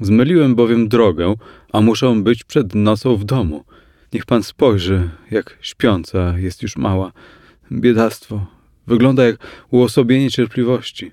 Zmyliłem 0.00 0.54
bowiem 0.54 0.88
drogę, 0.88 1.34
a 1.72 1.80
muszę 1.80 2.22
być 2.22 2.44
przed 2.44 2.74
nocą 2.74 3.16
w 3.16 3.24
domu. 3.24 3.64
Niech 4.12 4.26
pan 4.26 4.42
spojrzy, 4.42 5.10
jak 5.30 5.58
śpiąca 5.60 6.38
jest 6.38 6.62
już 6.62 6.76
mała. 6.76 7.12
Biedactwo. 7.72 8.46
Wygląda 8.86 9.24
jak 9.24 9.36
uosobienie 9.70 10.30
cierpliwości. 10.30 11.12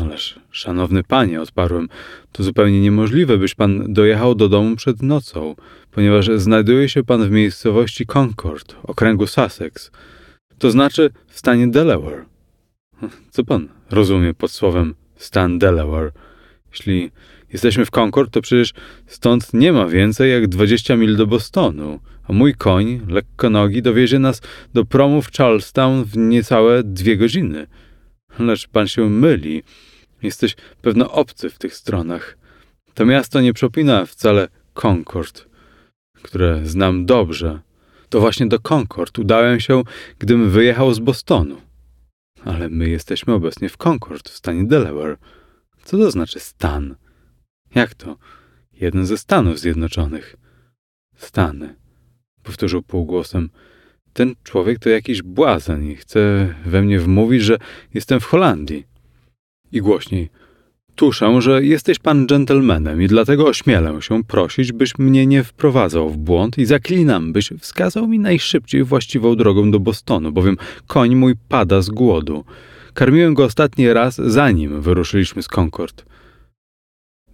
Ależ, 0.00 0.40
szanowny 0.50 1.02
panie, 1.02 1.40
odparłem, 1.40 1.88
to 2.32 2.42
zupełnie 2.42 2.80
niemożliwe, 2.80 3.38
byś 3.38 3.54
pan 3.54 3.92
dojechał 3.92 4.34
do 4.34 4.48
domu 4.48 4.76
przed 4.76 5.02
nocą, 5.02 5.56
ponieważ 5.90 6.30
znajduje 6.36 6.88
się 6.88 7.04
pan 7.04 7.28
w 7.28 7.30
miejscowości 7.30 8.06
Concord, 8.06 8.76
okręgu 8.82 9.26
Sussex, 9.26 9.90
to 10.58 10.70
znaczy 10.70 11.10
w 11.28 11.38
stanie 11.38 11.68
Delaware. 11.68 12.35
Co 13.30 13.44
pan 13.44 13.68
rozumie 13.90 14.34
pod 14.34 14.50
słowem 14.50 14.94
stan 15.16 15.58
Delaware? 15.58 16.12
Jeśli 16.70 17.10
jesteśmy 17.52 17.86
w 17.86 17.90
Concord, 17.90 18.32
to 18.32 18.42
przecież 18.42 18.72
stąd 19.06 19.54
nie 19.54 19.72
ma 19.72 19.86
więcej 19.86 20.30
jak 20.30 20.48
20 20.48 20.96
mil 20.96 21.16
do 21.16 21.26
Bostonu, 21.26 22.00
a 22.28 22.32
mój 22.32 22.54
koń, 22.54 23.00
lekko 23.08 23.50
nogi, 23.50 23.82
dowiezie 23.82 24.18
nas 24.18 24.42
do 24.74 24.84
promu 24.84 25.22
w 25.22 25.32
Charlestown 25.32 26.04
w 26.04 26.16
niecałe 26.16 26.82
dwie 26.84 27.16
godziny. 27.16 27.66
Lecz 28.38 28.68
pan 28.68 28.88
się 28.88 29.10
myli. 29.10 29.62
Jesteś 30.22 30.56
pewno 30.82 31.12
obcy 31.12 31.50
w 31.50 31.58
tych 31.58 31.74
stronach. 31.74 32.38
To 32.94 33.06
miasto 33.06 33.40
nie 33.40 33.52
przypomina 33.52 34.06
wcale 34.06 34.48
Concord, 34.74 35.46
które 36.22 36.60
znam 36.64 37.06
dobrze. 37.06 37.60
To 38.08 38.20
właśnie 38.20 38.46
do 38.46 38.58
Concord 38.58 39.18
udałem 39.18 39.60
się, 39.60 39.82
gdym 40.18 40.50
wyjechał 40.50 40.94
z 40.94 40.98
Bostonu. 40.98 41.65
Ale 42.46 42.68
my 42.68 42.88
jesteśmy 42.88 43.34
obecnie 43.34 43.68
w 43.68 43.76
Concord, 43.76 44.28
w 44.28 44.36
stanie 44.36 44.64
Delaware. 44.64 45.18
Co 45.84 45.98
to 45.98 46.10
znaczy 46.10 46.40
stan? 46.40 46.96
Jak 47.74 47.94
to? 47.94 48.16
Jeden 48.72 49.06
ze 49.06 49.18
Stanów 49.18 49.58
Zjednoczonych. 49.58 50.36
Stany. 51.16 51.74
Powtórzył 52.42 52.82
półgłosem. 52.82 53.50
Ten 54.12 54.34
człowiek 54.42 54.78
to 54.78 54.88
jakiś 54.88 55.22
błazen 55.22 55.90
i 55.90 55.96
chce 55.96 56.54
we 56.66 56.82
mnie 56.82 57.00
wmówić, 57.00 57.42
że 57.42 57.58
jestem 57.94 58.20
w 58.20 58.24
Holandii. 58.24 58.86
I 59.72 59.80
głośniej. 59.80 60.30
Tuszę, 60.96 61.42
że 61.42 61.64
jesteś 61.64 61.98
pan 61.98 62.26
dżentelmenem 62.26 63.02
i 63.02 63.06
dlatego 63.06 63.46
ośmielę 63.46 64.02
się 64.02 64.24
prosić, 64.24 64.72
byś 64.72 64.98
mnie 64.98 65.26
nie 65.26 65.44
wprowadzał 65.44 66.10
w 66.10 66.16
błąd 66.16 66.58
i 66.58 66.66
zaklinam, 66.66 67.32
byś 67.32 67.52
wskazał 67.60 68.08
mi 68.08 68.18
najszybciej 68.18 68.84
właściwą 68.84 69.36
drogą 69.36 69.70
do 69.70 69.80
Bostonu, 69.80 70.32
bowiem 70.32 70.56
koń 70.86 71.14
mój 71.14 71.34
pada 71.48 71.82
z 71.82 71.90
głodu. 71.90 72.44
Karmiłem 72.94 73.34
go 73.34 73.44
ostatni 73.44 73.92
raz, 73.92 74.14
zanim 74.16 74.80
wyruszyliśmy 74.80 75.42
z 75.42 75.48
Concord. 75.48 76.04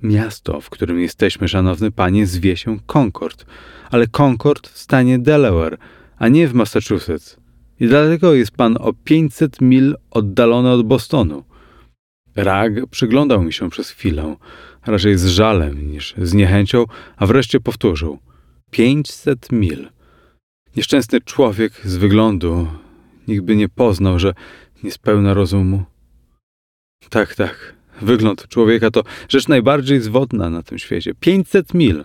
Miasto, 0.03 0.61
w 0.61 0.71
którym 0.71 1.01
jesteśmy, 1.01 1.49
szanowny 1.49 1.91
panie, 1.91 2.27
zwie 2.27 2.57
się 2.57 2.79
Concord, 2.87 3.47
ale 3.91 4.07
Concord 4.07 4.69
w 4.69 4.79
stanie 4.79 5.19
Delaware, 5.19 5.79
a 6.19 6.29
nie 6.29 6.49
w 6.49 6.55
Massachusetts. 6.55 7.37
I 7.81 7.87
dlatego 7.87 8.35
jest 8.35 8.51
pan 8.51 8.77
o 8.81 8.93
500 9.05 9.61
mil 9.61 9.97
oddalony 10.11 10.71
od 10.71 10.87
Bostonu. 10.87 11.52
Rag 12.37 12.73
przyglądał 12.91 13.43
mi 13.43 13.53
się 13.53 13.71
przez 13.71 13.91
chwilę, 13.91 14.37
raczej 14.87 15.19
z 15.19 15.27
żalem 15.27 15.93
niż 15.93 16.15
z 16.19 16.35
niechęcią, 16.35 16.85
a 17.17 17.27
wreszcie 17.27 17.61
powtórzył: 17.61 18.19
500 18.71 19.53
mil. 19.53 19.89
Nieszczęsny 20.77 21.21
człowiek 21.21 21.73
z 21.85 21.97
wyglądu 21.97 22.67
nikt 23.29 23.45
by 23.45 23.57
nie 23.57 23.69
poznał, 23.69 24.19
że 24.19 24.35
niespełna 24.83 25.35
rozumu. 25.35 25.85
Tak, 27.11 27.35
tak. 27.35 27.75
Wygląd 28.03 28.49
człowieka 28.49 28.91
to 28.91 29.03
rzecz 29.29 29.49
najbardziej 29.49 30.01
zwodna 30.01 30.51
na 30.51 30.63
tym 30.63 30.79
świecie. 30.79 31.13
500 31.21 31.75
mil. 31.75 32.05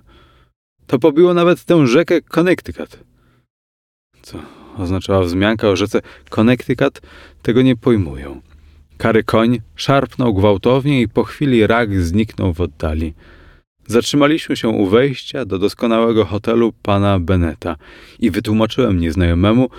To 0.88 1.00
pobiło 1.00 1.34
nawet 1.34 1.64
tę 1.64 1.88
rzekę 1.88 2.22
Connecticut. 2.22 3.00
Co 4.22 4.40
oznaczała 4.78 5.24
wzmianka 5.24 5.70
o 5.70 5.76
rzece 5.76 6.02
Connecticut, 6.30 7.02
tego 7.42 7.62
nie 7.62 7.76
pojmują. 7.76 8.42
Kary 8.98 9.24
koń 9.24 9.60
szarpnął 9.76 10.34
gwałtownie 10.34 11.02
i 11.02 11.08
po 11.08 11.24
chwili 11.24 11.68
rak 11.68 12.02
zniknął 12.02 12.54
w 12.54 12.62
oddali. 12.62 13.14
Zatrzymaliśmy 13.88 14.56
się 14.56 14.70
u 14.70 14.86
wejścia 14.86 15.46
do 15.46 15.60
doskonałego 15.60 16.26
hotelu 16.26 16.74
pana 16.82 17.20
Beneta 17.20 17.76
i 18.20 18.32
wytłumaczyłem 18.32 19.00
nieznajomemu, 19.00 19.70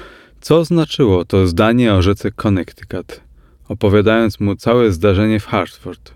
co 0.40 0.64
znaczyło 0.64 1.24
to 1.24 1.46
zdanie 1.46 1.94
o 1.94 2.02
rzece 2.02 2.30
Connecticut, 2.30 3.20
opowiadając 3.68 4.40
mu 4.40 4.56
całe 4.56 4.92
zdarzenie 4.92 5.40
w 5.40 5.46
Hartford. 5.46 6.14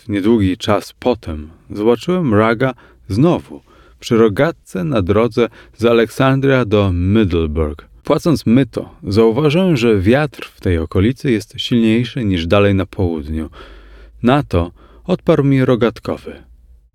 W 0.00 0.08
niedługi 0.08 0.56
czas 0.56 0.94
potem 0.98 1.50
zobaczyłem 1.70 2.34
Raga 2.34 2.74
znowu 3.08 3.60
przy 4.00 4.16
rogatce 4.16 4.84
na 4.84 5.02
drodze 5.02 5.48
z 5.76 5.84
Aleksandria 5.84 6.64
do 6.64 6.92
Middleburg. 6.92 7.89
Płacąc 8.04 8.46
myto, 8.46 8.94
zauważyłem, 9.02 9.76
że 9.76 10.00
wiatr 10.00 10.48
w 10.54 10.60
tej 10.60 10.78
okolicy 10.78 11.30
jest 11.30 11.54
silniejszy 11.56 12.24
niż 12.24 12.46
dalej 12.46 12.74
na 12.74 12.86
południu. 12.86 13.50
Na 14.22 14.42
to 14.42 14.72
odparł 15.04 15.44
mi 15.44 15.64
rogatkowy. 15.64 16.42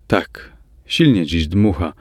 Tak, 0.06 0.52
silnie 0.86 1.26
dziś 1.26 1.48
dmucha, 1.48 1.92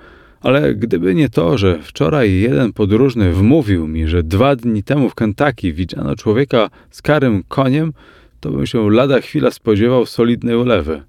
Ale 0.41 0.76
gdyby 0.76 1.16
nie 1.16 1.30
to, 1.30 1.58
że 1.58 1.80
wczoraj 1.84 2.34
jeden 2.34 2.74
podróżny 2.74 3.34
wmówił 3.34 3.88
mi, 3.88 4.08
że 4.08 4.24
dwa 4.24 4.56
dni 4.56 4.84
temu 4.84 5.10
w 5.10 5.16
Kentucky 5.16 5.74
widziano 5.74 6.16
człowieka 6.16 6.70
z 6.91 7.01
karym 7.01 7.43
koniem, 7.47 7.93
to 8.39 8.51
bym 8.51 8.66
się 8.66 8.91
lada 8.91 9.22
chwila 9.22 9.51
spodziewał 9.51 10.06
solidnej 10.06 10.56
ulewy. 10.56 11.03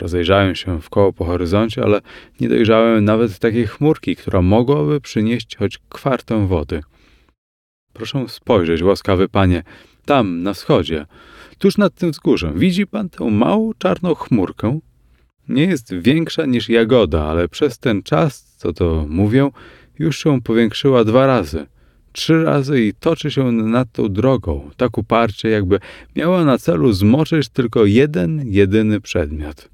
Rozejrzałem 0.00 0.54
się 0.54 0.80
w 0.80 0.88
po 0.90 1.24
horyzoncie, 1.24 1.82
ale 1.82 2.00
nie 2.40 2.48
dojrzałem 2.48 3.04
nawet 3.04 3.38
takiej 3.38 3.66
chmurki, 3.66 4.16
która 4.16 4.42
mogłaby 4.42 5.00
przynieść 5.00 5.56
choć 5.56 5.78
kwartę 5.88 6.46
wody. 6.46 6.82
Proszę 7.92 8.24
spojrzeć, 8.28 8.82
łaskawy 8.82 9.28
panie, 9.28 9.62
tam, 10.04 10.42
na 10.42 10.54
wschodzie, 10.54 11.06
tuż 11.58 11.78
nad 11.78 11.94
tym 11.94 12.10
wzgórzem. 12.10 12.58
Widzi 12.58 12.86
pan 12.86 13.08
tę 13.08 13.24
małą 13.30 13.70
czarną 13.78 14.14
chmurkę? 14.14 14.78
Nie 15.48 15.64
jest 15.64 15.94
większa 15.94 16.46
niż 16.46 16.68
jagoda, 16.68 17.24
ale 17.24 17.48
przez 17.48 17.78
ten 17.78 18.02
czas, 18.02 18.54
co 18.56 18.72
to 18.72 19.06
mówią, 19.08 19.50
już 19.98 20.18
się 20.18 20.42
powiększyła 20.42 21.04
dwa 21.04 21.26
razy, 21.26 21.66
trzy 22.12 22.44
razy 22.44 22.84
i 22.84 22.94
toczy 22.94 23.30
się 23.30 23.52
nad 23.52 23.92
tą 23.92 24.08
drogą, 24.08 24.70
tak 24.76 24.98
uparcie, 24.98 25.48
jakby 25.48 25.78
miała 26.16 26.44
na 26.44 26.58
celu 26.58 26.92
zmoczyć 26.92 27.48
tylko 27.48 27.84
jeden, 27.84 28.42
jedyny 28.46 29.00
przedmiot. 29.00 29.68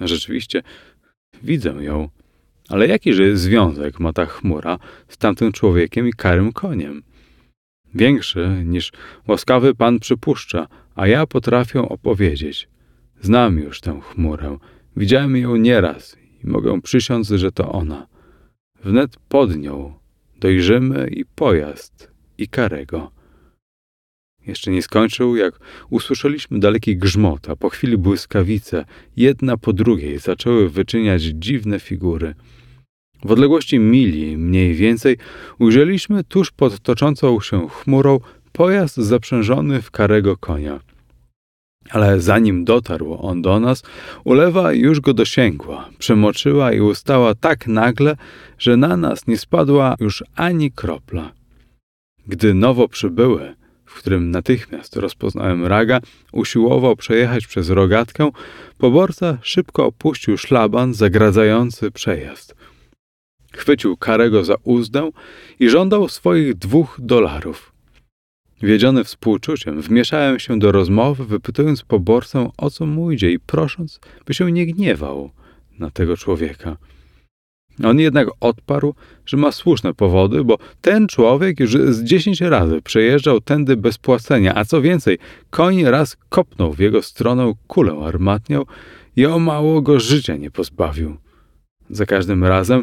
Rzeczywiście, 0.00 0.62
widzę 1.42 1.70
ją, 1.70 2.08
ale 2.68 2.88
jakiż 2.88 3.16
związek 3.34 4.00
ma 4.00 4.12
ta 4.12 4.26
chmura 4.26 4.78
z 5.08 5.16
tamtym 5.16 5.52
człowiekiem 5.52 6.08
i 6.08 6.12
karym 6.12 6.52
koniem? 6.52 7.02
Większy 7.94 8.62
niż 8.64 8.92
łaskawy 9.28 9.74
pan 9.74 9.98
przypuszcza, 9.98 10.66
a 10.94 11.06
ja 11.06 11.26
potrafię 11.26 11.80
opowiedzieć. 11.80 12.68
Znam 13.20 13.58
już 13.58 13.80
tę 13.80 14.00
chmurę, 14.02 14.58
widziałem 14.96 15.36
ją 15.36 15.56
nieraz 15.56 16.16
i 16.44 16.46
mogę 16.46 16.82
przysiąc, 16.82 17.28
że 17.28 17.52
to 17.52 17.72
ona. 17.72 18.06
Wnet 18.84 19.16
pod 19.28 19.56
nią 19.56 19.94
dojrzymy 20.40 21.08
i 21.08 21.24
pojazd, 21.24 22.10
i 22.38 22.48
karego. 22.48 23.15
Jeszcze 24.46 24.70
nie 24.70 24.82
skończył, 24.82 25.36
jak 25.36 25.58
usłyszeliśmy 25.90 26.58
daleki 26.58 26.96
grzmot, 26.96 27.50
a 27.50 27.56
po 27.56 27.68
chwili 27.68 27.98
błyskawice, 27.98 28.84
jedna 29.16 29.56
po 29.56 29.72
drugiej, 29.72 30.18
zaczęły 30.18 30.70
wyczyniać 30.70 31.22
dziwne 31.22 31.80
figury. 31.80 32.34
W 33.24 33.30
odległości 33.30 33.78
mili, 33.78 34.36
mniej 34.36 34.74
więcej, 34.74 35.16
ujrzeliśmy 35.58 36.24
tuż 36.24 36.50
pod 36.50 36.80
toczącą 36.80 37.40
się 37.40 37.68
chmurą 37.68 38.20
pojazd 38.52 38.96
zaprzężony 38.96 39.82
w 39.82 39.90
karego 39.90 40.36
konia. 40.36 40.80
Ale 41.90 42.20
zanim 42.20 42.64
dotarł 42.64 43.18
on 43.20 43.42
do 43.42 43.60
nas, 43.60 43.82
ulewa 44.24 44.72
już 44.72 45.00
go 45.00 45.14
dosięgła, 45.14 45.88
przemoczyła 45.98 46.72
i 46.72 46.80
ustała 46.80 47.34
tak 47.34 47.66
nagle, 47.66 48.16
że 48.58 48.76
na 48.76 48.96
nas 48.96 49.26
nie 49.26 49.38
spadła 49.38 49.96
już 50.00 50.24
ani 50.34 50.72
kropla. 50.72 51.32
Gdy 52.26 52.54
nowo 52.54 52.88
przybyły, 52.88 53.54
w 53.96 53.98
którym 53.98 54.30
natychmiast 54.30 54.96
rozpoznałem 54.96 55.66
raga, 55.66 56.00
usiłował 56.32 56.96
przejechać 56.96 57.46
przez 57.46 57.70
rogatkę, 57.70 58.30
poborca 58.78 59.38
szybko 59.42 59.86
opuścił 59.86 60.38
szlaban 60.38 60.94
zagradzający 60.94 61.90
przejazd. 61.90 62.54
Chwycił 63.52 63.96
Karego 63.96 64.44
za 64.44 64.54
uzdę 64.64 65.10
i 65.60 65.68
żądał 65.68 66.08
swoich 66.08 66.54
dwóch 66.54 66.98
dolarów. 67.02 67.72
Wiedziony 68.62 69.04
współczuciem, 69.04 69.82
wmieszałem 69.82 70.38
się 70.38 70.58
do 70.58 70.72
rozmowy, 70.72 71.24
wypytując 71.24 71.82
poborcę, 71.82 72.50
o 72.56 72.70
co 72.70 72.86
mu 72.86 73.12
idzie 73.12 73.32
i 73.32 73.38
prosząc, 73.38 74.00
by 74.26 74.34
się 74.34 74.52
nie 74.52 74.66
gniewał 74.66 75.30
na 75.78 75.90
tego 75.90 76.16
człowieka. 76.16 76.76
On 77.84 78.00
jednak 78.00 78.28
odparł, 78.40 78.94
że 79.26 79.36
ma 79.36 79.52
słuszne 79.52 79.94
powody, 79.94 80.44
bo 80.44 80.58
ten 80.80 81.08
człowiek 81.08 81.60
już 81.60 81.70
z 81.70 82.04
dziesięć 82.04 82.40
razy 82.40 82.82
przejeżdżał 82.82 83.40
tędy 83.40 83.76
bez 83.76 83.98
płacenia, 83.98 84.54
a 84.54 84.64
co 84.64 84.82
więcej, 84.82 85.18
koń 85.50 85.84
raz 85.84 86.16
kopnął 86.28 86.72
w 86.72 86.78
jego 86.78 87.02
stronę 87.02 87.52
kulę 87.66 87.92
armatnią 88.04 88.64
i 89.16 89.26
o 89.26 89.38
mało 89.38 89.82
go 89.82 90.00
życia 90.00 90.36
nie 90.36 90.50
pozbawił. 90.50 91.16
Za 91.90 92.06
każdym 92.06 92.44
razem 92.44 92.82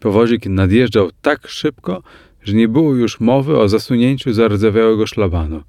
powozik 0.00 0.46
nadjeżdżał 0.46 1.10
tak 1.22 1.48
szybko, 1.48 2.02
że 2.42 2.52
nie 2.52 2.68
było 2.68 2.94
już 2.94 3.20
mowy 3.20 3.58
o 3.58 3.68
zasunięciu 3.68 4.32
zardzewiałego 4.32 5.06
szlabanu. 5.06 5.62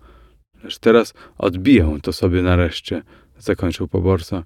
Lecz 0.64 0.80
teraz 0.80 1.14
odbiję 1.38 1.98
to 2.02 2.14
sobie 2.14 2.42
nareszcie, 2.42 3.02
zakończył 3.38 3.88
poborca. 3.88 4.44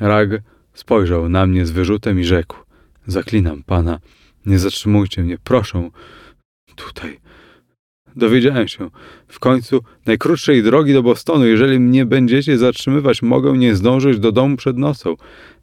Rag 0.00 0.28
spojrzał 0.74 1.28
na 1.28 1.46
mnie 1.46 1.66
z 1.66 1.70
wyrzutem 1.70 2.20
i 2.20 2.24
rzekł: 2.24 2.65
Zaklinam 3.06 3.62
pana, 3.62 4.00
nie 4.46 4.58
zatrzymujcie 4.58 5.22
mnie, 5.22 5.38
proszę. 5.44 5.90
Tutaj. 6.76 7.20
Dowiedziałem 8.16 8.68
się 8.68 8.90
w 9.28 9.38
końcu 9.38 9.80
najkrótszej 10.06 10.62
drogi 10.62 10.92
do 10.92 11.02
Bostonu. 11.02 11.46
Jeżeli 11.46 11.80
mnie 11.80 12.06
będziecie 12.06 12.58
zatrzymywać, 12.58 13.22
mogę 13.22 13.58
nie 13.58 13.74
zdążyć 13.74 14.18
do 14.18 14.32
domu 14.32 14.56
przed 14.56 14.78
nocą. 14.78 15.14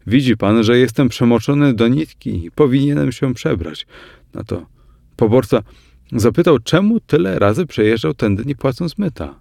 Widzi 0.07 0.37
pan, 0.37 0.63
że 0.63 0.77
jestem 0.77 1.09
przemoczony 1.09 1.73
do 1.73 1.87
nitki 1.87 2.45
i 2.45 2.51
powinienem 2.51 3.11
się 3.11 3.33
przebrać. 3.33 3.87
Na 4.33 4.43
to 4.43 4.65
poborca 5.15 5.63
zapytał, 6.11 6.59
czemu 6.59 6.99
tyle 6.99 7.39
razy 7.39 7.65
przejeżdżał 7.65 8.13
tędy, 8.13 8.43
nie 8.45 8.55
płacąc 8.55 8.97
myta. 8.97 9.39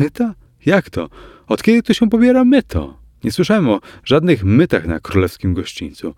Myta? 0.00 0.34
Jak 0.66 0.90
to? 0.90 1.08
Od 1.46 1.62
kiedy 1.62 1.82
tu 1.82 1.94
się 1.94 2.10
pobiera 2.10 2.44
myto? 2.44 2.98
Nie 3.24 3.32
słyszałem 3.32 3.68
o 3.68 3.80
żadnych 4.04 4.44
mytach 4.44 4.86
na 4.86 5.00
królewskim 5.00 5.54
gościńcu. 5.54 6.14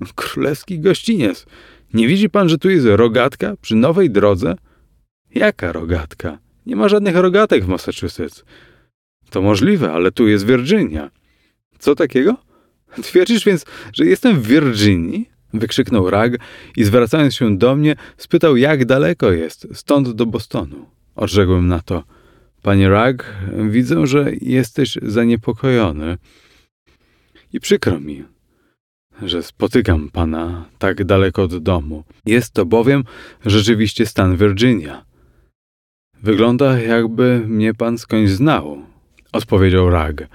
Królewski 0.14 0.80
gościniec. 0.80 1.46
Nie 1.94 2.08
widzi 2.08 2.30
pan, 2.30 2.48
że 2.48 2.58
tu 2.58 2.70
jest 2.70 2.86
rogatka 2.86 3.54
przy 3.60 3.76
nowej 3.76 4.10
drodze? 4.10 4.54
Jaka 5.34 5.72
rogatka? 5.72 6.38
Nie 6.66 6.76
ma 6.76 6.88
żadnych 6.88 7.16
rogatek 7.16 7.64
w 7.64 7.68
Massachusetts. 7.68 8.44
To 9.30 9.42
możliwe, 9.42 9.92
ale 9.92 10.12
tu 10.12 10.28
jest 10.28 10.46
Virginia. 10.46 11.10
Co 11.78 11.94
takiego? 11.94 12.36
Twierdzisz 13.02 13.44
więc, 13.44 13.64
że 13.92 14.06
jestem 14.06 14.40
w 14.40 14.46
Virginii? 14.46 15.30
Wykrzyknął 15.54 16.10
Rag 16.10 16.32
i 16.76 16.84
zwracając 16.84 17.34
się 17.34 17.58
do 17.58 17.76
mnie, 17.76 17.96
spytał, 18.16 18.56
jak 18.56 18.84
daleko 18.84 19.32
jest 19.32 19.68
stąd 19.72 20.10
do 20.10 20.26
Bostonu. 20.26 20.86
Odrzekłem 21.14 21.68
na 21.68 21.80
to. 21.80 22.04
Panie 22.62 22.88
Rag, 22.88 23.34
widzę, 23.70 24.06
że 24.06 24.32
jesteś 24.40 24.98
zaniepokojony. 25.02 26.18
I 27.52 27.60
przykro 27.60 28.00
mi, 28.00 28.24
że 29.22 29.42
spotykam 29.42 30.08
pana 30.08 30.64
tak 30.78 31.04
daleko 31.04 31.42
od 31.42 31.58
domu. 31.58 32.04
Jest 32.26 32.52
to 32.52 32.66
bowiem 32.66 33.04
rzeczywiście 33.46 34.06
stan 34.06 34.36
Virginia. 34.36 35.04
Wygląda, 36.22 36.80
jakby 36.80 37.42
mnie 37.46 37.74
pan 37.74 37.98
skądś 37.98 38.30
znał, 38.30 38.78
odpowiedział 39.32 39.90
Rag. 39.90 40.28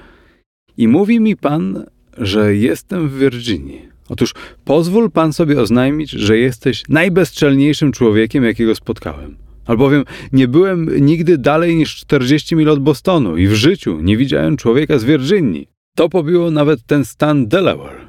I 0.78 0.88
mówi 0.88 1.20
mi 1.20 1.38
pan, 1.38 1.86
że 2.18 2.56
jestem 2.56 3.10
w 3.10 3.20
Virginii. 3.20 3.90
Otóż 4.10 4.34
pozwól 4.66 5.12
pan 5.12 5.34
sobie 5.34 5.62
oznajmić, 5.62 6.12
że 6.12 6.38
jesteś 6.38 6.84
najbezczelniejszym 6.90 7.92
człowiekiem, 7.92 8.44
jakiego 8.44 8.76
spotkałem. 8.76 9.36
Albowiem 9.66 10.04
nie 10.34 10.48
byłem 10.48 11.06
nigdy 11.06 11.38
dalej 11.38 11.76
niż 11.76 11.96
40 11.96 12.56
mil 12.56 12.70
od 12.70 12.80
Bostonu 12.80 13.38
i 13.38 13.48
w 13.48 13.54
życiu 13.54 14.02
nie 14.02 14.18
widziałem 14.18 14.58
człowieka 14.58 15.00
z 15.00 15.04
Virginii. 15.04 15.68
To 15.96 16.10
pobiło 16.10 16.52
nawet 16.52 16.86
ten 16.86 17.06
stan 17.06 17.48
Delaware. 17.48 18.09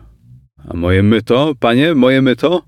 A 0.68 0.76
moje 0.76 1.02
myto, 1.02 1.54
panie, 1.60 1.94
moje 1.94 2.22
myto? 2.22 2.62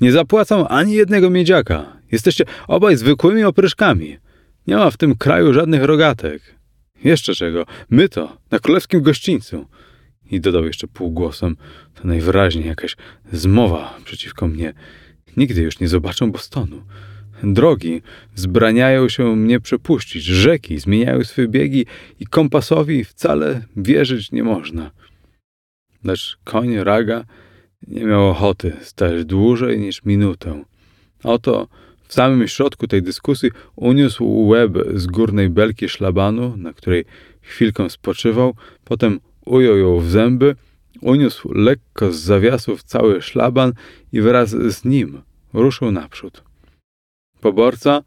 Nie 0.00 0.12
zapłacą 0.12 0.68
ani 0.68 0.94
jednego 0.94 1.30
miedziaka. 1.30 1.96
Jesteście 2.12 2.44
obaj 2.68 2.96
zwykłymi 2.96 3.44
opryszkami. 3.44 4.16
Nie 4.66 4.76
ma 4.76 4.90
w 4.90 4.96
tym 4.96 5.14
kraju 5.14 5.52
żadnych 5.52 5.82
rogatek. 5.82 6.42
Jeszcze 7.04 7.34
czego? 7.34 7.66
Myto 7.90 8.36
na 8.50 8.58
królewskim 8.58 9.02
gościńcu. 9.02 9.66
I 10.30 10.40
dodał 10.40 10.64
jeszcze 10.64 10.86
półgłosem, 10.86 11.56
to 11.94 12.08
najwyraźniej 12.08 12.66
jakaś 12.66 12.96
zmowa 13.32 13.94
przeciwko 14.04 14.48
mnie. 14.48 14.74
Nigdy 15.36 15.62
już 15.62 15.80
nie 15.80 15.88
zobaczę 15.88 16.26
Bostonu. 16.26 16.82
Drogi 17.42 18.02
zbraniają 18.34 19.08
się 19.08 19.36
mnie 19.36 19.60
przepuścić, 19.60 20.24
rzeki 20.24 20.78
zmieniają 20.78 21.24
swe 21.24 21.48
biegi 21.48 21.86
i 22.20 22.26
kompasowi 22.26 23.04
wcale 23.04 23.62
wierzyć 23.76 24.32
nie 24.32 24.44
można. 24.44 24.90
Lecz 26.04 26.38
koń 26.44 26.76
Raga 26.76 27.24
nie 27.86 28.04
miał 28.04 28.28
ochoty 28.28 28.76
stać 28.80 29.24
dłużej 29.24 29.80
niż 29.80 30.04
minutę. 30.04 30.64
Oto 31.24 31.68
w 32.10 32.14
samym 32.14 32.48
środku 32.48 32.86
tej 32.86 33.02
dyskusji 33.02 33.50
uniósł 33.76 34.46
łeb 34.46 34.72
z 34.94 35.06
górnej 35.06 35.50
belki 35.50 35.88
szlabanu, 35.88 36.56
na 36.56 36.72
której 36.72 37.04
chwilkę 37.40 37.90
spoczywał, 37.90 38.54
potem 38.84 39.20
ujął 39.44 39.76
ją 39.76 39.98
w 40.00 40.10
zęby, 40.10 40.56
uniósł 41.00 41.52
lekko 41.52 42.12
z 42.12 42.16
zawiasów 42.18 42.82
cały 42.82 43.22
szlaban 43.22 43.72
i 44.12 44.20
wraz 44.20 44.50
z 44.50 44.84
nim 44.84 45.22
ruszył 45.52 45.92
naprzód. 45.92 46.42
Poborca, 47.40 48.02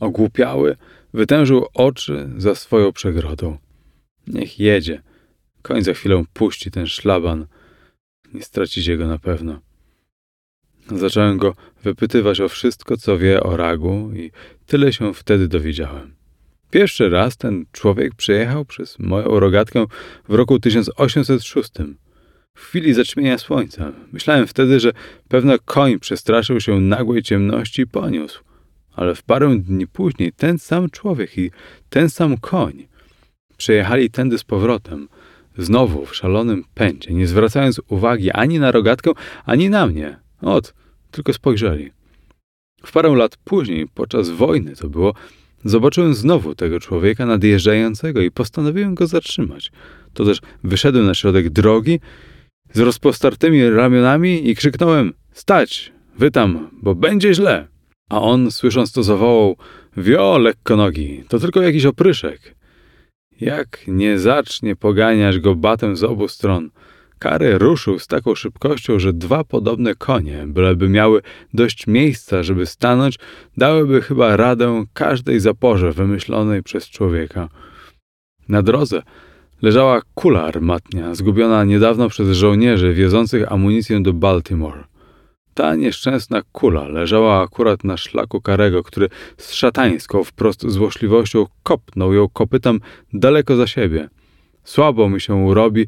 ogłupiały, 0.00 0.76
wytężył 1.14 1.66
oczy 1.74 2.30
za 2.36 2.54
swoją 2.54 2.92
przegrodą. 2.92 3.58
Niech 4.26 4.60
jedzie. 4.60 5.02
Koń 5.62 5.82
za 5.82 5.94
chwilę 5.94 6.24
puści 6.32 6.70
ten 6.70 6.86
szlaban. 6.86 7.46
Nie 8.34 8.42
stracicie 8.42 8.96
go 8.96 9.08
na 9.08 9.18
pewno. 9.18 9.60
Zacząłem 10.90 11.38
go 11.38 11.54
wypytywać 11.82 12.40
o 12.40 12.48
wszystko, 12.48 12.96
co 12.96 13.18
wie 13.18 13.42
o 13.42 13.56
ragu 13.56 14.10
i 14.16 14.30
tyle 14.66 14.92
się 14.92 15.14
wtedy 15.14 15.48
dowiedziałem. 15.48 16.14
Pierwszy 16.70 17.08
raz 17.08 17.36
ten 17.36 17.64
człowiek 17.72 18.14
przyjechał 18.14 18.64
przez 18.64 18.98
moją 18.98 19.40
rogatkę 19.40 19.86
w 20.28 20.34
roku 20.34 20.58
1806. 20.58 21.70
W 22.54 22.60
chwili 22.60 22.94
zaćmienia 22.94 23.38
słońca. 23.38 23.92
Myślałem 24.12 24.46
wtedy, 24.46 24.80
że 24.80 24.92
pewno 25.28 25.54
koń 25.64 25.98
przestraszył 25.98 26.60
się 26.60 26.80
nagłej 26.80 27.22
ciemności 27.22 27.82
i 27.82 27.86
poniósł. 27.86 28.44
Ale 28.92 29.14
w 29.14 29.22
parę 29.22 29.58
dni 29.58 29.86
później 29.86 30.32
ten 30.32 30.58
sam 30.58 30.90
człowiek 30.90 31.38
i 31.38 31.50
ten 31.88 32.10
sam 32.10 32.38
koń 32.38 32.86
przejechali 33.56 34.10
tędy 34.10 34.38
z 34.38 34.44
powrotem, 34.44 35.08
znowu 35.58 36.06
w 36.06 36.16
szalonym 36.16 36.64
pędzie, 36.74 37.14
nie 37.14 37.26
zwracając 37.26 37.80
uwagi 37.88 38.30
ani 38.30 38.58
na 38.58 38.70
rogatkę, 38.70 39.10
ani 39.44 39.70
na 39.70 39.86
mnie. 39.86 40.16
Ot, 40.42 40.74
tylko 41.10 41.32
spojrzeli. 41.32 41.90
W 42.84 42.92
parę 42.92 43.08
lat 43.16 43.36
później, 43.36 43.88
podczas 43.94 44.30
wojny 44.30 44.76
to 44.76 44.88
było, 44.88 45.14
zobaczyłem 45.64 46.14
znowu 46.14 46.54
tego 46.54 46.80
człowieka 46.80 47.26
nadjeżdżającego 47.26 48.20
i 48.20 48.30
postanowiłem 48.30 48.94
go 48.94 49.06
zatrzymać. 49.06 49.72
To 50.14 50.24
też 50.24 50.40
wyszedłem 50.64 51.06
na 51.06 51.14
środek 51.14 51.50
drogi 51.50 52.00
z 52.72 52.78
rozpostartymi 52.80 53.70
ramionami 53.70 54.50
i 54.50 54.56
krzyknąłem: 54.56 55.12
Stać! 55.32 55.92
Wy 56.18 56.30
tam, 56.30 56.70
bo 56.82 56.94
będzie 56.94 57.34
źle! 57.34 57.68
A 58.10 58.20
on, 58.20 58.50
słysząc 58.50 58.92
to, 58.92 59.02
zawołał: 59.02 59.56
Wio, 59.96 60.38
lekko 60.38 60.76
nogi, 60.76 61.24
to 61.28 61.38
tylko 61.38 61.62
jakiś 61.62 61.86
opryszek. 61.86 62.54
Jak 63.42 63.80
nie 63.86 64.18
zacznie 64.18 64.76
poganiać 64.76 65.38
go 65.38 65.54
batem 65.54 65.96
z 65.96 66.04
obu 66.04 66.28
stron, 66.28 66.70
Kary 67.18 67.58
ruszył 67.58 67.98
z 67.98 68.06
taką 68.06 68.34
szybkością, 68.34 68.98
że 68.98 69.12
dwa 69.12 69.44
podobne 69.44 69.94
konie, 69.94 70.44
byleby 70.46 70.88
miały 70.88 71.22
dość 71.54 71.86
miejsca, 71.86 72.42
żeby 72.42 72.66
stanąć, 72.66 73.18
dałyby 73.56 74.02
chyba 74.02 74.36
radę 74.36 74.84
każdej 74.92 75.40
zaporze 75.40 75.92
wymyślonej 75.92 76.62
przez 76.62 76.88
człowieka. 76.88 77.48
Na 78.48 78.62
drodze 78.62 79.02
leżała 79.62 80.02
kula 80.14 80.42
armatnia, 80.42 81.14
zgubiona 81.14 81.64
niedawno 81.64 82.08
przez 82.08 82.36
żołnierzy 82.36 82.94
wiozących 82.94 83.52
amunicję 83.52 84.02
do 84.02 84.12
Baltimore. 84.12 84.84
Ta 85.54 85.74
nieszczęsna 85.74 86.42
kula 86.52 86.88
leżała 86.88 87.42
akurat 87.42 87.84
na 87.84 87.96
szlaku 87.96 88.40
Karego, 88.40 88.82
który 88.82 89.08
z 89.36 89.52
szatańską 89.52 90.24
wprost 90.24 90.70
złośliwością 90.70 91.46
kopnął 91.62 92.12
ją 92.12 92.28
kopytem 92.28 92.80
daleko 93.12 93.56
za 93.56 93.66
siebie. 93.66 94.08
Słabo 94.64 95.08
mi 95.08 95.20
się 95.20 95.54
robi, 95.54 95.86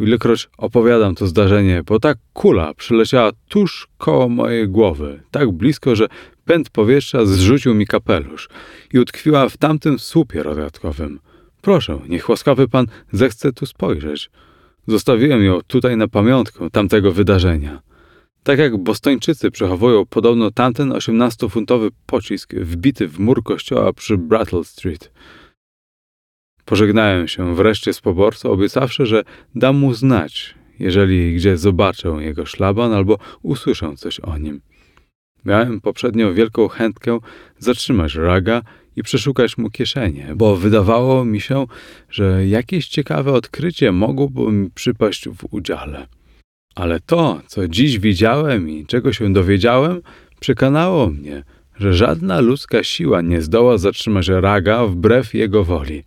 ilekroć 0.00 0.48
opowiadam 0.58 1.14
to 1.14 1.26
zdarzenie, 1.26 1.82
bo 1.86 2.00
ta 2.00 2.14
kula 2.32 2.74
przyleciała 2.74 3.30
tuż 3.48 3.88
koło 3.98 4.28
mojej 4.28 4.68
głowy, 4.68 5.22
tak 5.30 5.50
blisko, 5.50 5.96
że 5.96 6.06
pęd 6.44 6.70
powietrza 6.70 7.26
zrzucił 7.26 7.74
mi 7.74 7.86
kapelusz 7.86 8.48
i 8.92 8.98
utkwiła 8.98 9.48
w 9.48 9.56
tamtym 9.56 9.98
słupie 9.98 10.42
rogatkowym. 10.42 11.20
Proszę, 11.62 11.98
niech 12.08 12.28
łaskawy 12.28 12.68
pan 12.68 12.86
zechce 13.12 13.52
tu 13.52 13.66
spojrzeć. 13.66 14.30
Zostawiłem 14.86 15.44
ją 15.44 15.58
tutaj 15.66 15.96
na 15.96 16.08
pamiątkę 16.08 16.70
tamtego 16.70 17.12
wydarzenia. 17.12 17.82
Tak 18.42 18.58
jak 18.58 18.76
bostończycy 18.76 19.50
przechowują 19.50 20.06
podobno 20.06 20.50
tamten 20.50 20.90
18-funtowy 20.90 21.90
pocisk 22.06 22.54
wbity 22.54 23.08
w 23.08 23.18
mur 23.18 23.42
kościoła 23.42 23.92
przy 23.92 24.18
Brattle 24.18 24.64
Street. 24.64 25.12
Pożegnałem 26.64 27.28
się 27.28 27.54
wreszcie 27.54 27.92
z 27.92 28.00
poborcą, 28.00 28.50
obiecawszy, 28.50 29.06
że 29.06 29.22
dam 29.54 29.76
mu 29.76 29.94
znać, 29.94 30.54
jeżeli 30.78 31.34
gdzie 31.34 31.56
zobaczę 31.56 32.08
jego 32.08 32.46
szlaban 32.46 32.92
albo 32.92 33.18
usłyszę 33.42 33.92
coś 33.96 34.20
o 34.20 34.38
nim. 34.38 34.60
Miałem 35.44 35.80
poprzednio 35.80 36.34
wielką 36.34 36.68
chętkę 36.68 37.18
zatrzymać 37.58 38.14
Raga 38.14 38.62
i 38.96 39.02
przeszukać 39.02 39.58
mu 39.58 39.70
kieszenie, 39.70 40.32
bo 40.36 40.56
wydawało 40.56 41.24
mi 41.24 41.40
się, 41.40 41.66
że 42.10 42.46
jakieś 42.46 42.88
ciekawe 42.88 43.32
odkrycie 43.32 43.92
mogłoby 43.92 44.52
mi 44.52 44.70
przypaść 44.70 45.28
w 45.28 45.44
udziale. 45.50 46.06
Ale 46.80 47.00
to, 47.00 47.40
co 47.46 47.68
dziś 47.68 47.98
widziałem 47.98 48.68
i 48.68 48.86
czego 48.86 49.12
się 49.12 49.32
dowiedziałem, 49.32 50.02
przekonało 50.40 51.06
mnie, 51.10 51.44
że 51.76 51.94
żadna 51.94 52.40
ludzka 52.40 52.84
siła 52.84 53.22
nie 53.22 53.42
zdoła 53.42 53.78
zatrzymać 53.78 54.28
Raga 54.28 54.86
wbrew 54.86 55.34
jego 55.34 55.64
woli. 55.64 56.04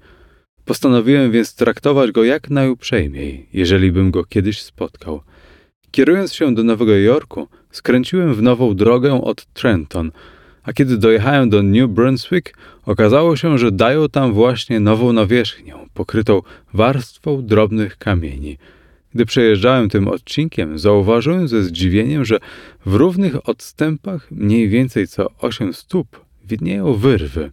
Postanowiłem 0.65 1.31
więc 1.31 1.55
traktować 1.55 2.11
go 2.11 2.23
jak 2.23 2.49
najuprzejmiej, 2.49 3.47
jeżeli 3.53 3.91
bym 3.91 4.11
go 4.11 4.23
kiedyś 4.23 4.61
spotkał. 4.61 5.21
Kierując 5.91 6.33
się 6.33 6.55
do 6.55 6.63
Nowego 6.63 6.97
Jorku, 6.97 7.47
skręciłem 7.71 8.33
w 8.33 8.41
nową 8.41 8.75
drogę 8.75 9.21
od 9.23 9.45
Trenton, 9.45 10.11
a 10.63 10.73
kiedy 10.73 10.97
dojechałem 10.97 11.49
do 11.49 11.63
New 11.63 11.89
Brunswick, 11.89 12.57
okazało 12.85 13.35
się, 13.35 13.57
że 13.57 13.71
dają 13.71 14.09
tam 14.09 14.33
właśnie 14.33 14.79
nową 14.79 15.13
nawierzchnię, 15.13 15.73
pokrytą 15.93 16.41
warstwą 16.73 17.45
drobnych 17.45 17.97
kamieni. 17.97 18.57
Gdy 19.15 19.25
przejeżdżałem 19.25 19.89
tym 19.89 20.07
odcinkiem, 20.07 20.79
zauważyłem 20.79 21.47
ze 21.47 21.63
zdziwieniem, 21.63 22.25
że 22.25 22.39
w 22.85 22.93
równych 22.95 23.49
odstępach, 23.49 24.31
mniej 24.31 24.69
więcej 24.69 25.07
co 25.07 25.27
osiem 25.37 25.73
stóp, 25.73 26.25
widnieją 26.45 26.93
wyrwy. 26.93 27.51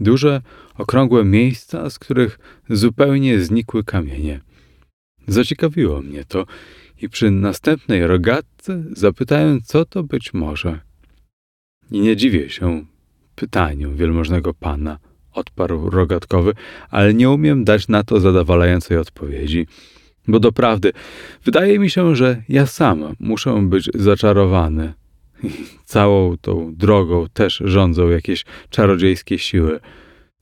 Duże, 0.00 0.42
okrągłe 0.74 1.24
miejsca, 1.24 1.90
z 1.90 1.98
których 1.98 2.38
zupełnie 2.70 3.40
znikły 3.40 3.84
kamienie. 3.84 4.40
Zaciekawiło 5.26 6.02
mnie 6.02 6.24
to 6.24 6.46
i 7.02 7.08
przy 7.08 7.30
następnej 7.30 8.06
rogatce 8.06 8.84
zapytałem, 8.92 9.60
co 9.62 9.84
to 9.84 10.02
być 10.02 10.34
może. 10.34 10.80
I 11.90 12.00
nie 12.00 12.16
dziwię 12.16 12.50
się 12.50 12.84
pytaniu 13.34 13.94
wielmożnego 13.94 14.54
pana, 14.54 14.98
odparł 15.32 15.90
rogatkowy, 15.90 16.52
ale 16.90 17.14
nie 17.14 17.30
umiem 17.30 17.64
dać 17.64 17.88
na 17.88 18.04
to 18.04 18.20
zadowalającej 18.20 18.96
odpowiedzi. 18.96 19.66
Bo 20.28 20.40
doprawdy, 20.40 20.92
wydaje 21.44 21.78
mi 21.78 21.90
się, 21.90 22.16
że 22.16 22.42
ja 22.48 22.66
sam 22.66 23.04
muszę 23.20 23.62
być 23.62 23.90
zaczarowany. 23.94 24.92
Całą 25.84 26.36
tą 26.36 26.74
drogą 26.74 27.26
też 27.32 27.62
rządzą 27.64 28.08
jakieś 28.08 28.44
czarodziejskie 28.70 29.38
siły. 29.38 29.80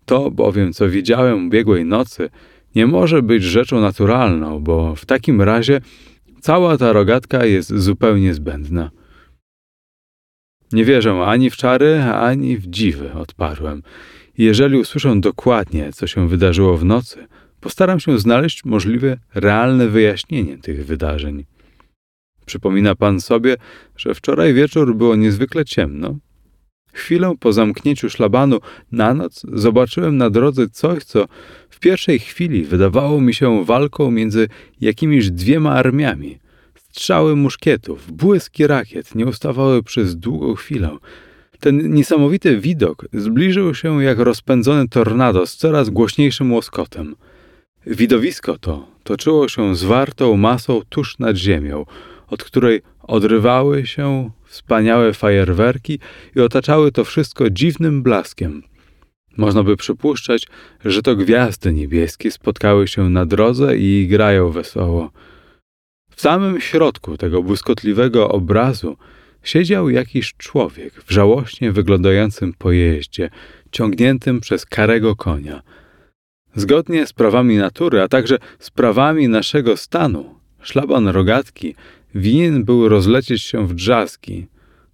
To 0.04 0.30
bowiem, 0.30 0.72
co 0.72 0.88
widziałem 0.88 1.46
ubiegłej 1.46 1.84
nocy, 1.84 2.30
nie 2.74 2.86
może 2.86 3.22
być 3.22 3.42
rzeczą 3.44 3.80
naturalną, 3.80 4.60
bo 4.60 4.94
w 4.94 5.06
takim 5.06 5.42
razie 5.42 5.80
cała 6.40 6.78
ta 6.78 6.92
rogatka 6.92 7.44
jest 7.44 7.76
zupełnie 7.76 8.34
zbędna. 8.34 8.90
Nie 10.72 10.84
wierzę 10.84 11.22
ani 11.26 11.50
w 11.50 11.56
czary, 11.56 12.02
ani 12.02 12.56
w 12.56 12.66
dziwy, 12.66 13.12
odparłem. 13.12 13.82
Jeżeli 14.38 14.78
usłyszę 14.78 15.20
dokładnie, 15.20 15.92
co 15.92 16.06
się 16.06 16.28
wydarzyło 16.28 16.76
w 16.76 16.84
nocy, 16.84 17.26
postaram 17.60 18.00
się 18.00 18.18
znaleźć 18.18 18.64
możliwe 18.64 19.18
realne 19.34 19.88
wyjaśnienie 19.88 20.58
tych 20.58 20.86
wydarzeń. 20.86 21.44
Przypomina 22.46 22.94
pan 22.94 23.20
sobie, 23.20 23.56
że 23.96 24.14
wczoraj 24.14 24.54
wieczór 24.54 24.94
było 24.94 25.16
niezwykle 25.16 25.64
ciemno? 25.64 26.18
Chwilę 26.92 27.34
po 27.40 27.52
zamknięciu 27.52 28.10
szlabanu 28.10 28.60
na 28.92 29.14
noc 29.14 29.42
zobaczyłem 29.52 30.16
na 30.16 30.30
drodze 30.30 30.68
coś, 30.68 31.04
co 31.04 31.26
w 31.70 31.78
pierwszej 31.78 32.18
chwili 32.18 32.64
wydawało 32.64 33.20
mi 33.20 33.34
się 33.34 33.64
walką 33.64 34.10
między 34.10 34.48
jakimiś 34.80 35.30
dwiema 35.30 35.72
armiami. 35.72 36.38
Strzały 36.74 37.36
muszkietów, 37.36 38.12
błyski 38.12 38.66
rakiet 38.66 39.14
nie 39.14 39.26
ustawały 39.26 39.82
przez 39.82 40.16
długą 40.16 40.54
chwilę. 40.54 40.96
Ten 41.60 41.94
niesamowity 41.94 42.60
widok 42.60 43.06
zbliżył 43.12 43.74
się 43.74 44.04
jak 44.04 44.18
rozpędzony 44.18 44.88
tornado 44.88 45.46
z 45.46 45.56
coraz 45.56 45.90
głośniejszym 45.90 46.52
łoskotem. 46.52 47.14
Widowisko 47.90 48.58
to 48.58 48.86
toczyło 49.04 49.48
się 49.48 49.76
zwartą 49.76 50.36
masą 50.36 50.80
tuż 50.88 51.18
nad 51.18 51.36
ziemią, 51.36 51.86
od 52.28 52.44
której 52.44 52.82
odrywały 53.02 53.86
się 53.86 54.30
wspaniałe 54.44 55.12
fajerwerki 55.14 55.98
i 56.36 56.40
otaczały 56.40 56.92
to 56.92 57.04
wszystko 57.04 57.50
dziwnym 57.50 58.02
blaskiem. 58.02 58.62
Można 59.36 59.62
by 59.62 59.76
przypuszczać, 59.76 60.46
że 60.84 61.02
to 61.02 61.16
gwiazdy 61.16 61.72
niebieskie 61.72 62.30
spotkały 62.30 62.88
się 62.88 63.10
na 63.10 63.26
drodze 63.26 63.76
i 63.76 64.06
grają 64.10 64.50
wesoło. 64.50 65.10
W 66.10 66.20
samym 66.20 66.60
środku 66.60 67.16
tego 67.16 67.42
błyskotliwego 67.42 68.28
obrazu 68.28 68.96
siedział 69.42 69.90
jakiś 69.90 70.34
człowiek 70.34 71.02
w 71.02 71.12
żałośnie 71.12 71.72
wyglądającym 71.72 72.52
pojeździe, 72.52 73.30
ciągniętym 73.70 74.40
przez 74.40 74.66
karego 74.66 75.16
konia. 75.16 75.62
Zgodnie 76.54 77.06
z 77.06 77.12
prawami 77.12 77.56
natury, 77.56 78.00
a 78.02 78.08
także 78.08 78.38
z 78.58 78.70
prawami 78.70 79.28
naszego 79.28 79.76
stanu, 79.76 80.34
szlaban 80.62 81.08
rogatki 81.08 81.74
winien 82.14 82.64
był 82.64 82.88
rozlecieć 82.88 83.42
się 83.42 83.66
w 83.66 83.74
drzazgi, 83.74 84.46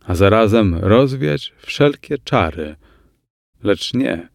a 0.07 0.15
zarazem 0.15 0.75
rozwiać 0.75 1.53
wszelkie 1.59 2.19
czary. 2.19 2.77
Lecz 3.63 3.95
nie. 3.95 4.29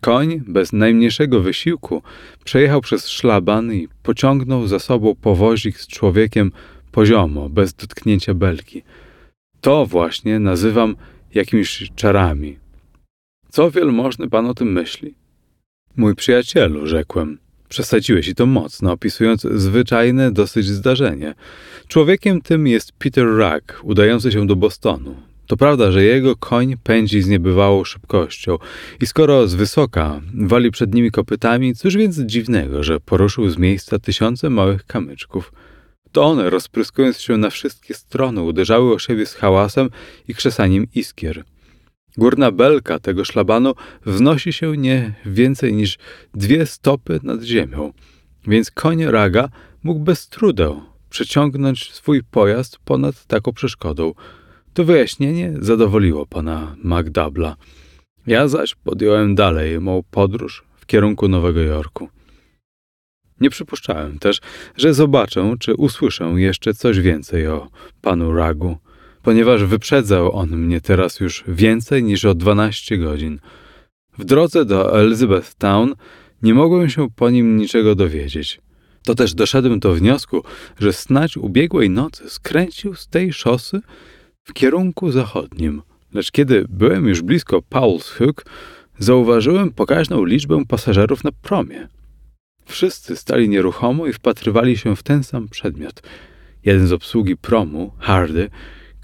Koń 0.00 0.42
bez 0.46 0.72
najmniejszego 0.72 1.40
wysiłku 1.40 2.02
przejechał 2.44 2.80
przez 2.80 3.08
szlaban 3.08 3.72
i 3.72 3.88
pociągnął 4.02 4.66
za 4.66 4.78
sobą 4.78 5.14
powozik 5.14 5.78
z 5.78 5.86
człowiekiem 5.86 6.52
poziomo, 6.92 7.48
bez 7.48 7.74
dotknięcia 7.74 8.34
belki. 8.34 8.82
To 9.60 9.86
właśnie 9.86 10.38
nazywam 10.38 10.96
jakimiś 11.34 11.90
czarami. 11.94 12.58
Co 13.48 13.70
wielmożny 13.70 14.30
pan 14.30 14.46
o 14.46 14.54
tym 14.54 14.72
myśli? 14.72 15.14
Mój 15.96 16.14
przyjacielu, 16.14 16.86
rzekłem. 16.86 17.38
Przesadziłeś 17.68 18.28
i 18.28 18.34
to 18.34 18.46
mocno, 18.46 18.92
opisując 18.92 19.42
zwyczajne 19.42 20.32
dosyć 20.32 20.66
zdarzenie. 20.66 21.34
Człowiekiem 21.88 22.40
tym 22.40 22.66
jest 22.66 22.92
Peter 22.92 23.26
Rugg, 23.26 23.80
udający 23.82 24.32
się 24.32 24.46
do 24.46 24.56
Bostonu. 24.56 25.16
To 25.46 25.56
prawda, 25.56 25.92
że 25.92 26.04
jego 26.04 26.36
koń 26.36 26.76
pędzi 26.82 27.22
z 27.22 27.28
niebywałą 27.28 27.84
szybkością 27.84 28.58
i 29.00 29.06
skoro 29.06 29.48
z 29.48 29.54
wysoka 29.54 30.20
wali 30.34 30.70
przed 30.70 30.94
nimi 30.94 31.10
kopytami, 31.10 31.74
cóż 31.74 31.96
więc 31.96 32.20
dziwnego, 32.20 32.82
że 32.82 33.00
poruszył 33.00 33.48
z 33.50 33.58
miejsca 33.58 33.98
tysiące 33.98 34.50
małych 34.50 34.86
kamyczków. 34.86 35.52
To 36.12 36.24
one, 36.24 36.50
rozpryskując 36.50 37.20
się 37.20 37.36
na 37.36 37.50
wszystkie 37.50 37.94
strony, 37.94 38.42
uderzały 38.42 38.94
o 38.94 38.98
siebie 38.98 39.26
z 39.26 39.34
hałasem 39.34 39.90
i 40.28 40.34
krzesaniem 40.34 40.86
iskier. 40.94 41.44
Górna 42.16 42.50
belka 42.52 42.98
tego 42.98 43.24
szlabanu 43.24 43.74
wznosi 44.06 44.52
się 44.52 44.76
nie 44.76 45.14
więcej 45.26 45.74
niż 45.74 45.98
dwie 46.34 46.66
stopy 46.66 47.20
nad 47.22 47.42
ziemią, 47.42 47.92
więc 48.46 48.70
koń 48.70 49.04
Raga 49.04 49.48
mógł 49.82 50.00
bez 50.00 50.28
trudu 50.28 50.82
przeciągnąć 51.10 51.92
swój 51.92 52.22
pojazd 52.22 52.78
ponad 52.84 53.26
taką 53.26 53.52
przeszkodą. 53.52 54.12
To 54.74 54.84
wyjaśnienie 54.84 55.52
zadowoliło 55.60 56.26
pana 56.26 56.76
Magdabla. 56.82 57.56
Ja 58.26 58.48
zaś 58.48 58.74
podjąłem 58.74 59.34
dalej 59.34 59.80
mą 59.80 60.02
podróż 60.10 60.64
w 60.76 60.86
kierunku 60.86 61.28
Nowego 61.28 61.60
Jorku. 61.60 62.08
Nie 63.40 63.50
przypuszczałem 63.50 64.18
też, 64.18 64.40
że 64.76 64.94
zobaczę, 64.94 65.54
czy 65.60 65.74
usłyszę 65.74 66.24
jeszcze 66.36 66.74
coś 66.74 67.00
więcej 67.00 67.46
o 67.46 67.68
panu 68.02 68.32
Ragu 68.32 68.76
ponieważ 69.24 69.64
wyprzedzał 69.64 70.36
on 70.36 70.48
mnie 70.48 70.80
teraz 70.80 71.20
już 71.20 71.44
więcej 71.48 72.02
niż 72.02 72.24
o 72.24 72.34
12 72.34 72.98
godzin. 72.98 73.40
W 74.18 74.24
drodze 74.24 74.64
do 74.64 75.00
Elizabethtown 75.00 75.94
nie 76.42 76.54
mogłem 76.54 76.90
się 76.90 77.08
po 77.16 77.30
nim 77.30 77.56
niczego 77.56 77.94
dowiedzieć. 77.94 78.60
To 79.04 79.14
też 79.14 79.34
doszedłem 79.34 79.80
do 79.80 79.94
wniosku, 79.94 80.44
że 80.78 80.92
snać 80.92 81.36
ubiegłej 81.36 81.90
nocy 81.90 82.30
skręcił 82.30 82.94
z 82.94 83.08
tej 83.08 83.32
szosy 83.32 83.80
w 84.44 84.52
kierunku 84.52 85.10
zachodnim. 85.10 85.82
Lecz 86.14 86.30
kiedy 86.30 86.66
byłem 86.68 87.08
już 87.08 87.22
blisko 87.22 87.58
Paul's 87.58 88.08
Hook, 88.10 88.44
zauważyłem 88.98 89.72
pokaźną 89.72 90.24
liczbę 90.24 90.64
pasażerów 90.68 91.24
na 91.24 91.32
promie. 91.32 91.88
Wszyscy 92.66 93.16
stali 93.16 93.48
nieruchomo 93.48 94.06
i 94.06 94.12
wpatrywali 94.12 94.76
się 94.76 94.96
w 94.96 95.02
ten 95.02 95.24
sam 95.24 95.48
przedmiot. 95.48 96.02
Jeden 96.64 96.86
z 96.86 96.92
obsługi 96.92 97.36
promu, 97.36 97.92
Hardy, 97.98 98.50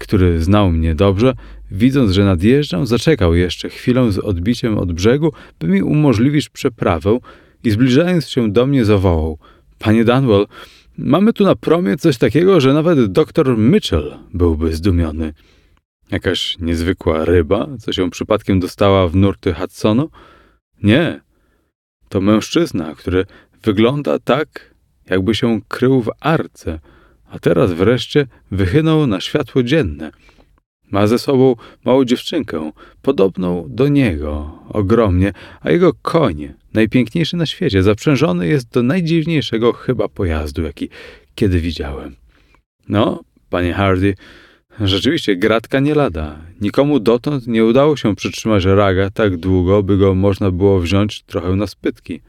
który 0.01 0.43
znał 0.43 0.71
mnie 0.71 0.95
dobrze, 0.95 1.33
widząc, 1.71 2.11
że 2.11 2.25
nadjeżdżam, 2.25 2.85
zaczekał 2.85 3.35
jeszcze 3.35 3.69
chwilę 3.69 4.11
z 4.11 4.19
odbiciem 4.19 4.77
od 4.77 4.91
brzegu, 4.91 5.33
by 5.59 5.67
mi 5.67 5.81
umożliwić 5.81 6.49
przeprawę 6.49 7.19
i 7.63 7.71
zbliżając 7.71 8.29
się 8.29 8.51
do 8.51 8.65
mnie 8.65 8.85
zawołał: 8.85 9.37
Panie 9.79 10.05
Danwell, 10.05 10.47
mamy 10.97 11.33
tu 11.33 11.43
na 11.43 11.55
promie 11.55 11.97
coś 11.97 12.17
takiego, 12.17 12.61
że 12.61 12.73
nawet 12.73 13.05
doktor 13.05 13.57
Mitchell 13.57 14.17
byłby 14.33 14.75
zdumiony. 14.75 15.33
Jakaś 16.11 16.57
niezwykła 16.59 17.25
ryba, 17.25 17.67
co 17.79 17.93
się 17.93 18.09
przypadkiem 18.09 18.59
dostała 18.59 19.07
w 19.07 19.15
nurty 19.15 19.53
Hudsonu? 19.53 20.09
Nie. 20.83 21.21
To 22.09 22.21
mężczyzna, 22.21 22.95
który 22.95 23.25
wygląda 23.63 24.19
tak, 24.19 24.75
jakby 25.09 25.35
się 25.35 25.59
krył 25.67 26.01
w 26.01 26.09
arce– 26.19 26.79
a 27.31 27.39
teraz 27.39 27.73
wreszcie 27.73 28.27
wychynął 28.51 29.07
na 29.07 29.21
światło 29.21 29.63
dzienne. 29.63 30.11
Ma 30.91 31.07
ze 31.07 31.19
sobą 31.19 31.55
małą 31.85 32.05
dziewczynkę, 32.05 32.71
podobną 33.01 33.65
do 33.69 33.87
niego, 33.87 34.59
ogromnie, 34.69 35.33
a 35.61 35.71
jego 35.71 35.93
koń, 36.01 36.53
najpiękniejszy 36.73 37.37
na 37.37 37.45
świecie, 37.45 37.83
zaprzężony 37.83 38.47
jest 38.47 38.69
do 38.69 38.83
najdziwniejszego 38.83 39.73
chyba 39.73 40.07
pojazdu, 40.07 40.61
jaki 40.61 40.89
kiedy 41.35 41.59
widziałem. 41.59 42.15
No, 42.89 43.23
panie 43.49 43.73
Hardy, 43.73 44.15
rzeczywiście 44.79 45.35
gratka 45.35 45.79
nie 45.79 45.95
lada. 45.95 46.39
Nikomu 46.61 46.99
dotąd 46.99 47.47
nie 47.47 47.65
udało 47.65 47.97
się 47.97 48.15
przytrzymać 48.15 48.65
raga 48.65 49.09
tak 49.09 49.37
długo, 49.37 49.83
by 49.83 49.97
go 49.97 50.15
można 50.15 50.51
było 50.51 50.79
wziąć 50.79 51.23
trochę 51.23 51.55
na 51.55 51.67
spytki. 51.67 52.21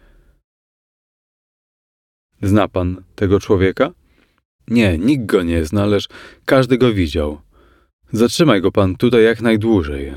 Zna 2.43 2.69
pan 2.69 3.03
tego 3.15 3.41
człowieka? 3.41 3.91
Nie, 4.69 4.99
nikt 4.99 5.27
go 5.27 5.43
nie 5.43 5.65
zna, 5.65 5.87
lecz 5.87 6.09
każdy 6.45 6.79
go 6.79 6.93
widział. 6.93 7.41
Zatrzymaj 8.13 8.61
go 8.61 8.73
pan 8.73 8.97
tutaj 8.97 9.25
jak 9.25 9.41
najdłużej. 9.41 10.13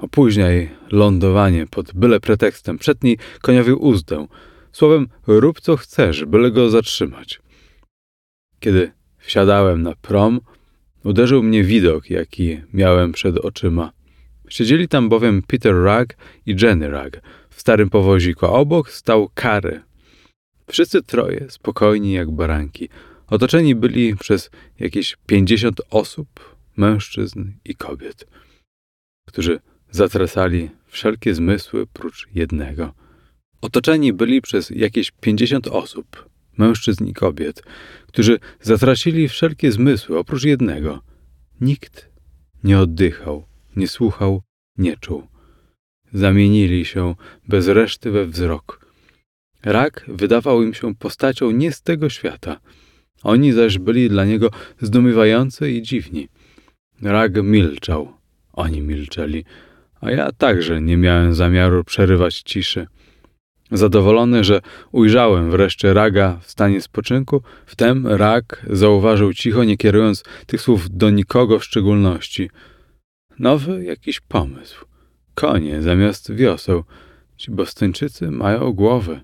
Opóźniaj 0.00 0.70
lądowanie 0.90 1.66
pod 1.66 1.92
byle 1.94 2.20
pretekstem, 2.20 2.78
przetnij 2.78 3.18
koniowi 3.42 3.72
uzdę. 3.72 4.26
Słowem, 4.72 5.08
rób 5.26 5.60
co 5.60 5.76
chcesz, 5.76 6.24
byle 6.24 6.50
go 6.50 6.70
zatrzymać. 6.70 7.40
Kiedy 8.60 8.92
wsiadałem 9.18 9.82
na 9.82 9.94
prom, 9.94 10.40
uderzył 11.04 11.42
mnie 11.42 11.64
widok, 11.64 12.10
jaki 12.10 12.60
miałem 12.72 13.12
przed 13.12 13.38
oczyma. 13.38 13.92
Siedzieli 14.48 14.88
tam 14.88 15.08
bowiem 15.08 15.42
Peter 15.42 15.74
Rugg 15.74 16.16
i 16.46 16.56
Jenny 16.62 16.88
Rugg 16.88 17.20
w 17.50 17.60
starym 17.60 17.90
powoziku, 17.90 18.46
a 18.46 18.48
obok 18.48 18.90
stał 18.90 19.30
Kary. 19.34 19.80
Wszyscy 20.70 21.02
troje, 21.02 21.50
spokojni 21.50 22.12
jak 22.12 22.30
baranki– 22.30 22.88
Otoczeni 23.34 23.74
byli 23.74 24.16
przez 24.16 24.50
jakieś 24.78 25.16
pięćdziesiąt 25.26 25.80
osób, 25.90 26.56
mężczyzn 26.76 27.52
i 27.64 27.74
kobiet, 27.74 28.26
którzy 29.28 29.60
zatresali 29.90 30.70
wszelkie 30.86 31.34
zmysły 31.34 31.86
prócz 31.86 32.28
jednego. 32.34 32.94
Otoczeni 33.60 34.12
byli 34.12 34.42
przez 34.42 34.70
jakieś 34.70 35.10
pięćdziesiąt 35.10 35.68
osób, 35.68 36.28
mężczyzn 36.58 37.06
i 37.06 37.14
kobiet, 37.14 37.62
którzy 38.06 38.38
zatracili 38.60 39.28
wszelkie 39.28 39.72
zmysły 39.72 40.18
oprócz 40.18 40.44
jednego. 40.44 41.02
Nikt 41.60 42.08
nie 42.64 42.78
oddychał, 42.78 43.46
nie 43.76 43.88
słuchał, 43.88 44.42
nie 44.78 44.96
czuł. 44.96 45.26
Zamienili 46.12 46.84
się 46.84 47.14
bez 47.48 47.68
reszty 47.68 48.10
we 48.10 48.26
wzrok. 48.26 48.86
Rak 49.62 50.04
wydawał 50.08 50.62
im 50.62 50.74
się 50.74 50.94
postacią 50.94 51.50
nie 51.50 51.72
z 51.72 51.82
tego 51.82 52.08
świata– 52.08 52.60
oni 53.24 53.52
zaś 53.52 53.78
byli 53.78 54.08
dla 54.08 54.24
niego 54.24 54.50
zdumiewający 54.80 55.70
i 55.70 55.82
dziwni. 55.82 56.28
Rag 57.02 57.42
milczał, 57.42 58.12
oni 58.52 58.80
milczeli, 58.80 59.44
a 60.00 60.10
ja 60.10 60.32
także 60.32 60.80
nie 60.80 60.96
miałem 60.96 61.34
zamiaru 61.34 61.84
przerywać 61.84 62.42
ciszy. 62.42 62.86
Zadowolony, 63.70 64.44
że 64.44 64.60
ujrzałem 64.92 65.50
wreszcie 65.50 65.94
Raga 65.94 66.38
w 66.42 66.50
stanie 66.50 66.80
spoczynku, 66.80 67.42
wtem 67.66 68.06
Rag 68.06 68.66
zauważył 68.70 69.34
cicho, 69.34 69.64
nie 69.64 69.76
kierując 69.76 70.22
tych 70.46 70.60
słów 70.60 70.90
do 70.90 71.10
nikogo 71.10 71.58
w 71.58 71.64
szczególności. 71.64 72.50
Nowy 73.38 73.84
jakiś 73.84 74.20
pomysł. 74.20 74.84
Konie 75.34 75.82
zamiast 75.82 76.32
wioseł. 76.32 76.84
Ci 77.36 77.50
bostończycy 77.50 78.30
mają 78.30 78.72
głowy. 78.72 79.20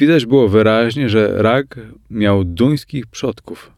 Widać 0.00 0.26
było 0.26 0.48
wyraźnie, 0.48 1.08
że 1.08 1.42
Rag 1.42 1.80
miał 2.10 2.44
duńskich 2.44 3.06
przodków. 3.06 3.70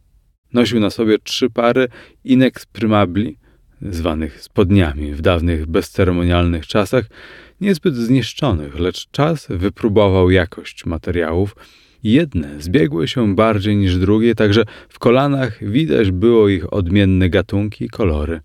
Nosił 0.52 0.80
na 0.80 0.90
sobie 0.90 1.18
trzy 1.18 1.50
pary 1.50 1.88
inex 2.24 2.66
primabli, 2.66 3.36
zwanych 3.82 4.42
spodniami 4.42 5.14
w 5.14 5.20
dawnych 5.20 5.66
bezceremonialnych 5.66 6.66
czasach, 6.66 7.04
niezbyt 7.60 7.96
zniszczonych, 7.96 8.78
lecz 8.78 9.10
czas 9.10 9.46
wypróbował 9.50 10.30
jakość 10.30 10.86
materiałów. 10.86 11.56
Jedne 12.02 12.60
zbiegły 12.60 13.08
się 13.08 13.34
bardziej 13.34 13.76
niż 13.76 13.96
drugie, 13.96 14.34
także 14.34 14.64
w 14.88 14.98
kolanach 14.98 15.70
widać 15.70 16.10
było 16.10 16.48
ich 16.48 16.72
odmienne 16.72 17.28
gatunki 17.28 17.84
i 17.84 17.88
kolory. 17.88 18.40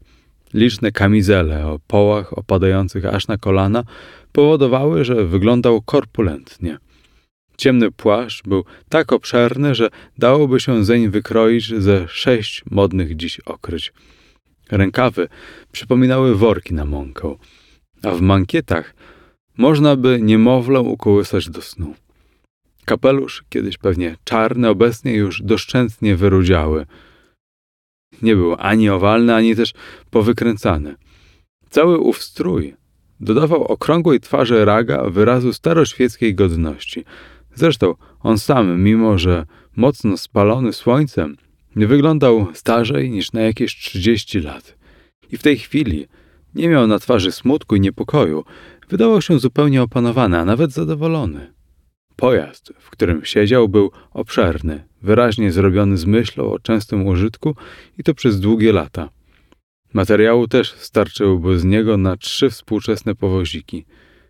Liczne 0.53 0.91
kamizele 0.91 1.67
o 1.67 1.79
połach 1.87 2.37
opadających 2.37 3.05
aż 3.05 3.27
na 3.27 3.37
kolana 3.37 3.83
powodowały, 4.31 5.05
że 5.05 5.25
wyglądał 5.25 5.81
korpulentnie. 5.81 6.77
Ciemny 7.57 7.91
płaszcz 7.91 8.43
był 8.43 8.65
tak 8.89 9.13
obszerny, 9.13 9.75
że 9.75 9.89
dałoby 10.17 10.59
się 10.59 10.85
zeń 10.85 11.09
wykroić 11.09 11.73
ze 11.73 12.07
sześć 12.07 12.63
modnych 12.71 13.15
dziś 13.15 13.39
okryć. 13.39 13.93
Rękawy 14.71 15.27
przypominały 15.71 16.35
worki 16.35 16.73
na 16.73 16.85
mąkę, 16.85 17.35
a 18.03 18.11
w 18.11 18.21
mankietach 18.21 18.95
można 19.57 19.95
by 19.95 20.19
niemowlę 20.21 20.79
ukołysać 20.79 21.49
do 21.49 21.61
snu. 21.61 21.95
Kapelusz, 22.85 23.43
kiedyś 23.49 23.77
pewnie 23.77 24.15
czarny, 24.23 24.69
obecnie 24.69 25.13
już 25.13 25.41
doszczętnie 25.41 26.15
wyrudziały. 26.15 26.85
Nie 28.21 28.35
był 28.35 28.55
ani 28.59 28.89
owalny, 28.89 29.35
ani 29.35 29.55
też 29.55 29.73
powykręcany. 30.09 30.95
Cały 31.69 31.97
ów 31.97 32.23
strój 32.23 32.75
dodawał 33.19 33.63
okrągłej 33.63 34.19
twarzy 34.19 34.65
raga 34.65 35.09
wyrazu 35.09 35.53
staroświeckiej 35.53 36.35
godności– 36.35 37.05
Zresztą 37.57 37.95
on 38.19 38.39
sam, 38.39 38.81
mimo 38.81 39.17
że 39.17 39.45
mocno 39.75 40.17
spalony 40.17 40.73
słońcem, 40.73 41.37
wyglądał 41.75 42.47
starzej 42.53 43.11
niż 43.11 43.31
na 43.31 43.41
jakieś 43.41 43.75
30 43.75 44.39
lat. 44.39 44.77
I 45.31 45.37
w 45.37 45.43
tej 45.43 45.57
chwili 45.57 46.07
nie 46.55 46.69
miał 46.69 46.87
na 46.87 46.99
twarzy 46.99 47.31
smutku 47.31 47.75
i 47.75 47.79
niepokoju. 47.79 48.43
Wydawał 48.89 49.21
się 49.21 49.39
zupełnie 49.39 49.81
opanowany, 49.81 50.39
a 50.39 50.45
nawet 50.45 50.71
zadowolony. 50.71 51.53
Pojazd, 52.15 52.73
w 52.79 52.89
którym 52.89 53.25
siedział, 53.25 53.69
był 53.69 53.91
obszerny, 54.11 54.83
wyraźnie 55.01 55.51
zrobiony 55.51 55.97
z 55.97 56.05
myślą 56.05 56.51
o 56.51 56.59
częstym 56.59 57.07
użytku 57.07 57.55
i 57.97 58.03
to 58.03 58.13
przez 58.13 58.39
długie 58.39 58.73
lata. 58.73 59.09
Materiału 59.93 60.47
też 60.47 60.73
starczyłoby 60.73 61.59
z 61.59 61.65
niego 61.65 61.97
na 61.97 62.17
trzy 62.17 62.49
współczesne 62.49 63.15
powoziki. 63.15 63.85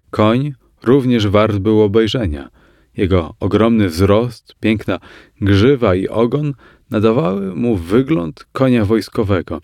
Koń 0.09 0.53
również 0.83 1.27
wart 1.27 1.57
był 1.57 1.81
obejrzenia. 1.81 2.56
Jego 2.97 3.35
ogromny 3.39 3.87
wzrost, 3.87 4.55
piękna 4.59 4.99
grzywa 5.41 5.95
i 5.95 6.07
ogon 6.07 6.53
nadawały 6.89 7.55
mu 7.55 7.75
wygląd 7.75 8.45
konia 8.51 8.85
wojskowego, 8.85 9.61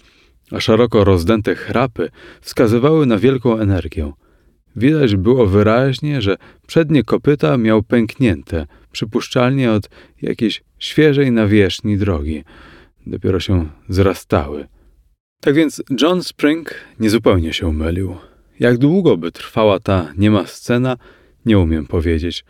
a 0.52 0.60
szeroko 0.60 1.04
rozdęte 1.04 1.56
chrapy 1.56 2.10
wskazywały 2.42 3.06
na 3.06 3.18
wielką 3.18 3.60
energię. 3.60 4.12
Widać 4.76 5.16
było 5.16 5.46
wyraźnie, 5.46 6.22
że 6.22 6.38
przednie 6.68 7.04
kopyta 7.04 7.58
miał 7.58 7.84
pęknięte, 7.84 8.68
przypuszczalnie 8.92 9.72
od 9.72 9.90
jakiejś 10.22 10.64
świeżej 10.80 11.32
nawierzchni 11.32 11.98
drogi. 11.98 12.44
Dopiero 13.08 13.40
się 13.40 13.70
zrastały. 13.90 14.68
Tak 15.42 15.56
więc 15.56 15.84
John 16.02 16.24
Spring 16.24 16.76
niezupełnie 17.00 17.54
się 17.54 17.74
mylił. 17.74 18.16
Jak 18.60 18.78
długo 18.78 19.18
by 19.18 19.32
trwała 19.32 19.80
ta 19.80 20.14
niema 20.18 20.46
scena, 20.48 20.98
nie 21.46 21.60
umiem 21.60 21.86
powiedzieć. 21.86 22.46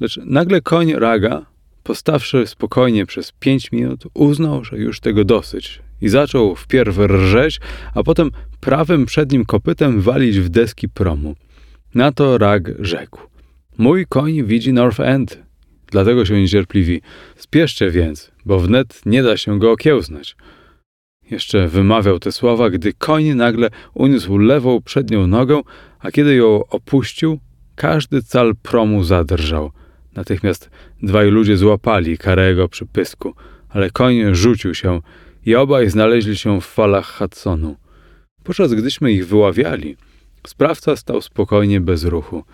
Lecz 0.00 0.16
nagle 0.24 0.60
koń 0.60 0.92
Raga, 0.92 1.46
postawszy 1.82 2.46
spokojnie 2.46 3.06
przez 3.06 3.32
pięć 3.32 3.72
minut, 3.72 4.04
uznał, 4.14 4.64
że 4.64 4.76
już 4.76 5.00
tego 5.00 5.24
dosyć 5.24 5.82
i 6.00 6.08
zaczął 6.08 6.54
wpierw 6.54 6.98
rżeć, 6.98 7.60
a 7.94 8.02
potem 8.02 8.30
prawym 8.60 9.06
przednim 9.06 9.44
kopytem 9.44 10.00
walić 10.00 10.40
w 10.40 10.48
deski 10.48 10.88
promu. 10.88 11.34
Na 11.94 12.12
to 12.12 12.38
Rag 12.38 12.72
rzekł. 12.78 13.20
Mój 13.78 14.06
koń 14.06 14.44
widzi 14.44 14.72
North 14.72 15.00
End, 15.00 15.42
dlatego 15.90 16.24
się 16.24 16.40
niecierpliwi. 16.40 17.00
Spieszcie 17.36 17.90
więc, 17.90 18.30
bo 18.44 18.58
wnet 18.58 19.00
nie 19.06 19.22
da 19.22 19.36
się 19.36 19.58
go 19.58 19.72
okiełznać. 19.72 20.36
Jeszcze 21.30 21.68
wymawiał 21.68 22.18
te 22.18 22.32
słowa, 22.32 22.70
gdy 22.70 22.92
koń 22.92 23.24
nagle 23.24 23.68
uniósł 23.94 24.38
lewą 24.38 24.82
przednią 24.82 25.26
nogę, 25.26 25.60
a 25.98 26.10
kiedy 26.10 26.34
ją 26.34 26.66
opuścił, 26.66 27.38
każdy 27.74 28.22
cal 28.22 28.54
promu 28.62 29.04
zadrżał. 29.04 29.70
Natychmiast 30.14 30.70
dwaj 31.02 31.30
ludzie 31.30 31.56
złapali 31.56 32.18
Karego 32.18 32.68
przy 32.68 32.86
pysku, 32.86 33.34
ale 33.68 33.90
koń 33.90 34.34
rzucił 34.34 34.74
się 34.74 35.00
i 35.46 35.54
obaj 35.54 35.90
znaleźli 35.90 36.36
się 36.36 36.60
w 36.60 36.64
falach 36.64 37.06
Hudsonu. 37.18 37.76
Podczas 38.44 38.74
gdyśmy 38.74 39.12
ich 39.12 39.26
wyławiali, 39.26 39.96
sprawca 40.46 40.96
stał 40.96 41.20
spokojnie 41.20 41.80
bez 41.80 42.04
ruchu. 42.04 42.44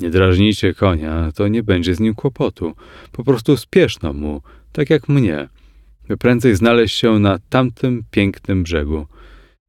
Nie 0.00 0.10
drażnijcie 0.10 0.74
konia, 0.74 1.32
to 1.34 1.48
nie 1.48 1.62
będzie 1.62 1.94
z 1.94 2.00
nim 2.00 2.14
kłopotu. 2.14 2.74
Po 3.12 3.24
prostu 3.24 3.56
spieszno 3.56 4.12
mu, 4.12 4.42
tak 4.72 4.90
jak 4.90 5.08
mnie, 5.08 5.48
by 6.08 6.16
prędzej 6.16 6.56
znaleźć 6.56 6.96
się 6.96 7.18
na 7.18 7.38
tamtym 7.48 8.04
pięknym 8.10 8.62
brzegu. 8.62 9.06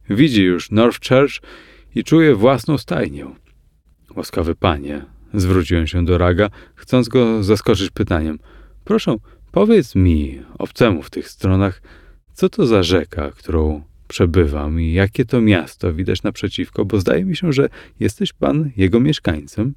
Widzi 0.10 0.44
już 0.44 0.72
North 0.72 1.08
Church 1.10 1.34
i 1.96 2.04
czuje 2.04 2.36
własną 2.36 2.78
stajnię. 2.78 3.28
Łaskawy 4.16 4.56
panie, 4.56 5.06
zwróciłem 5.40 5.88
się 5.88 6.06
do 6.06 6.18
Raga, 6.18 6.50
chcąc 6.76 7.10
go 7.10 7.44
zaskoczyć 7.44 7.90
pytaniem. 7.90 8.40
Proszę, 8.84 9.16
powiedz 9.52 9.96
mi, 9.96 10.42
obcemu 10.58 11.04
w 11.04 11.10
tych 11.10 11.30
stronach, 11.30 11.82
co 12.34 12.50
to 12.50 12.66
za 12.66 12.84
rzeka, 12.84 13.32
którą 13.32 13.84
przebywam 14.08 14.82
i 14.82 14.94
jakie 14.94 15.26
to 15.26 15.42
miasto 15.42 15.94
widać 15.94 16.24
naprzeciwko, 16.24 16.86
bo 16.86 17.00
zdaje 17.00 17.26
mi 17.26 17.36
się, 17.36 17.54
że 17.54 17.70
jesteś 18.00 18.34
pan 18.34 18.72
jego 18.78 19.00
mieszkańcem. 19.00 19.74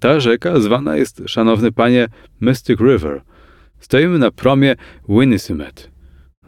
Ta 0.00 0.20
rzeka 0.20 0.60
zwana 0.60 0.96
jest, 0.96 1.22
szanowny 1.26 1.72
panie, 1.72 2.06
Mystic 2.40 2.80
River. 2.80 3.22
Stoimy 3.80 4.18
na 4.18 4.30
promie 4.30 4.76
Winnisimet, 5.08 5.90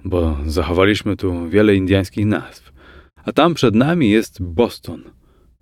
bo 0.05 0.39
zachowaliśmy 0.47 1.17
tu 1.17 1.49
wiele 1.49 1.75
indiańskich 1.75 2.27
nazw. 2.27 2.73
A 3.25 3.33
tam 3.33 3.55
przed 3.55 3.75
nami 3.75 4.11
jest 4.11 4.43
Boston. 4.43 5.03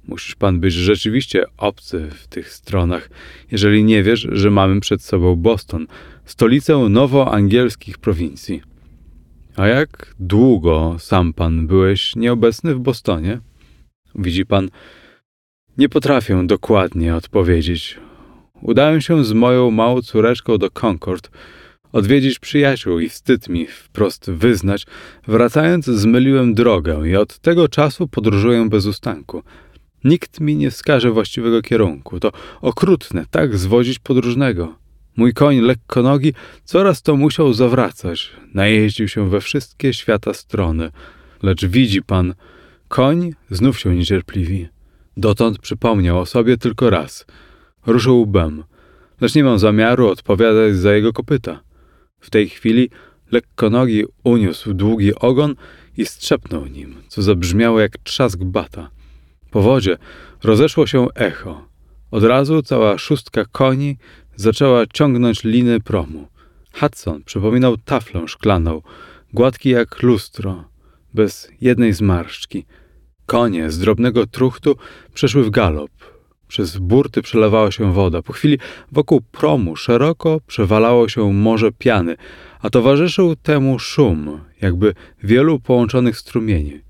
Musisz 0.09 0.34
pan 0.34 0.61
być 0.61 0.74
rzeczywiście 0.74 1.44
obcy 1.57 2.09
w 2.11 2.26
tych 2.26 2.53
stronach, 2.53 3.11
jeżeli 3.51 3.84
nie 3.84 4.03
wiesz, 4.03 4.28
że 4.32 4.51
mamy 4.51 4.80
przed 4.80 5.03
sobą 5.03 5.36
Boston, 5.36 5.86
stolicę 6.24 6.78
nowoangielskich 6.78 7.98
prowincji. 7.98 8.62
A 9.57 9.66
jak 9.66 10.14
długo 10.18 10.96
sam 10.98 11.32
pan 11.32 11.66
byłeś 11.66 12.16
nieobecny 12.16 12.74
w 12.74 12.78
Bostonie? 12.78 13.40
Widzi 14.14 14.46
pan, 14.46 14.70
nie 15.78 15.88
potrafię 15.88 16.42
dokładnie 16.46 17.16
odpowiedzieć. 17.16 17.98
Udałem 18.62 19.01
się 19.01 19.24
z 19.24 19.32
moją 19.32 19.70
małą 19.70 20.03
córeczką 20.03 20.59
do 20.59 20.70
Concord, 20.70 21.30
odwiedzić 21.92 22.38
przyjaciół 22.38 22.98
i 22.98 23.09
wstyd 23.09 23.48
mi 23.48 23.66
wprost 23.66 24.30
wyznać. 24.30 24.86
Wracając, 25.28 25.86
zmyliłem 25.86 26.55
drogę 26.55 27.09
i 27.09 27.16
od 27.16 27.38
tego 27.38 27.68
czasu 27.68 28.09
podróżuję 28.09 28.68
bez 28.68 28.86
ustanku. 28.86 29.42
Nikt 30.05 30.40
mi 30.40 30.57
nie 30.57 30.70
wskaże 30.70 31.11
właściwego 31.11 31.62
kierunku. 31.62 32.20
To 32.20 32.32
okrutne, 32.61 33.24
tak 33.30 33.59
zwodzić 33.59 33.98
podróżnego. 33.98 34.74
Mój 35.16 35.34
koń 35.34 35.61
lekkonogi 35.61 36.34
coraz 36.64 37.03
to 37.03 37.16
musiał 37.16 37.53
zawracać. 37.53 38.30
Najeździł 38.55 39.09
się 39.09 39.30
we 39.30 39.40
wszystkie 39.40 39.94
świata 39.94 40.34
strony. 40.34 40.90
Lecz 41.42 41.66
widzi 41.66 42.03
pan, 42.03 42.34
koń 42.88 43.32
znów 43.51 43.80
się 43.80 43.96
niecierpliwi. 43.96 44.68
Dotąd 45.16 45.59
przypomniał 45.59 46.18
o 46.18 46.26
sobie 46.26 46.57
tylko 46.57 46.90
raz. 46.90 47.26
Ruszył 47.86 48.20
łbem, 48.20 48.64
lecz 49.20 49.34
nie 49.34 49.44
mam 49.44 49.59
zamiaru 49.59 50.09
odpowiadać 50.09 50.76
za 50.76 50.94
jego 50.94 51.12
kopyta. 51.12 51.61
W 52.20 52.30
tej 52.30 52.48
chwili 52.48 52.90
lekkonogi 53.32 54.05
uniósł 54.24 54.74
długi 54.74 55.14
ogon 55.14 55.55
i 55.96 56.07
strzepnął 56.07 56.66
nim, 56.66 56.96
co 57.09 57.22
zabrzmiało 57.22 57.80
jak 57.80 57.98
trzask 57.98 58.38
bata. 58.38 58.90
Po 59.51 59.62
wodzie 59.62 59.98
rozeszło 60.42 60.86
się 60.86 61.07
echo. 61.14 61.64
Od 62.11 62.24
razu 62.24 62.62
cała 62.62 62.98
szóstka 62.98 63.44
koni 63.44 63.96
zaczęła 64.36 64.86
ciągnąć 64.86 65.44
liny 65.44 65.80
promu. 65.80 66.28
Hudson 66.72 67.24
przypominał 67.24 67.76
taflę 67.76 68.28
szklaną, 68.28 68.82
gładki 69.32 69.68
jak 69.68 70.03
lustro, 70.03 70.64
bez 71.14 71.51
jednej 71.61 71.92
zmarszczki. 71.92 72.66
Konie 73.26 73.70
z 73.70 73.78
drobnego 73.78 74.26
truchtu 74.26 74.76
przeszły 75.14 75.44
w 75.44 75.51
galop. 75.51 75.90
Przez 76.48 76.78
burty 76.78 77.22
przelewała 77.22 77.70
się 77.70 77.92
woda. 77.92 78.22
Po 78.22 78.32
chwili 78.32 78.59
wokół 78.92 79.20
promu 79.20 79.76
szeroko 79.76 80.40
przewalało 80.46 81.09
się 81.09 81.32
morze 81.32 81.72
piany, 81.72 82.16
a 82.61 82.70
towarzyszył 82.70 83.36
temu 83.36 83.78
szum, 83.78 84.40
jakby 84.61 84.94
wielu 85.22 85.61
połączonych 85.61 86.18
strumieni. 86.18 86.80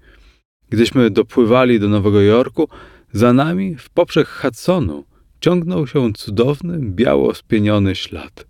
Gdyśmy 0.71 1.11
dopływali 1.11 1.81
do 1.81 1.89
Nowego 1.89 2.21
Jorku, 2.21 2.69
za 3.13 3.33
nami 3.33 3.77
w 3.77 3.91
poprzek 3.91 4.29
Hudsonu 4.29 5.05
ciągnął 5.41 5.87
się 5.87 6.13
cudowny, 6.13 6.79
biało 6.83 7.35
spieniony 7.35 7.95
ślad. 7.95 8.47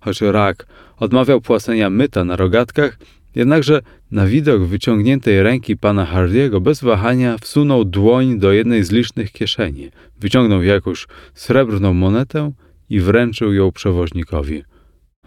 Choć 0.00 0.20
rak 0.20 0.66
odmawiał 0.96 1.40
płacenia 1.40 1.90
myta 1.90 2.24
na 2.24 2.36
rogatkach, 2.36 2.98
jednakże 3.34 3.82
na 4.10 4.26
widok 4.26 4.62
wyciągniętej 4.62 5.42
ręki 5.42 5.76
pana 5.76 6.06
Hardiego 6.06 6.60
bez 6.60 6.80
wahania 6.82 7.38
wsunął 7.38 7.84
dłoń 7.84 8.38
do 8.38 8.52
jednej 8.52 8.84
z 8.84 8.90
licznych 8.90 9.32
kieszeni, 9.32 9.90
wyciągnął 10.20 10.62
jakąś 10.62 11.06
srebrną 11.34 11.94
monetę 11.94 12.52
i 12.90 13.00
wręczył 13.00 13.52
ją 13.52 13.72
przewoźnikowi. 13.72 14.64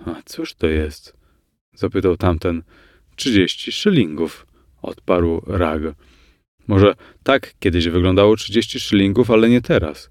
A 0.06 0.16
cóż 0.26 0.54
to 0.54 0.68
jest? 0.68 1.16
zapytał 1.74 2.18
tamten. 2.18 2.64
Trzydzieści 3.16 3.72
szylingów, 3.72 4.48
odparł 4.82 5.42
Rag. 5.48 5.82
Może 6.68 6.94
tak 7.24 7.54
kiedyś 7.60 7.88
wyglądało 7.88 8.36
trzydzieści 8.36 8.80
szylingów, 8.80 9.32
ale 9.32 9.50
nie 9.50 9.62
teraz. 9.62 10.10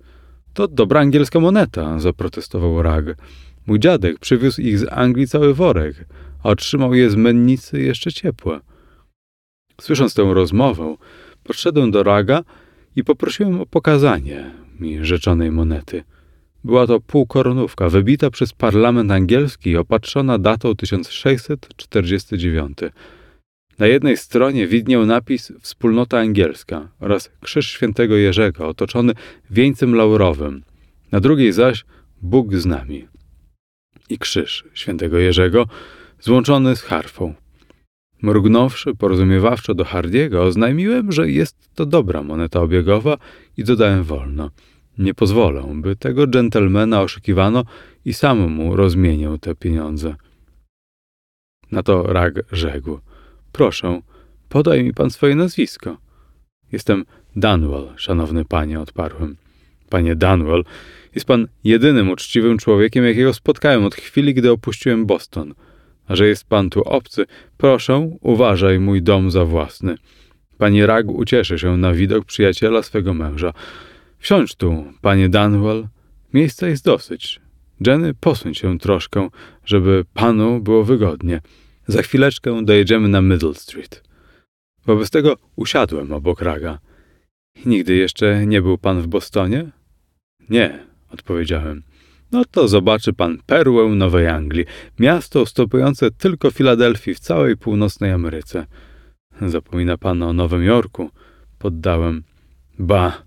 To 0.55 0.68
dobra 0.68 1.00
angielska 1.00 1.40
moneta, 1.40 2.00
zaprotestował 2.00 2.82
Rag. 2.82 3.05
Mój 3.66 3.80
dziadek 3.80 4.18
przywiózł 4.18 4.61
ich 4.61 4.78
z 4.78 4.86
Anglii 4.90 5.28
cały 5.28 5.55
worek, 5.55 5.96
a 6.42 6.48
otrzymał 6.48 6.94
je 6.94 7.11
z 7.11 7.16
mennicy 7.16 7.80
jeszcze 7.80 8.12
ciepłe. 8.12 8.61
Słysząc 9.80 10.14
tę 10.14 10.34
rozmowę, 10.34 10.96
podszedłem 11.44 11.90
do 11.90 12.02
Raga 12.02 12.42
i 12.96 13.05
poprosiłem 13.05 13.61
o 13.61 13.66
pokazanie 13.66 14.50
mi 14.80 15.05
rzeczonej 15.05 15.50
monety. 15.50 16.05
Była 16.64 16.86
to 16.86 17.00
półkoronówka, 17.00 17.88
wybita 17.88 18.30
przez 18.30 18.52
parlament 18.52 19.11
angielski 19.11 19.70
i 19.70 19.76
opatrzona 19.76 20.38
datą 20.38 20.74
1649. 20.74 22.78
Na 23.79 23.87
jednej 23.87 24.16
stronie 24.16 24.66
widniał 24.66 25.07
napis 25.07 25.53
Wspólnota 25.61 26.18
Angielska 26.18 26.89
oraz 27.01 27.31
Krzyż 27.41 27.70
Świętego 27.70 28.16
Jerzego 28.16 28.68
otoczony 28.68 29.12
wieńcem 29.51 29.95
laurowym, 29.95 30.62
na 31.12 31.20
drugiej 31.20 31.53
zaś 31.53 31.85
Bóg 32.22 32.55
z 32.55 32.66
nami 32.66 33.09
i 34.09 34.18
Krzyż 34.18 34.64
Świętego 34.75 35.18
Jerzego 35.18 35.66
złączony 36.20 36.77
z 36.77 36.83
harfą. 36.83 37.35
Mrugnąwszy 38.22 38.95
porozumiewawczo 38.95 39.75
do 39.75 39.85
Hardiego, 39.85 40.43
oznajmiłem, 40.43 41.12
że 41.12 41.31
jest 41.31 41.75
to 41.75 41.87
dobra 41.87 42.22
moneta 42.22 42.61
obiegowa 42.61 43.16
i 43.57 43.64
dodałem 43.64 44.03
wolno. 44.03 44.51
Nie 44.99 45.14
pozwolę, 45.14 45.72
by 45.75 45.97
tego 45.97 46.27
dżentelmena 46.27 47.01
oszukiwano 47.01 47.64
i 48.05 48.12
sam 48.12 48.53
mu 48.53 48.77
rozmienił 48.77 49.39
te 49.39 49.55
pieniądze. 49.55 50.14
Na 51.72 51.83
to 51.83 52.03
Rag 52.03 52.35
rzekł. 52.53 52.99
Proszę, 53.55 54.00
podaj 54.48 54.84
mi 54.84 54.94
pan 54.94 55.11
swoje 55.11 55.34
nazwisko. 55.34 55.96
Jestem 56.72 57.05
Danwell, 57.36 57.88
szanowny 57.96 58.44
panie, 58.44 58.80
odparłem. 58.80 59.36
Panie 59.90 60.16
Danwell, 60.16 60.64
jest 61.14 61.26
pan 61.26 61.48
jedynym 61.64 62.11
uczciwym 62.11 62.59
człowiekiem, 62.59 63.05
jakiego 63.05 63.34
spotkałem 63.34 63.84
od 63.84 63.94
chwili, 63.94 64.34
gdy 64.34 64.50
opuściłem 64.50 65.07
Boston. 65.07 65.55
A 66.07 66.16
że 66.16 66.28
jest 66.28 66.44
pan 66.48 66.70
tu 66.70 66.82
obcy, 66.82 67.26
proszę, 67.57 68.11
uważaj 68.20 68.80
mój 68.80 69.02
dom 69.02 69.30
za 69.30 69.44
własny. 69.44 69.94
Pani 70.59 70.86
Rag 70.86 71.09
ucieszy 71.09 71.59
się 71.59 71.76
na 71.76 71.92
widok 71.92 72.24
przyjaciela 72.24 72.82
swego 72.82 73.14
męża. 73.14 73.52
Wsiądź 74.18 74.55
tu, 74.55 74.84
panie 75.02 75.28
Danwell. 75.28 75.88
Miejsca 76.32 76.68
jest 76.68 76.84
dosyć. 76.84 77.40
Jenny, 77.86 78.14
posuń 78.14 78.55
się 78.55 78.78
troszkę, 78.78 79.28
żeby 79.64 80.05
panu 80.14 80.61
było 80.61 80.84
wygodnie. 80.84 81.40
Za 81.87 82.03
chwileczkę 82.03 82.64
dojedziemy 82.64 83.09
na 83.09 83.20
Middle 83.20 83.55
Street. 83.55 84.03
Wobec 84.87 85.11
tego 85.11 85.37
usiadłem 85.57 86.12
obok 86.12 86.43
Raga. 86.43 86.78
Nigdy 87.66 87.95
jeszcze 87.95 88.47
nie 88.47 88.62
był 88.62 88.78
pan 88.78 89.03
w 89.03 89.07
Bostonie? 89.07 89.70
Nie, 90.51 90.87
odpowiedziałem. 91.11 91.82
No 92.32 92.45
to 92.45 92.68
zobaczy 92.68 93.12
pan 93.12 93.39
perłę 93.47 93.89
Nowej 93.89 94.28
Anglii, 94.28 94.64
miasto 94.99 95.43
ustępujące 95.43 96.11
tylko 96.11 96.51
Filadelfii 96.51 97.14
w 97.14 97.18
całej 97.18 97.57
północnej 97.57 98.11
Ameryce. 98.11 98.66
Zapomina 99.41 99.99
pan 99.99 100.22
o 100.22 100.32
Nowym 100.32 100.64
Jorku, 100.64 101.11
poddałem. 101.59 102.22
Ba, 102.78 103.22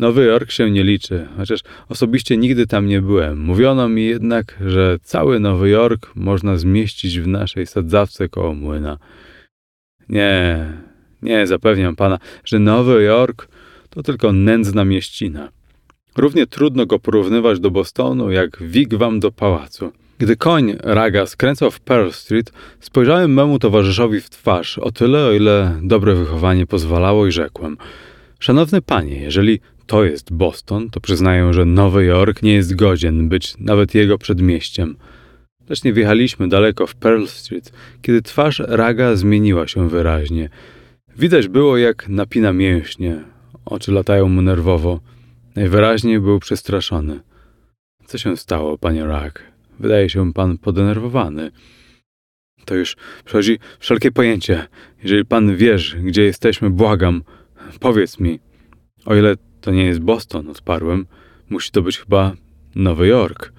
Nowy 0.00 0.24
Jork 0.24 0.50
się 0.50 0.70
nie 0.70 0.84
liczy, 0.84 1.28
chociaż 1.36 1.60
osobiście 1.88 2.36
nigdy 2.36 2.66
tam 2.66 2.86
nie 2.86 3.02
byłem. 3.02 3.40
Mówiono 3.40 3.88
mi 3.88 4.04
jednak, 4.04 4.58
że 4.66 4.98
cały 5.02 5.40
Nowy 5.40 5.68
Jork 5.68 6.12
można 6.14 6.56
zmieścić 6.56 7.20
w 7.20 7.26
naszej 7.26 7.66
sadzawce 7.66 8.28
koło 8.28 8.54
młyna. 8.54 8.98
Nie, 10.08 10.66
nie, 11.22 11.46
zapewniam 11.46 11.96
pana, 11.96 12.18
że 12.44 12.58
Nowy 12.58 13.02
Jork 13.02 13.48
to 13.90 14.02
tylko 14.02 14.32
nędzna 14.32 14.84
mieścina. 14.84 15.48
Równie 16.16 16.46
trudno 16.46 16.86
go 16.86 16.98
porównywać 16.98 17.60
do 17.60 17.70
Bostonu, 17.70 18.30
jak 18.30 18.62
wigwam 18.62 19.20
do 19.20 19.32
pałacu. 19.32 19.92
Gdy 20.18 20.36
koń 20.36 20.76
Raga 20.82 21.26
skręcał 21.26 21.70
w 21.70 21.80
Pearl 21.80 22.10
Street, 22.10 22.52
spojrzałem 22.80 23.34
memu 23.34 23.58
towarzyszowi 23.58 24.20
w 24.20 24.30
twarz 24.30 24.78
o 24.78 24.90
tyle, 24.90 25.26
o 25.26 25.32
ile 25.32 25.80
dobre 25.82 26.14
wychowanie 26.14 26.66
pozwalało 26.66 27.26
i 27.26 27.32
rzekłem– 27.32 27.76
Szanowny 28.40 28.82
panie, 28.82 29.20
jeżeli 29.20 29.60
to 29.90 30.04
jest 30.04 30.32
Boston, 30.32 30.90
to 30.90 31.00
przyznaję, 31.00 31.52
że 31.52 31.64
Nowy 31.64 32.04
Jork 32.04 32.42
nie 32.42 32.54
jest 32.54 32.74
godzien 32.74 33.28
być 33.28 33.58
nawet 33.58 33.94
jego 33.94 34.18
przedmieściem. 34.18 34.96
Lecz 35.68 35.84
nie 35.84 35.92
wjechaliśmy 35.92 36.48
daleko 36.48 36.86
w 36.86 36.94
Pearl 36.94 37.26
Street, 37.26 37.72
kiedy 38.02 38.22
twarz 38.22 38.62
Raga 38.66 39.16
zmieniła 39.16 39.68
się 39.68 39.88
wyraźnie. 39.88 40.48
Widać 41.16 41.48
było, 41.48 41.76
jak 41.78 42.08
napina 42.08 42.52
mięśnie, 42.52 43.24
oczy 43.64 43.92
latają 43.92 44.28
mu 44.28 44.42
nerwowo. 44.42 45.00
Najwyraźniej 45.56 46.20
był 46.20 46.40
przestraszony. 46.40 47.20
Co 48.06 48.18
się 48.18 48.36
stało, 48.36 48.78
panie 48.78 49.04
Rag? 49.04 49.42
Wydaje 49.80 50.10
się 50.10 50.32
pan 50.32 50.58
podenerwowany. 50.58 51.50
To 52.64 52.74
już 52.74 52.96
przechodzi 53.24 53.58
wszelkie 53.78 54.12
pojęcie. 54.12 54.66
Jeżeli 55.02 55.24
pan 55.24 55.56
wiesz, 55.56 55.96
gdzie 55.96 56.22
jesteśmy, 56.22 56.70
błagam, 56.70 57.22
powiedz 57.80 58.20
mi. 58.20 58.40
O 59.06 59.14
ile 59.14 59.36
to 59.60 59.70
nie 59.70 59.84
jest 59.84 60.00
Boston, 60.00 60.48
odparłem, 60.48 61.06
musi 61.50 61.70
to 61.70 61.82
być 61.82 61.98
chyba 61.98 62.32
Nowy 62.74 63.06
Jork. 63.06 63.52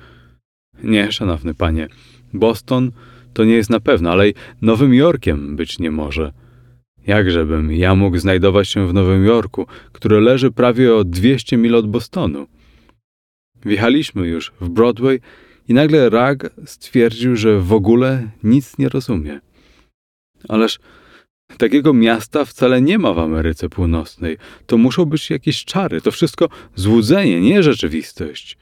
Nie, 0.84 1.12
szanowny 1.12 1.54
panie, 1.54 1.88
Boston 2.34 2.91
to 3.34 3.43
nie 3.43 3.54
jest 3.54 3.70
na 3.70 3.80
pewno, 3.80 4.12
ale 4.12 4.26
Nowym 4.62 4.93
Jorkiem 4.93 5.56
być 5.56 5.80
nie 5.80 5.91
może. 5.91 6.34
Jakżebym 7.08 7.72
ja 7.72 7.95
mógł 7.95 8.18
znajdować 8.18 8.70
się 8.70 8.88
w 8.88 8.93
Nowym 8.93 9.26
Jorku, 9.26 9.66
które 9.91 10.20
leży 10.20 10.52
prawie 10.52 10.95
o 10.95 11.04
200 11.04 11.58
mil 11.58 11.76
od 11.76 11.91
Bostonu? 11.91 12.47
Wjechaliśmy 13.66 14.28
już 14.28 14.52
w 14.62 14.70
Broadway 14.70 15.20
i 15.68 15.74
nagle 15.74 16.10
Rag 16.10 16.49
stwierdził, 16.66 17.36
że 17.36 17.60
w 17.60 17.74
ogóle 17.74 18.30
nic 18.43 18.78
nie 18.78 18.89
rozumie. 18.89 19.39
Ależ 20.49 20.80
takiego 21.58 21.93
miasta 21.93 22.45
wcale 22.45 22.82
nie 22.82 22.97
ma 22.97 23.14
w 23.14 23.20
Ameryce 23.20 23.70
Północnej. 23.70 24.38
To 24.66 24.78
muszą 24.78 25.06
być 25.06 25.30
jakieś 25.30 25.66
czary. 25.66 26.02
To 26.02 26.12
wszystko 26.12 26.49
złudzenie, 26.76 27.41
nie 27.41 27.64
rzeczywistość. 27.64 28.58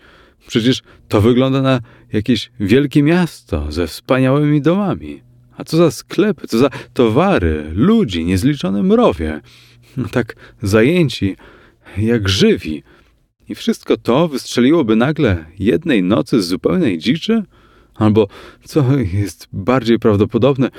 Przecież 0.47 0.81
to 1.07 1.21
wygląda 1.21 1.61
na 1.61 1.81
jakieś 2.13 2.51
wielkie 2.59 3.03
miasto 3.03 3.71
ze 3.71 3.87
wspaniałymi 3.87 4.61
domami. 4.61 5.21
A 5.57 5.63
co 5.63 5.77
za 5.77 5.91
sklepy, 5.91 6.47
co 6.47 6.57
za 6.57 6.69
towary, 6.93 7.71
ludzi, 7.73 8.25
niezliczone 8.25 8.83
mrowie. 8.83 9.41
No 9.97 10.07
tak 10.07 10.35
zajęci, 10.61 11.35
jak 11.97 12.29
żywi. 12.29 12.83
I 13.49 13.55
wszystko 13.55 13.97
to 13.97 14.27
wystrzeliłoby 14.27 14.95
nagle 14.95 15.45
jednej 15.59 16.03
nocy 16.03 16.41
z 16.41 16.47
zupełnej 16.47 16.97
dziczy? 16.97 17.43
Albo, 17.95 18.27
co 18.65 18.85
jest 19.13 19.47
bardziej 19.53 19.99
prawdopodobne, 19.99 20.69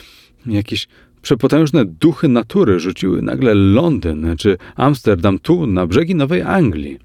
jakieś 0.47 0.89
przepotężne 1.23 1.85
duchy 1.85 2.29
natury 2.29 2.81
rzuciły 2.81 3.23
nagle 3.23 3.55
Londyn 3.55 4.37
czy 4.39 4.59
Amsterdam 4.77 5.39
tu, 5.39 5.67
na 5.67 5.87
brzegi 5.87 6.15
Nowej 6.15 6.43
Anglii. 6.43 6.99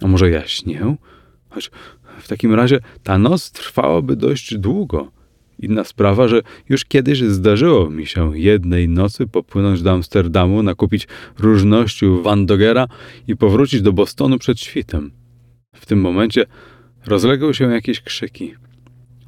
A 0.00 0.06
może 0.06 0.30
ja 0.30 0.46
śnię? 0.46 0.96
Choć 1.48 1.70
w 2.18 2.28
takim 2.28 2.54
razie 2.54 2.80
ta 3.02 3.18
noc 3.18 3.50
trwałaby 3.50 4.16
dość 4.16 4.58
długo. 4.58 5.10
Inna 5.58 5.84
sprawa, 5.84 6.28
że 6.28 6.42
już 6.68 6.84
kiedyś 6.84 7.20
zdarzyło 7.20 7.90
mi 7.90 8.06
się 8.06 8.38
jednej 8.38 8.88
nocy 8.88 9.26
popłynąć 9.26 9.82
do 9.82 9.92
Amsterdamu, 9.92 10.62
nakupić 10.62 11.08
różności 11.38 12.06
u 12.06 12.22
Van 12.22 12.46
Dogera 12.46 12.86
i 13.28 13.36
powrócić 13.36 13.82
do 13.82 13.92
Bostonu 13.92 14.38
przed 14.38 14.60
świtem. 14.60 15.10
W 15.74 15.86
tym 15.86 16.00
momencie 16.00 16.46
rozległy 17.06 17.54
się 17.54 17.64
jakieś 17.72 18.00
krzyki. 18.00 18.54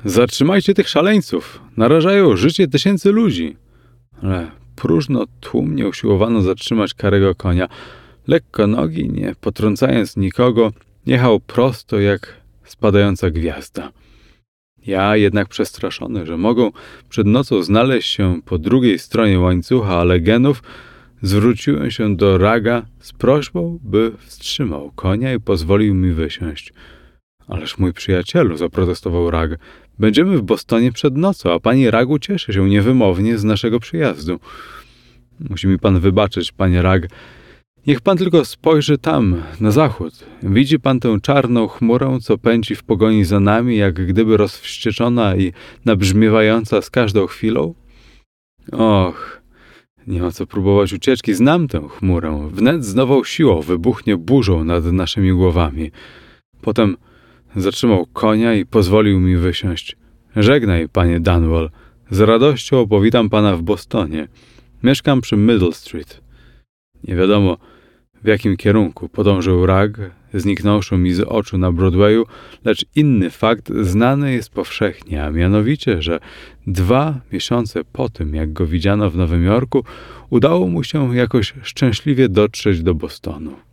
Zatrzymajcie 0.04 0.74
tych 0.74 0.88
szaleńców! 0.88 1.60
Narażają 1.76 2.36
życie 2.36 2.68
tysięcy 2.68 3.12
ludzi! 3.12 3.56
Próżno 4.76 5.24
tłumnie 5.40 5.88
usiłowano 5.88 6.42
zatrzymać 6.42 6.94
karego 6.94 7.34
konia. 7.34 7.68
Lekko 8.26 8.66
nogi, 8.66 9.10
nie 9.10 9.34
potrącając 9.40 10.16
nikogo, 10.16 10.72
jechał 11.06 11.40
prosto 11.40 12.00
jak 12.00 12.34
spadająca 12.64 13.30
gwiazda. 13.30 13.92
Ja 14.86 15.16
jednak 15.16 15.48
przestraszony, 15.48 16.26
że 16.26 16.36
mogą 16.36 16.70
przed 17.08 17.26
nocą 17.26 17.62
znaleźć 17.62 18.10
się 18.10 18.40
po 18.44 18.58
drugiej 18.58 18.98
stronie 18.98 19.40
łańcucha 19.40 19.96
alegenów, 19.96 20.62
zwróciłem 21.22 21.90
się 21.90 22.16
do 22.16 22.38
Raga 22.38 22.82
z 23.00 23.12
prośbą, 23.12 23.78
by 23.82 24.12
wstrzymał 24.18 24.92
konia 24.94 25.34
i 25.34 25.40
pozwolił 25.40 25.94
mi 25.94 26.12
wysiąść. 26.12 26.72
Ależ 27.48 27.78
mój 27.78 27.92
przyjacielu, 27.92 28.56
zaprotestował 28.56 29.30
Rag, 29.30 29.50
będziemy 29.98 30.38
w 30.38 30.42
Bostonie 30.42 30.92
przed 30.92 31.16
nocą, 31.16 31.52
a 31.52 31.60
pani 31.60 31.90
Ragu 31.90 32.18
cieszy 32.18 32.52
się 32.52 32.68
niewymownie 32.68 33.38
z 33.38 33.44
naszego 33.44 33.80
przyjazdu. 33.80 34.40
Musi 35.50 35.66
mi 35.68 35.78
pan 35.78 36.00
wybaczyć, 36.00 36.52
panie 36.52 36.82
Rag, 36.82 37.08
Niech 37.88 38.00
pan 38.00 38.16
tylko 38.16 38.44
spojrzy 38.44 38.98
tam, 38.98 39.42
na 39.60 39.70
zachód. 39.70 40.14
Widzi 40.42 40.80
pan 40.80 41.00
tę 41.00 41.18
czarną 41.22 41.68
chmurę, 41.68 42.18
co 42.22 42.38
pędzi 42.38 42.74
w 42.74 42.82
pogoni 42.82 43.24
za 43.24 43.40
nami, 43.40 43.76
jak 43.76 44.06
gdyby 44.06 44.36
rozwścieczona 44.36 45.36
i 45.36 45.52
nabrzmiewająca 45.84 46.82
z 46.82 46.90
każdą 46.90 47.26
chwilą? 47.26 47.74
Och, 48.72 49.42
nie 50.06 50.22
ma 50.22 50.30
co 50.30 50.46
próbować 50.46 50.92
ucieczki. 50.92 51.34
Znam 51.34 51.68
tę 51.68 51.88
chmurę. 51.88 52.48
Wnet 52.52 52.84
z 52.84 52.94
nową 52.94 53.24
siłą 53.24 53.60
wybuchnie 53.60 54.16
burzą 54.16 54.64
nad 54.64 54.84
naszymi 54.84 55.32
głowami. 55.32 55.90
Potem 56.60 56.96
zatrzymał 57.56 58.06
konia 58.06 58.54
i 58.54 58.66
pozwolił 58.66 59.20
mi 59.20 59.36
wysiąść. 59.36 59.96
Żegnaj, 60.36 60.88
panie 60.88 61.20
Dunwall. 61.20 61.70
Z 62.10 62.20
radością 62.20 62.80
opowitam 62.80 63.30
pana 63.30 63.56
w 63.56 63.62
Bostonie. 63.62 64.28
Mieszkam 64.82 65.20
przy 65.20 65.36
Middle 65.36 65.72
Street. 65.72 66.20
Nie 67.04 67.16
wiadomo, 67.16 67.56
w 68.24 68.26
jakim 68.26 68.56
kierunku 68.56 69.08
podążył 69.08 69.66
Rag, 69.66 69.98
zniknąwszy 70.34 70.96
mi 70.96 71.12
z 71.12 71.20
oczu 71.20 71.58
na 71.58 71.72
Broadwayu, 71.72 72.24
lecz 72.64 72.84
inny 72.96 73.30
fakt 73.30 73.72
znany 73.80 74.32
jest 74.32 74.50
powszechnie, 74.50 75.24
a 75.24 75.30
mianowicie, 75.30 76.02
że 76.02 76.20
dwa 76.66 77.20
miesiące 77.32 77.84
po 77.84 78.08
tym, 78.08 78.34
jak 78.34 78.52
go 78.52 78.66
widziano 78.66 79.10
w 79.10 79.16
Nowym 79.16 79.44
Jorku, 79.44 79.84
udało 80.30 80.66
mu 80.66 80.84
się 80.84 81.16
jakoś 81.16 81.54
szczęśliwie 81.62 82.28
dotrzeć 82.28 82.82
do 82.82 82.94
Bostonu. 82.94 83.67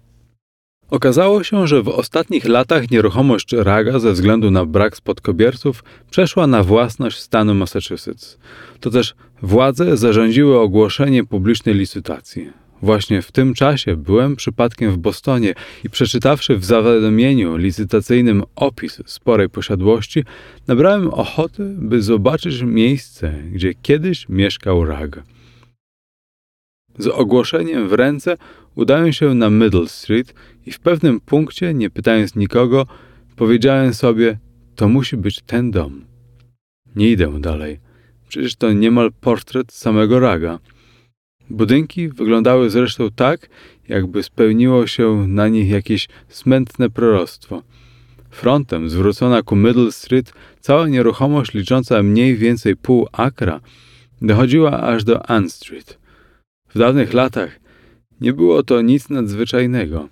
Okazało 0.89 1.43
się, 1.43 1.67
że 1.67 1.83
w 1.83 1.87
ostatnich 1.87 2.45
latach 2.45 2.91
nieruchomość 2.91 3.53
Raga 3.53 3.99
ze 3.99 4.11
względu 4.11 4.51
na 4.51 4.65
brak 4.65 4.97
spadkobierców 4.97 5.83
przeszła 6.11 6.47
na 6.47 6.63
własność 6.63 7.19
stanu 7.19 7.55
Massachusetts. 7.55 8.37
To 8.79 8.89
też 8.89 9.15
władze 9.41 9.97
zarządziły 9.97 10.59
ogłoszenie 10.59 11.23
publicznej 11.23 11.75
licytacji. 11.75 12.49
Właśnie 12.81 13.21
w 13.21 13.31
tym 13.31 13.53
czasie 13.53 13.95
byłem 13.95 14.35
przypadkiem 14.35 14.91
w 14.91 14.97
Bostonie 14.97 15.53
i 15.83 15.89
przeczytawszy 15.89 16.57
w 16.57 16.65
zawiadomieniu 16.65 17.57
licytacyjnym 17.57 18.43
opis 18.55 19.01
sporej 19.05 19.49
posiadłości, 19.49 20.23
nabrałem 20.67 21.07
ochoty, 21.07 21.63
by 21.77 22.01
zobaczyć 22.01 22.61
miejsce, 22.61 23.33
gdzie 23.51 23.73
kiedyś 23.73 24.29
mieszkał 24.29 24.85
Rag. 24.85 25.23
Z 26.97 27.07
ogłoszeniem 27.07 27.87
w 27.87 27.93
ręce 27.93 28.37
udałem 28.75 29.13
się 29.13 29.33
na 29.33 29.49
Middle 29.49 29.87
Street 29.87 30.33
i 30.65 30.71
w 30.71 30.79
pewnym 30.79 31.19
punkcie, 31.19 31.73
nie 31.73 31.89
pytając 31.89 32.35
nikogo, 32.35 32.85
powiedziałem 33.35 33.93
sobie: 33.93 34.39
To 34.75 34.89
musi 34.89 35.17
być 35.17 35.41
ten 35.41 35.71
dom. 35.71 36.05
Nie 36.95 37.11
idę 37.11 37.41
dalej. 37.41 37.79
Przecież 38.27 38.55
to 38.55 38.71
niemal 38.73 39.11
portret 39.21 39.71
samego 39.71 40.19
Raga. 40.19 40.59
Budynki 41.49 42.09
wyglądały 42.09 42.69
zresztą 42.69 43.11
tak, 43.15 43.49
jakby 43.87 44.23
spełniło 44.23 44.87
się 44.87 45.27
na 45.27 45.47
nich 45.47 45.69
jakieś 45.69 46.07
smętne 46.29 46.89
proroctwo. 46.89 47.63
Frontem 48.29 48.89
zwrócona 48.89 49.41
ku 49.41 49.55
Middle 49.55 49.91
Street, 49.91 50.33
cała 50.59 50.87
nieruchomość 50.87 51.53
licząca 51.53 52.03
mniej 52.03 52.35
więcej 52.35 52.75
pół 52.75 53.07
akra 53.11 53.61
dochodziła 54.21 54.81
aż 54.81 55.03
do 55.03 55.29
Ann 55.29 55.49
Street. 55.49 55.97
W 56.69 56.79
dawnych 56.79 57.13
latach 57.13 57.59
nie 58.21 58.33
było 58.33 58.63
to 58.63 58.81
nic 58.81 59.09
nadzwyczajnego. 59.09 60.09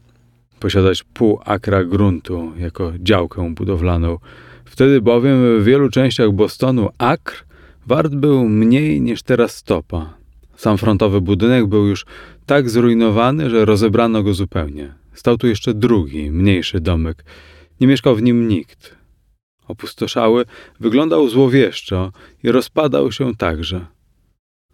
Posiadać 0.60 1.04
pół 1.04 1.40
akra 1.46 1.84
gruntu 1.84 2.52
jako 2.58 2.94
działkę 3.00 3.54
budowlaną. 3.54 4.18
Wtedy 4.66 5.02
bowiem 5.02 5.60
w 5.60 5.64
wielu 5.64 5.90
częściach 5.90 6.32
Bostonu 6.32 6.90
akr 6.98 7.46
wart 7.88 8.16
był 8.16 8.50
mniej 8.50 9.02
niż 9.02 9.24
teraz 9.24 9.56
stopa. 9.56 10.14
Sam 10.56 10.78
frontowy 10.78 11.22
budynek 11.22 11.68
był 11.68 11.88
już 11.88 12.06
tak 12.46 12.70
zrujnowany, 12.70 13.50
że 13.50 13.66
rozebrano 13.66 14.24
go 14.24 14.34
zupełnie. 14.34 14.94
Stał 15.14 15.38
tu 15.38 15.48
jeszcze 15.48 15.74
drugi, 15.74 16.32
mniejszy 16.32 16.80
domek. 16.80 17.26
Nie 17.82 17.88
mieszkał 17.88 18.16
w 18.16 18.22
nim 18.22 18.48
nikt. 18.48 18.96
Opustoszały, 19.68 20.46
wyglądał 20.80 21.30
złowieszczo 21.30 22.12
i 22.44 22.52
rozpadał 22.52 23.12
się 23.12 23.36
także. 23.36 23.86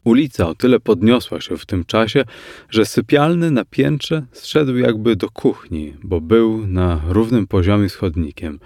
Ulica 0.04 0.48
o 0.48 0.56
tyle 0.56 0.80
podniosła 0.80 1.42
się 1.42 1.58
w 1.58 1.66
tym 1.66 1.86
czasie, 1.86 2.26
że 2.70 2.86
sypialny 2.86 3.52
na 3.52 3.66
piętrze 3.66 4.26
zszedł 4.32 4.78
jakby 4.78 5.16
do 5.16 5.30
kuchni, 5.30 5.94
bo 6.04 6.22
był 6.22 6.68
na 6.68 7.02
równym 7.08 7.48
poziomie 7.48 7.90
z 7.90 7.96
chodnikiem. 7.96 8.60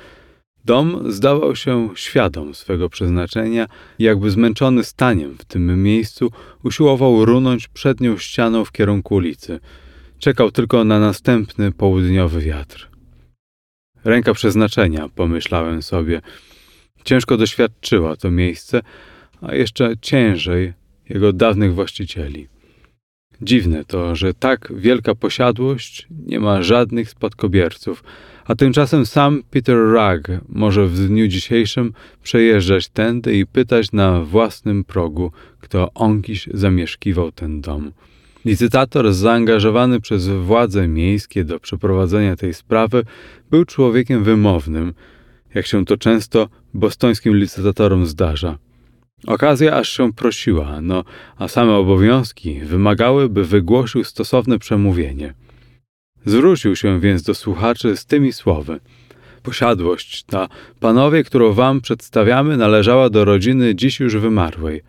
Dom 0.65 1.11
zdawał 1.11 1.55
się 1.55 1.89
świadom 1.95 2.53
swego 2.53 2.89
przeznaczenia 2.89 3.67
i 3.99 4.03
jakby 4.03 4.31
zmęczony 4.31 4.83
staniem 4.83 5.37
w 5.37 5.45
tym 5.45 5.83
miejscu 5.83 6.31
usiłował 6.63 7.25
runąć 7.25 7.67
przednią 7.67 8.17
ścianą 8.17 8.65
w 8.65 8.71
kierunku 8.71 9.15
ulicy. 9.15 9.59
Czekał 10.19 10.51
tylko 10.51 10.83
na 10.83 10.99
następny 10.99 11.71
południowy 11.71 12.41
wiatr. 12.41 12.89
Ręka 14.03 14.33
przeznaczenia, 14.33 15.09
pomyślałem 15.15 15.81
sobie. 15.81 16.21
Ciężko 17.03 17.37
doświadczyła 17.37 18.15
to 18.15 18.31
miejsce, 18.31 18.81
a 19.41 19.55
jeszcze 19.55 19.93
ciężej 20.01 20.73
jego 21.09 21.33
dawnych 21.33 21.73
właścicieli. 21.73 22.47
Dziwne 23.41 23.85
to, 23.85 24.15
że 24.15 24.33
tak 24.33 24.73
wielka 24.75 25.15
posiadłość 25.15 26.07
nie 26.25 26.39
ma 26.39 26.61
żadnych 26.61 27.09
spadkobierców, 27.09 28.03
a 28.45 28.55
tymczasem 28.55 29.05
sam 29.05 29.43
Peter 29.49 29.77
Rugg 29.77 30.27
może 30.49 30.87
w 30.87 31.07
dniu 31.07 31.27
dzisiejszym 31.27 31.93
przejeżdżać 32.23 32.89
tędy 32.89 33.37
i 33.37 33.45
pytać 33.45 33.91
na 33.91 34.21
własnym 34.21 34.83
progu, 34.83 35.31
kto 35.59 35.93
onkiś 35.93 36.49
zamieszkiwał 36.53 37.31
ten 37.31 37.61
dom. 37.61 37.91
Licytator 38.45 39.13
zaangażowany 39.13 40.01
przez 40.01 40.27
władze 40.27 40.87
miejskie 40.87 41.43
do 41.43 41.59
przeprowadzenia 41.59 42.35
tej 42.35 42.53
sprawy 42.53 43.03
był 43.49 43.65
człowiekiem 43.65 44.23
wymownym, 44.23 44.93
jak 45.55 45.65
się 45.65 45.85
to 45.85 45.97
często 45.97 46.49
bostońskim 46.73 47.35
licytatorom 47.35 48.05
zdarza. 48.05 48.57
Okazja 49.27 49.75
aż 49.75 49.89
się 49.89 50.13
prosiła, 50.13 50.81
no 50.81 51.03
a 51.37 51.47
same 51.47 51.73
obowiązki 51.73 52.59
wymagały, 52.59 53.29
by 53.29 53.45
wygłosił 53.45 54.03
stosowne 54.03 54.59
przemówienie. 54.59 55.33
Zwrócił 56.25 56.75
się 56.75 56.99
więc 56.99 57.23
do 57.23 57.33
słuchaczy 57.33 57.97
z 57.97 58.05
tymi 58.05 58.33
słowy. 58.33 58.79
Posiadłość 59.43 60.23
ta, 60.23 60.47
panowie, 60.79 61.23
którą 61.23 61.53
wam 61.53 61.81
przedstawiamy, 61.81 62.57
należała 62.57 63.09
do 63.09 63.25
rodziny 63.25 63.75
dziś 63.75 63.99
już 63.99 64.17
wymarłej. 64.17 64.81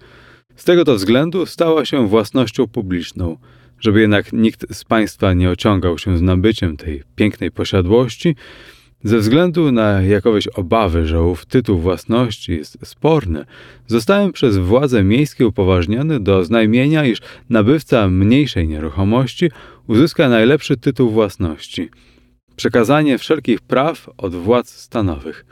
Z 0.56 0.64
tego 0.64 0.84
to 0.84 0.94
względu 0.94 1.46
stała 1.46 1.84
się 1.84 2.08
własnością 2.08 2.68
publiczną. 2.68 3.36
Żeby 3.80 4.00
jednak 4.00 4.32
nikt 4.32 4.74
z 4.74 4.84
państwa 4.84 5.32
nie 5.32 5.50
ociągał 5.50 5.98
się 5.98 6.18
z 6.18 6.22
nabyciem 6.22 6.76
tej 6.76 7.02
pięknej 7.16 7.50
posiadłości, 7.50 8.36
ze 9.04 9.18
względu 9.18 9.72
na 9.72 10.02
jakieś 10.02 10.48
obawy, 10.48 11.06
że 11.06 11.22
ów 11.22 11.46
tytuł 11.46 11.78
własności 11.78 12.52
jest 12.52 12.78
sporny, 12.82 13.44
zostałem 13.86 14.32
przez 14.32 14.56
władze 14.56 15.04
miejskie 15.04 15.46
upoważniony 15.46 16.20
do 16.20 16.44
znajmienia, 16.44 17.04
iż 17.04 17.18
nabywca 17.50 18.08
mniejszej 18.08 18.68
nieruchomości 18.68 19.50
uzyska 19.86 20.28
najlepszy 20.28 20.76
tytuł 20.76 21.10
własności. 21.10 21.88
Przekazanie 22.56 23.18
wszelkich 23.18 23.60
praw 23.60 24.10
od 24.16 24.34
władz 24.34 24.70
stanowych. 24.70 25.46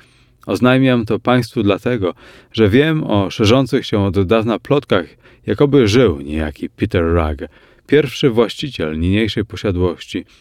Oznajmiam 0.47 1.07
to 1.07 1.19
Państwu 1.19 1.63
dlatego, 1.63 2.15
że 2.53 2.69
wiem 2.69 3.05
o 3.05 3.31
szerzących 3.31 3.87
się 3.87 4.05
od 4.05 4.23
dawna 4.27 4.59
plotkach, 4.59 5.07
jakoby 5.47 5.89
żył 5.89 6.21
niejaki 6.21 6.71
Peter 6.71 7.05
Rugg, 7.05 7.49
pierwszy 7.87 8.31
właściciel 8.31 8.99
niniejszej 8.99 9.45
posiadłości– 9.45 10.25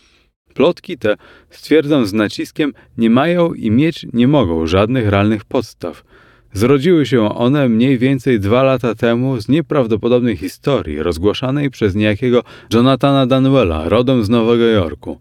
Plotki 0.53 0.97
te, 0.97 1.17
stwierdzam 1.49 2.05
z 2.05 2.13
naciskiem, 2.13 2.73
nie 2.97 3.09
mają 3.09 3.53
i 3.53 3.71
mieć 3.71 4.07
nie 4.13 4.27
mogą 4.27 4.67
żadnych 4.67 5.09
realnych 5.09 5.45
podstaw. 5.45 6.03
Zrodziły 6.53 7.05
się 7.05 7.35
one 7.35 7.69
mniej 7.69 7.97
więcej 7.97 8.39
dwa 8.39 8.63
lata 8.63 8.95
temu 8.95 9.41
z 9.41 9.49
nieprawdopodobnej 9.49 10.37
historii 10.37 11.03
rozgłaszanej 11.03 11.69
przez 11.69 11.95
niejakiego 11.95 12.43
Jonathana 12.73 13.25
Danuela, 13.25 13.89
rodem 13.89 14.23
z 14.23 14.29
Nowego 14.29 14.65
Jorku. 14.65 15.19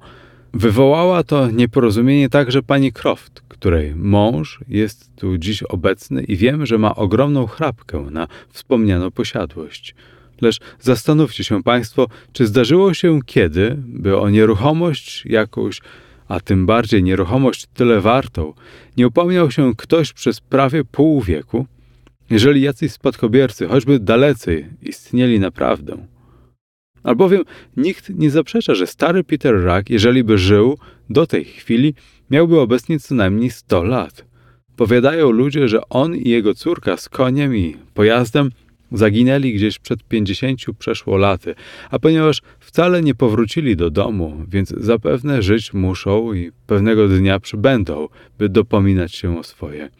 Wywołała 0.54 1.22
to 1.22 1.50
nieporozumienie 1.50 2.28
także 2.28 2.62
pani 2.62 2.92
Croft, 2.92 3.42
której 3.48 3.94
mąż 3.96 4.60
jest 4.68 5.16
tu 5.16 5.38
dziś 5.38 5.62
obecny 5.62 6.22
i 6.22 6.36
wiem, 6.36 6.66
że 6.66 6.78
ma 6.78 6.94
ogromną 6.94 7.46
chrapkę 7.46 8.06
na 8.10 8.28
wspomnianą 8.48 9.10
posiadłość. 9.10 9.94
Lecz 10.40 10.60
zastanówcie 10.80 11.44
się 11.44 11.62
Państwo, 11.62 12.06
czy 12.32 12.46
zdarzyło 12.46 12.94
się 12.94 13.20
kiedy, 13.26 13.76
by 13.78 14.18
o 14.18 14.30
nieruchomość 14.30 15.26
jakąś, 15.26 15.80
a 16.28 16.40
tym 16.40 16.66
bardziej 16.66 17.02
nieruchomość 17.02 17.66
tyle 17.74 18.00
wartą, 18.00 18.54
nie 18.96 19.08
upomniał 19.08 19.50
się 19.50 19.72
ktoś 19.76 20.12
przez 20.12 20.40
prawie 20.40 20.84
pół 20.84 21.20
wieku, 21.20 21.66
jeżeli 22.30 22.60
jacyś 22.60 22.92
spadkobiercy, 22.92 23.66
choćby 23.66 23.98
dalecy, 23.98 24.66
istnieli 24.82 25.40
naprawdę. 25.40 26.06
Albowiem 27.02 27.42
nikt 27.76 28.08
nie 28.08 28.30
zaprzecza, 28.30 28.74
że 28.74 28.86
stary 28.86 29.24
Peter 29.24 29.64
Rack, 29.64 29.90
jeżeli 29.90 30.24
by 30.24 30.38
żył 30.38 30.78
do 31.10 31.26
tej 31.26 31.44
chwili, 31.44 31.94
miałby 32.30 32.60
obecnie 32.60 33.00
co 33.00 33.14
najmniej 33.14 33.50
100 33.50 33.84
lat. 33.84 34.24
Powiadają 34.76 35.30
ludzie, 35.30 35.68
że 35.68 35.88
on 35.88 36.16
i 36.16 36.28
jego 36.28 36.54
córka 36.54 36.96
z 36.96 37.08
koniem 37.08 37.56
i 37.56 37.76
pojazdem 37.94 38.50
Zaginęli 38.92 39.54
gdzieś 39.54 39.78
przed 39.78 40.04
pięćdziesięciu 40.04 40.74
przeszło 40.74 41.16
laty, 41.16 41.54
a 41.90 41.98
ponieważ 41.98 42.42
wcale 42.58 43.02
nie 43.02 43.14
powrócili 43.14 43.76
do 43.76 43.90
domu, 43.90 44.44
więc 44.48 44.68
zapewne 44.68 45.42
żyć 45.42 45.72
muszą 45.72 46.32
i 46.32 46.50
pewnego 46.66 47.08
dnia 47.08 47.40
przybędą, 47.40 48.08
by 48.38 48.48
dopominać 48.48 49.14
się 49.14 49.38
o 49.38 49.42
swoje. 49.42 49.90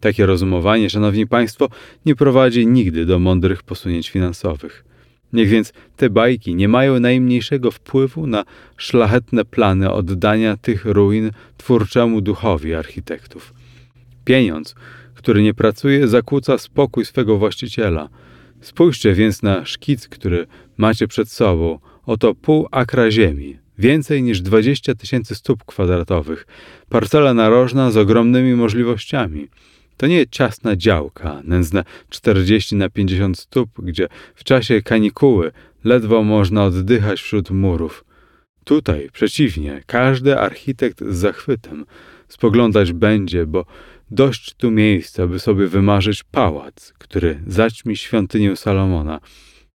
Takie 0.00 0.26
rozumowanie, 0.26 0.90
szanowni 0.90 1.26
państwo, 1.26 1.68
nie 2.06 2.14
prowadzi 2.14 2.66
nigdy 2.66 3.06
do 3.06 3.18
mądrych 3.18 3.62
posunięć 3.62 4.10
finansowych. 4.10 4.84
Niech 5.32 5.48
więc 5.48 5.72
te 5.96 6.10
bajki 6.10 6.54
nie 6.54 6.68
mają 6.68 7.00
najmniejszego 7.00 7.70
wpływu 7.70 8.26
na 8.26 8.44
szlachetne 8.76 9.44
plany 9.44 9.92
oddania 9.92 10.56
tych 10.56 10.84
ruin 10.84 11.30
twórczemu 11.56 12.20
duchowi 12.20 12.74
architektów. 12.74 13.54
Pieniądz, 14.24 14.74
który 15.24 15.42
nie 15.42 15.54
pracuje, 15.54 16.08
zakłóca 16.08 16.58
spokój 16.58 17.04
swego 17.04 17.38
właściciela. 17.38 18.08
Spójrzcie 18.60 19.14
więc 19.14 19.42
na 19.42 19.64
szkic, 19.64 20.08
który 20.08 20.46
macie 20.76 21.08
przed 21.08 21.30
sobą. 21.30 21.78
Oto 22.06 22.34
pół 22.34 22.68
akra 22.70 23.10
ziemi, 23.10 23.58
więcej 23.78 24.22
niż 24.22 24.40
20 24.40 24.94
tysięcy 24.94 25.34
stóp 25.34 25.64
kwadratowych, 25.64 26.46
parcela 26.88 27.34
narożna 27.34 27.90
z 27.90 27.96
ogromnymi 27.96 28.54
możliwościami. 28.54 29.48
To 29.96 30.06
nie 30.06 30.26
ciasna 30.26 30.76
działka, 30.76 31.40
nędzne 31.44 31.84
40 32.08 32.76
na 32.76 32.90
50 32.90 33.38
stóp, 33.38 33.70
gdzie 33.78 34.08
w 34.34 34.44
czasie 34.44 34.82
kanikuły 34.82 35.52
ledwo 35.84 36.22
można 36.22 36.64
oddychać 36.64 37.20
wśród 37.20 37.50
murów. 37.50 38.04
Tutaj, 38.64 39.08
przeciwnie, 39.12 39.82
każdy 39.86 40.38
architekt 40.38 41.00
z 41.00 41.16
zachwytem 41.16 41.84
spoglądać 42.28 42.92
będzie, 42.92 43.46
bo 43.46 43.64
dość 44.10 44.54
tu 44.54 44.70
miejsca, 44.70 45.26
by 45.26 45.38
sobie 45.38 45.66
wymarzyć 45.66 46.22
pałac, 46.22 46.92
który 46.98 47.40
zaćmi 47.46 47.96
świątynię 47.96 48.56
Salomona. 48.56 49.20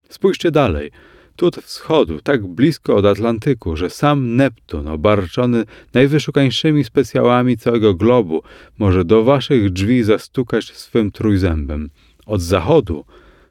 Spójrzcie 0.08 0.50
dalej. 0.50 0.90
Tu 1.36 1.46
od 1.46 1.56
wschodu, 1.56 2.20
tak 2.20 2.46
blisko 2.46 2.96
od 2.96 3.06
Atlantyku, 3.06 3.76
że 3.76 3.90
sam 3.90 4.36
Neptun, 4.36 4.88
obarczony 4.88 5.64
najwyszukańszymi 5.94 6.84
specjałami 6.84 7.56
całego 7.56 7.94
globu, 7.94 8.42
może 8.78 9.04
do 9.04 9.24
waszych 9.24 9.70
drzwi 9.70 10.02
zastukać 10.02 10.64
swym 10.72 11.10
trójzębem. 11.10 11.90
Od 12.26 12.42
zachodu 12.42 13.04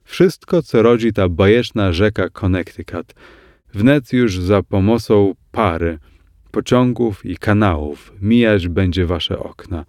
wszystko, 0.03 0.61
co 0.61 0.81
rodzi 0.81 1.13
ta 1.13 1.29
bajeczna 1.29 1.93
rzeka 1.93 2.29
Connecticut, 2.29 3.13
wnet 3.73 4.13
już 4.13 4.39
za 4.39 4.63
pomocą 4.63 5.33
pary, 5.51 5.99
pociągów 6.51 7.25
i 7.25 7.37
kanałów 7.37 8.13
mijać 8.21 8.67
będzie 8.67 9.05
wasze 9.05 9.39
okna. 9.39 9.85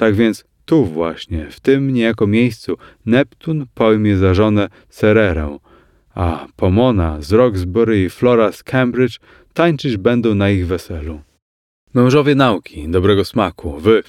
Tak 0.00 0.14
więc 0.14 0.44
tu 0.64 0.84
właśnie, 0.84 1.46
w 1.50 1.60
tym 1.60 1.90
niejako 1.90 2.26
miejscu, 2.26 2.76
Neptun 3.06 3.66
pojmie 3.74 4.16
za 4.16 4.34
żonę 4.34 4.68
Cererę, 4.88 5.58
a 6.14 6.46
Pomona 6.56 7.20
z 7.20 7.32
Roxbury 7.32 8.04
i 8.04 8.10
Flora 8.10 8.52
z 8.52 8.62
Cambridge 8.62 9.18
tańczyć 9.54 9.96
będą 9.96 10.34
na 10.34 10.50
ich 10.50 10.66
weselu. 10.66 11.20
Mężowie 11.94 12.34
nauki, 12.34 12.88
dobrego 12.88 13.24
smaku, 13.24 13.78
wy, 13.78 14.02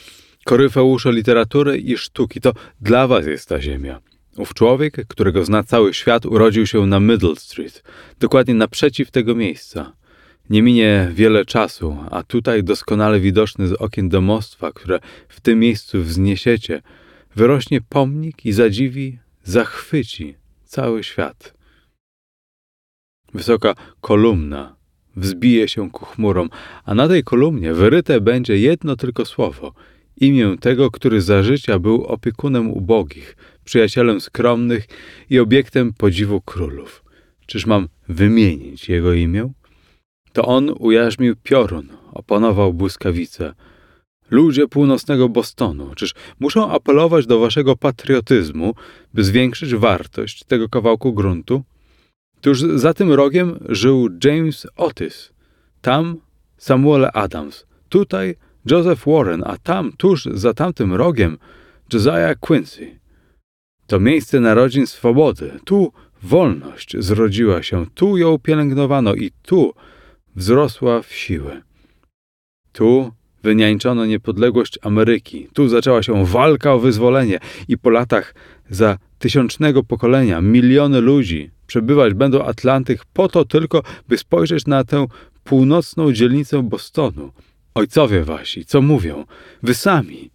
koryfeusze 0.46 1.12
literatury 1.12 1.78
i 1.78 1.98
sztuki, 1.98 2.42
to 2.42 2.54
dla 2.82 3.08
was 3.08 3.26
jest 3.26 3.50
ta 3.50 3.62
ziemia. 3.62 4.00
Ów 4.38 4.54
człowiek, 4.54 5.08
którego 5.08 5.46
zna 5.46 5.64
cały 5.64 5.94
świat, 5.94 6.26
urodził 6.26 6.68
się 6.68 6.86
na 6.86 7.00
Middle 7.00 7.36
Street, 7.36 7.84
dokładnie 8.20 8.54
naprzeciw 8.54 9.12
tego 9.12 9.36
miejsca. 9.36 9.94
Nie 10.50 10.62
minie 10.62 11.12
wiele 11.14 11.46
czasu, 11.46 11.98
a 12.12 12.24
tutaj 12.24 12.64
doskonale 12.64 13.20
widoczny 13.20 13.68
z 13.68 13.74
okien 13.74 14.10
domostwa, 14.10 14.72
które 14.72 15.00
w 15.28 15.42
tym 15.42 15.60
miejscu 15.60 16.02
wzniesiecie, 16.04 16.82
wyrośnie 17.36 17.82
pomnik 17.82 18.46
i 18.46 18.52
zadziwi, 18.52 19.20
zachwyci 19.44 20.36
cały 20.66 21.04
świat. 21.04 21.54
Wysoka 23.34 23.76
kolumna 24.02 24.76
wzbije 25.16 25.68
się 25.68 25.92
ku 25.92 26.06
chmurom, 26.06 26.50
a 26.86 26.96
na 26.96 27.08
tej 27.08 27.24
kolumnie 27.24 27.74
wyryte 27.74 28.22
będzie 28.22 28.58
jedno 28.58 28.96
tylko 28.96 29.26
słowo 29.26 29.74
imię 30.18 30.56
tego, 30.60 30.92
który 30.92 31.22
za 31.22 31.44
życia 31.44 31.80
był 31.80 32.06
opiekunem 32.06 32.72
ubogich, 32.72 33.36
przyjacielem 33.66 34.22
skromnych 34.22 34.88
i 35.30 35.40
obiektem 35.40 35.94
podziwu 35.94 36.42
królów. 36.42 37.04
Czyż 37.46 37.66
mam 37.66 37.88
wymienić 38.10 38.90
jego 38.90 39.14
imię? 39.14 39.52
To 40.34 40.46
on 40.46 40.74
ujarzmił 40.80 41.36
piorun, 41.44 41.88
opanował 42.14 42.74
błyskawice. 42.74 43.54
Ludzie 44.30 44.68
północnego 44.68 45.30
Bostonu, 45.30 45.96
czyż 45.96 46.14
muszą 46.40 46.72
apelować 46.72 47.26
do 47.26 47.40
waszego 47.40 47.76
patriotyzmu, 47.76 48.76
by 49.14 49.24
zwiększyć 49.24 49.76
wartość 49.76 50.44
tego 50.44 50.70
kawałku 50.70 51.14
gruntu? 51.14 51.64
Tuż 52.42 52.60
za 52.60 52.94
tym 52.94 53.12
rogiem 53.12 53.60
żył 53.70 54.10
James 54.24 54.68
Otis, 54.76 55.34
tam 55.82 56.18
Samuel 56.58 57.10
Adams, 57.14 57.66
tutaj 57.90 58.36
Joseph 58.66 59.06
Warren, 59.06 59.44
a 59.46 59.58
tam, 59.58 59.92
tuż 59.98 60.26
za 60.26 60.54
tamtym 60.54 60.94
rogiem, 60.94 61.38
Josiah 61.94 62.40
Quincy. 62.40 63.00
To 63.88 64.00
miejsce 64.00 64.40
narodzin 64.40 64.88
swobody, 64.88 65.60
tu 65.66 65.92
wolność 66.24 66.96
zrodziła 67.00 67.64
się, 67.64 67.86
tu 67.96 68.18
ją 68.18 68.40
pielęgnowano 68.40 69.14
i 69.14 69.32
tu 69.42 69.74
wzrosła 70.36 71.02
w 71.02 71.14
siłę. 71.14 71.62
Tu 72.72 73.12
wyniańczono 73.44 74.06
niepodległość 74.06 74.80
Ameryki, 74.82 75.48
tu 75.54 75.70
zaczęła 75.70 76.04
się 76.04 76.26
walka 76.26 76.74
o 76.74 76.80
wyzwolenie 76.80 77.40
i 77.68 77.78
po 77.78 77.90
latach 77.90 78.36
za 78.70 78.98
tysiącznego 79.20 79.84
pokolenia 79.84 80.42
miliony 80.42 81.02
ludzi 81.02 81.52
przebywać 81.68 82.14
będą 82.14 82.44
Atlantyk 82.44 83.06
po 83.14 83.28
to 83.28 83.46
tylko, 83.46 83.84
by 84.08 84.18
spojrzeć 84.18 84.68
na 84.68 84.84
tę 84.84 85.06
północną 85.44 86.14
dzielnicę 86.14 86.64
Bostonu. 86.64 87.32
Ojcowie 87.76 88.24
wasi, 88.24 88.66
co 88.66 88.82
mówią? 88.82 89.26
Wy 89.64 89.74
sami. 89.74 90.32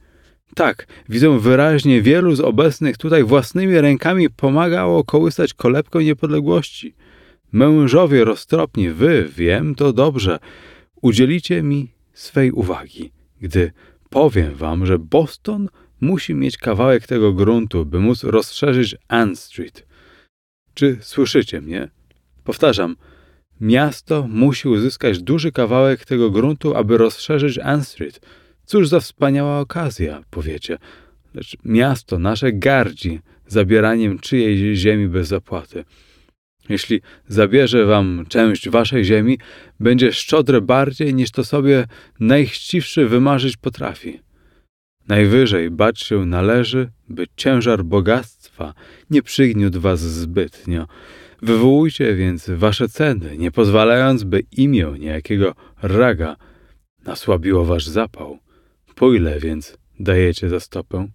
Tak, 0.55 0.87
widzę 1.09 1.39
wyraźnie, 1.39 2.03
wielu 2.03 2.35
z 2.35 2.41
obecnych 2.41 2.99
tutaj 2.99 3.25
własnymi 3.25 3.81
rękami 3.81 4.31
pomagało 4.31 5.05
kołysać 5.05 5.55
kolebką 5.55 6.01
niepodległości. 6.01 6.95
Mężowie 7.53 8.25
roztropni, 8.25 8.91
wy, 8.91 9.29
wiem 9.37 9.75
to 9.75 9.93
dobrze, 9.93 10.39
udzielicie 11.03 11.63
mi 11.63 11.93
swej 12.13 12.53
uwagi, 12.53 13.13
gdy 13.41 13.73
powiem 14.11 14.55
wam, 14.55 14.87
że 14.87 14.99
Boston 14.99 15.69
musi 16.01 16.35
mieć 16.35 16.57
kawałek 16.57 17.07
tego 17.07 17.33
gruntu, 17.33 17.87
by 17.87 18.01
móc 18.01 18.25
rozszerzyć 18.25 18.97
Ann 19.09 19.37
Street. 19.37 19.87
Czy 20.75 20.99
słyszycie 21.01 21.61
mnie? 21.61 21.89
Powtarzam, 22.45 22.97
miasto 23.61 24.27
musi 24.29 24.69
uzyskać 24.69 25.23
duży 25.23 25.53
kawałek 25.53 26.05
tego 26.05 26.31
gruntu, 26.31 26.75
aby 26.75 26.99
rozszerzyć 26.99 27.59
Ann 27.59 27.85
Street. 27.85 28.21
Cóż 28.65 28.89
za 28.89 29.01
wspaniała 29.01 29.61
okazja, 29.61 30.23
powiecie. 30.31 30.79
Lecz 31.35 31.57
miasto 31.65 32.19
nasze 32.19 32.53
gardzi 32.53 33.21
zabieraniem 33.47 34.19
czyjejś 34.19 34.79
ziemi 34.79 35.09
bez 35.09 35.29
zapłaty. 35.29 35.85
Jeśli 36.69 37.01
zabierze 37.29 37.85
wam 37.85 38.25
część 38.29 38.69
waszej 38.69 39.05
ziemi, 39.05 39.39
będzie 39.81 40.13
szczodre 40.13 40.61
bardziej 40.61 41.15
niż 41.15 41.31
to 41.31 41.45
sobie 41.45 41.87
najchciwszy 42.21 43.07
wymarzyć 43.07 43.57
potrafi. 43.57 44.21
Najwyżej 45.09 45.71
bać 45.71 46.01
się 46.01 46.27
należy, 46.27 46.91
by 47.09 47.27
ciężar 47.37 47.85
bogactwa 47.85 48.75
nie 49.11 49.23
przygniótł 49.23 49.81
was 49.81 50.01
zbytnio. 50.01 50.87
Wywołujcie 51.43 52.15
więc 52.15 52.51
wasze 52.51 52.89
ceny, 52.89 53.39
nie 53.39 53.51
pozwalając, 53.51 54.25
by 54.25 54.43
imię 54.53 54.93
niejakiego 54.99 55.55
raga 55.83 56.37
nasłabiło 57.05 57.65
wasz 57.65 57.87
zapał. 57.87 58.39
Po 58.95 59.13
ile 59.13 59.41
więc 59.41 59.79
dajecie 60.01 60.49
za 60.49 60.61
stopę? 60.61 61.09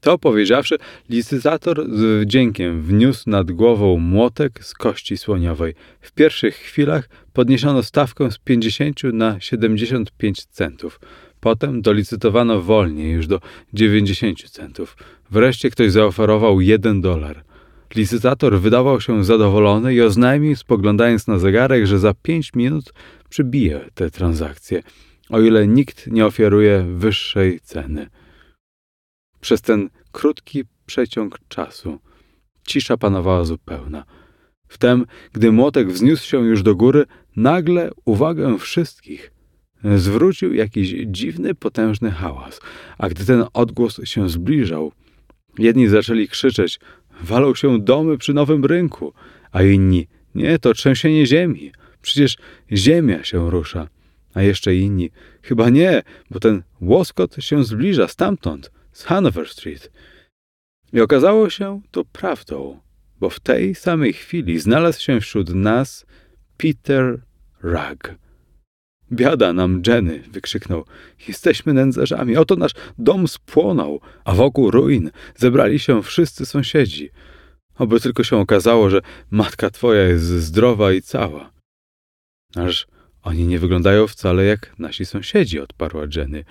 To 0.00 0.18
powiedziawszy, 0.18 0.76
licytator 1.08 1.86
z 1.90 2.24
wdziękiem 2.24 2.82
wniósł 2.82 3.30
nad 3.30 3.52
głową 3.52 3.98
młotek 3.98 4.64
z 4.64 4.74
kości 4.74 5.16
słoniowej. 5.16 5.74
W 6.00 6.12
pierwszych 6.12 6.56
chwilach 6.56 7.08
podniesiono 7.32 7.82
stawkę 7.82 8.30
z 8.30 8.38
50 8.38 9.02
na 9.04 9.40
75 9.40 10.46
centów. 10.46 11.00
Potem 11.40 11.82
dolicytowano 11.82 12.62
wolniej 12.62 13.12
już 13.12 13.26
do 13.26 13.40
90 13.72 14.50
centów. 14.50 14.96
Wreszcie 15.30 15.70
ktoś 15.70 15.92
zaoferował 15.92 16.60
1 16.60 17.00
dolar. 17.00 17.44
Licytator 17.94 18.60
wydawał 18.60 19.00
się 19.00 19.24
zadowolony 19.24 19.94
i 19.94 20.00
oznajmił, 20.00 20.56
spoglądając 20.56 21.26
na 21.26 21.38
zegarek, 21.38 21.86
że 21.86 21.98
za 21.98 22.14
5 22.14 22.54
minut 22.54 22.92
przybije 23.28 23.80
tę 23.94 24.10
transakcję, 24.10 24.82
o 25.30 25.40
ile 25.40 25.66
nikt 25.66 26.06
nie 26.06 26.26
oferuje 26.26 26.86
wyższej 26.96 27.60
ceny. 27.60 28.06
Przez 29.40 29.60
ten 29.60 29.90
krótki 30.12 30.64
przeciąg 30.86 31.38
czasu 31.48 31.98
cisza 32.66 32.96
panowała 32.96 33.44
zupełna. 33.44 34.04
Wtem, 34.68 35.06
gdy 35.32 35.52
młotek 35.52 35.92
wzniósł 35.92 36.26
się 36.26 36.44
już 36.44 36.62
do 36.62 36.76
góry, 36.76 37.04
nagle 37.36 37.90
uwagę 38.04 38.58
wszystkich 38.58 39.32
zwrócił 39.96 40.54
jakiś 40.54 40.94
dziwny, 41.06 41.54
potężny 41.54 42.10
hałas, 42.10 42.60
a 42.98 43.08
gdy 43.08 43.24
ten 43.24 43.44
odgłos 43.52 44.00
się 44.04 44.28
zbliżał, 44.28 44.92
jedni 45.58 45.88
zaczęli 45.88 46.28
krzyczeć: 46.28 46.80
Walą 47.22 47.54
się 47.54 47.80
domy 47.80 48.18
przy 48.18 48.34
nowym 48.34 48.64
rynku, 48.64 49.12
a 49.52 49.62
inni: 49.62 50.06
Nie, 50.34 50.58
to 50.58 50.74
trzęsienie 50.74 51.26
ziemi. 51.26 51.72
Przecież 52.02 52.36
ziemia 52.72 53.24
się 53.24 53.50
rusza. 53.50 53.88
A 54.34 54.42
jeszcze 54.42 54.74
inni: 54.74 55.10
Chyba 55.42 55.70
nie, 55.70 56.02
bo 56.30 56.40
ten 56.40 56.62
łoskot 56.80 57.36
się 57.40 57.64
zbliża 57.64 58.08
stamtąd 58.08 58.70
z 58.98 59.04
Hanover 59.04 59.48
Street. 59.48 59.90
I 60.92 61.00
okazało 61.00 61.50
się 61.50 61.80
to 61.90 62.04
prawdą, 62.04 62.80
bo 63.20 63.30
w 63.30 63.40
tej 63.40 63.74
samej 63.74 64.12
chwili 64.12 64.58
znalazł 64.58 65.00
się 65.00 65.20
wśród 65.20 65.54
nas 65.54 66.06
Peter 66.56 67.22
Rugg. 67.62 68.14
Biada 69.12 69.52
nam, 69.52 69.82
Jenny, 69.86 70.22
wykrzyknął. 70.30 70.84
Jesteśmy 71.28 71.72
nędzarzami. 71.72 72.36
Oto 72.36 72.56
nasz 72.56 72.72
dom 72.98 73.28
spłonął, 73.28 74.00
a 74.24 74.34
wokół 74.34 74.70
ruin 74.70 75.10
zebrali 75.36 75.78
się 75.78 76.02
wszyscy 76.02 76.46
sąsiedzi. 76.46 77.10
Oby 77.74 78.00
tylko 78.00 78.24
się 78.24 78.36
okazało, 78.36 78.90
że 78.90 79.00
matka 79.30 79.70
twoja 79.70 80.02
jest 80.02 80.24
zdrowa 80.24 80.92
i 80.92 81.02
cała. 81.02 81.52
Aż 82.56 82.86
oni 83.22 83.46
nie 83.46 83.58
wyglądają 83.58 84.06
wcale 84.06 84.44
jak 84.44 84.78
nasi 84.78 85.06
sąsiedzi, 85.06 85.60
odparła 85.60 86.04
Jenny. 86.16 86.44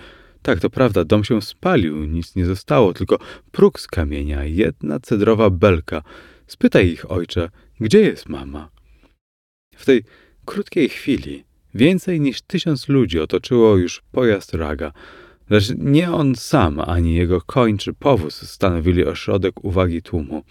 Tak, 0.47 0.59
to 0.59 0.69
prawda, 0.69 1.03
dom 1.05 1.23
się 1.23 1.41
spalił, 1.41 2.05
nic 2.05 2.35
nie 2.35 2.45
zostało, 2.45 2.93
tylko 2.93 3.19
próg 3.51 3.79
z 3.79 3.87
kamienia, 3.87 4.43
jedna 4.43 4.99
cedrowa 4.99 5.49
belka. 5.49 6.03
Spytaj 6.47 6.87
ich, 6.87 7.11
ojcze, 7.11 7.49
gdzie 7.79 8.01
jest 8.01 8.29
mama? 8.29 8.69
W 9.75 9.85
tej 9.85 10.03
krótkiej 10.45 10.89
chwili 10.89 11.43
więcej 11.73 12.21
niż 12.21 12.41
tysiąc 12.41 12.89
ludzi 12.89 13.19
otoczyło 13.19 13.77
już 13.77 14.03
pojazd 14.11 14.53
Raga, 14.53 14.91
lecz 15.49 15.73
nie 15.77 16.11
on 16.11 16.35
sam, 16.35 16.79
ani 16.79 17.15
jego 17.15 17.41
koń 17.41 17.77
czy 17.77 17.93
powóz 17.93 18.49
stanowili 18.49 19.05
ośrodek 19.05 19.63
uwagi 19.63 20.01
tłumu. 20.01 20.43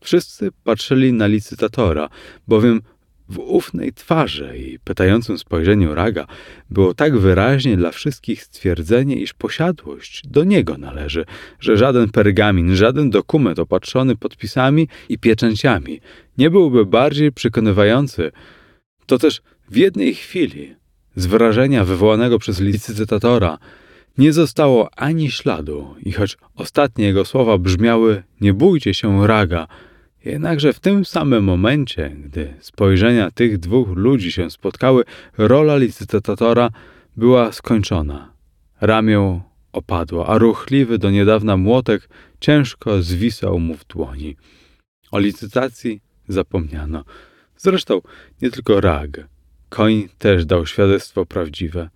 Wszyscy 0.00 0.50
patrzyli 0.64 1.12
na 1.12 1.26
licytatora, 1.26 2.08
bowiem 2.48 2.80
w 3.32 3.38
ufnej 3.38 3.92
twarzy 3.92 4.58
i 4.58 4.78
pytającym 4.78 5.38
spojrzeniu 5.38 5.94
Raga 5.94 6.26
było 6.70 6.94
tak 6.94 7.18
wyraźnie 7.18 7.76
dla 7.76 7.90
wszystkich 7.90 8.42
stwierdzenie, 8.42 9.16
iż 9.16 9.32
posiadłość 9.32 10.22
do 10.26 10.44
niego 10.44 10.78
należy, 10.78 11.24
że 11.60 11.76
żaden 11.76 12.08
pergamin, 12.08 12.76
żaden 12.76 13.10
dokument 13.10 13.58
opatrzony 13.58 14.16
podpisami 14.16 14.88
i 15.08 15.18
pieczęciami 15.18 16.00
nie 16.38 16.50
byłby 16.50 16.86
bardziej 16.86 17.32
przekonywający. 17.32 18.32
To 19.06 19.18
też 19.18 19.42
w 19.70 19.76
jednej 19.76 20.14
chwili, 20.14 20.74
z 21.16 21.26
wrażenia 21.26 21.84
wywołanego 21.84 22.38
przez 22.38 22.60
licytatora, 22.60 23.58
nie 24.18 24.32
zostało 24.32 24.90
ani 24.96 25.30
śladu 25.30 25.94
i 26.02 26.12
choć 26.12 26.36
ostatnie 26.54 27.04
jego 27.04 27.24
słowa 27.24 27.58
brzmiały 27.58 28.22
nie 28.40 28.54
bójcie 28.54 28.94
się 28.94 29.26
Raga, 29.26 29.66
Jednakże 30.24 30.72
w 30.72 30.80
tym 30.80 31.04
samym 31.04 31.44
momencie, 31.44 32.16
gdy 32.24 32.54
spojrzenia 32.60 33.30
tych 33.30 33.58
dwóch 33.58 33.88
ludzi 33.88 34.32
się 34.32 34.50
spotkały, 34.50 35.04
rola 35.38 35.76
licytatora 35.76 36.70
była 37.16 37.52
skończona. 37.52 38.32
Ramię 38.80 39.40
opadło, 39.72 40.28
a 40.28 40.38
ruchliwy 40.38 40.98
do 40.98 41.10
niedawna 41.10 41.56
młotek 41.56 42.08
ciężko 42.40 43.02
zwisał 43.02 43.58
mu 43.58 43.74
w 43.74 43.86
dłoni. 43.86 44.36
O 45.10 45.18
licytacji 45.18 46.00
zapomniano. 46.28 47.04
Zresztą 47.56 48.00
nie 48.42 48.50
tylko 48.50 48.80
Rag. 48.80 49.28
Koń 49.68 50.08
też 50.18 50.46
dał 50.46 50.66
świadectwo 50.66 51.26
prawdziwe. 51.26 51.90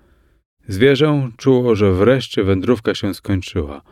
Zwierzę 0.69 1.31
czuło, 1.36 1.74
że 1.74 1.93
wreszcie 1.93 2.44
wędrówka 2.44 2.94
się 2.94 3.15
skończyła– 3.15 3.82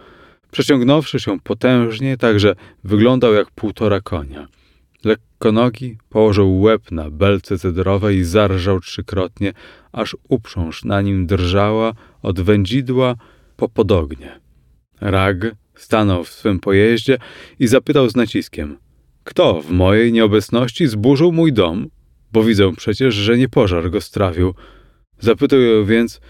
Przeciągnąwszy 0.55 1.21
się 1.21 1.41
potężnie, 1.41 2.17
tak 2.17 2.41
że 2.41 2.55
wyglądał 2.85 3.35
jak 3.35 3.51
półtora 3.51 4.01
konia. 4.01 4.49
Lekkonogi 5.05 5.99
położył 6.09 6.61
łeb 6.61 6.91
na 6.91 7.11
belce 7.11 7.59
cedrowej 7.59 8.17
i 8.17 8.25
zarżał 8.25 8.81
trzykrotnie, 8.81 9.53
aż 9.93 10.17
uprząż 10.29 10.85
na 10.85 11.01
nim 11.01 11.27
drżała 11.27 11.93
od 12.23 12.41
wędzidła 12.41 13.15
po 13.57 13.69
podognie. 13.69 14.41
Rag 15.01 15.37
stanął 15.75 16.25
w 16.25 16.29
swym 16.29 16.61
pojeździe 16.61 17.19
i 17.59 17.67
zapytał 17.67 18.11
z 18.11 18.17
naciskiem: 18.17 18.77
Kto 19.25 19.63
w 19.63 19.71
mojej 19.71 20.13
nieobecności 20.13 20.87
zburzył 20.87 21.33
mój 21.33 21.53
dom? 21.53 21.89
Bo 22.33 22.45
widzę 22.45 22.73
przecież, 22.77 23.15
że 23.15 23.39
nie 23.39 23.49
pożar 23.49 23.91
go 23.91 24.01
strawił. 24.01 24.55
Zapytał 25.19 25.61
ją 25.61 25.85
więc, 25.85 26.21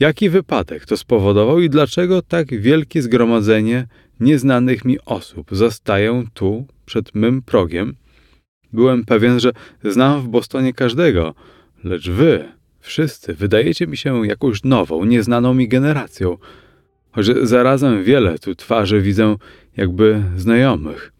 Jaki 0.00 0.30
wypadek 0.30 0.86
to 0.86 0.96
spowodował 0.96 1.60
i 1.60 1.70
dlaczego 1.70 2.22
tak 2.22 2.60
wielkie 2.60 3.02
zgromadzenie 3.02 3.86
nieznanych 4.20 4.84
mi 4.84 4.98
osób 5.06 5.48
zastaję 5.50 6.24
tu, 6.34 6.66
przed 6.86 7.14
mym 7.14 7.42
progiem? 7.42 7.94
Byłem 8.72 9.04
pewien, 9.04 9.40
że 9.40 9.52
znam 9.84 10.20
w 10.20 10.28
Bostonie 10.28 10.72
każdego, 10.72 11.34
lecz 11.84 12.10
wy, 12.10 12.44
wszyscy, 12.80 13.34
wydajecie 13.34 13.86
mi 13.86 13.96
się 13.96 14.26
jakąś 14.26 14.64
nową, 14.64 15.04
nieznaną 15.04 15.54
mi 15.54 15.68
generacją. 15.68 16.36
Choć 17.12 17.26
zarazem 17.42 18.04
wiele 18.04 18.38
tu 18.38 18.54
twarzy 18.54 19.00
widzę 19.00 19.36
jakby 19.76 20.22
znajomych. 20.36 21.12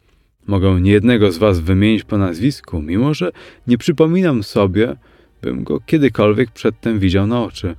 Mogę 0.47 0.81
niejednego 0.81 1.31
z 1.31 1.37
was 1.37 1.59
wymienić 1.59 2.03
po 2.03 2.17
nazwisku, 2.17 2.81
mimo 2.81 3.13
że 3.13 3.31
nie 3.67 3.77
przypominam 3.77 4.43
sobie, 4.43 4.95
bym 5.41 5.63
go 5.63 5.79
kiedykolwiek 5.79 6.51
przedtem 6.51 6.99
widział 6.99 7.27
na 7.27 7.43
oczy. 7.43 7.75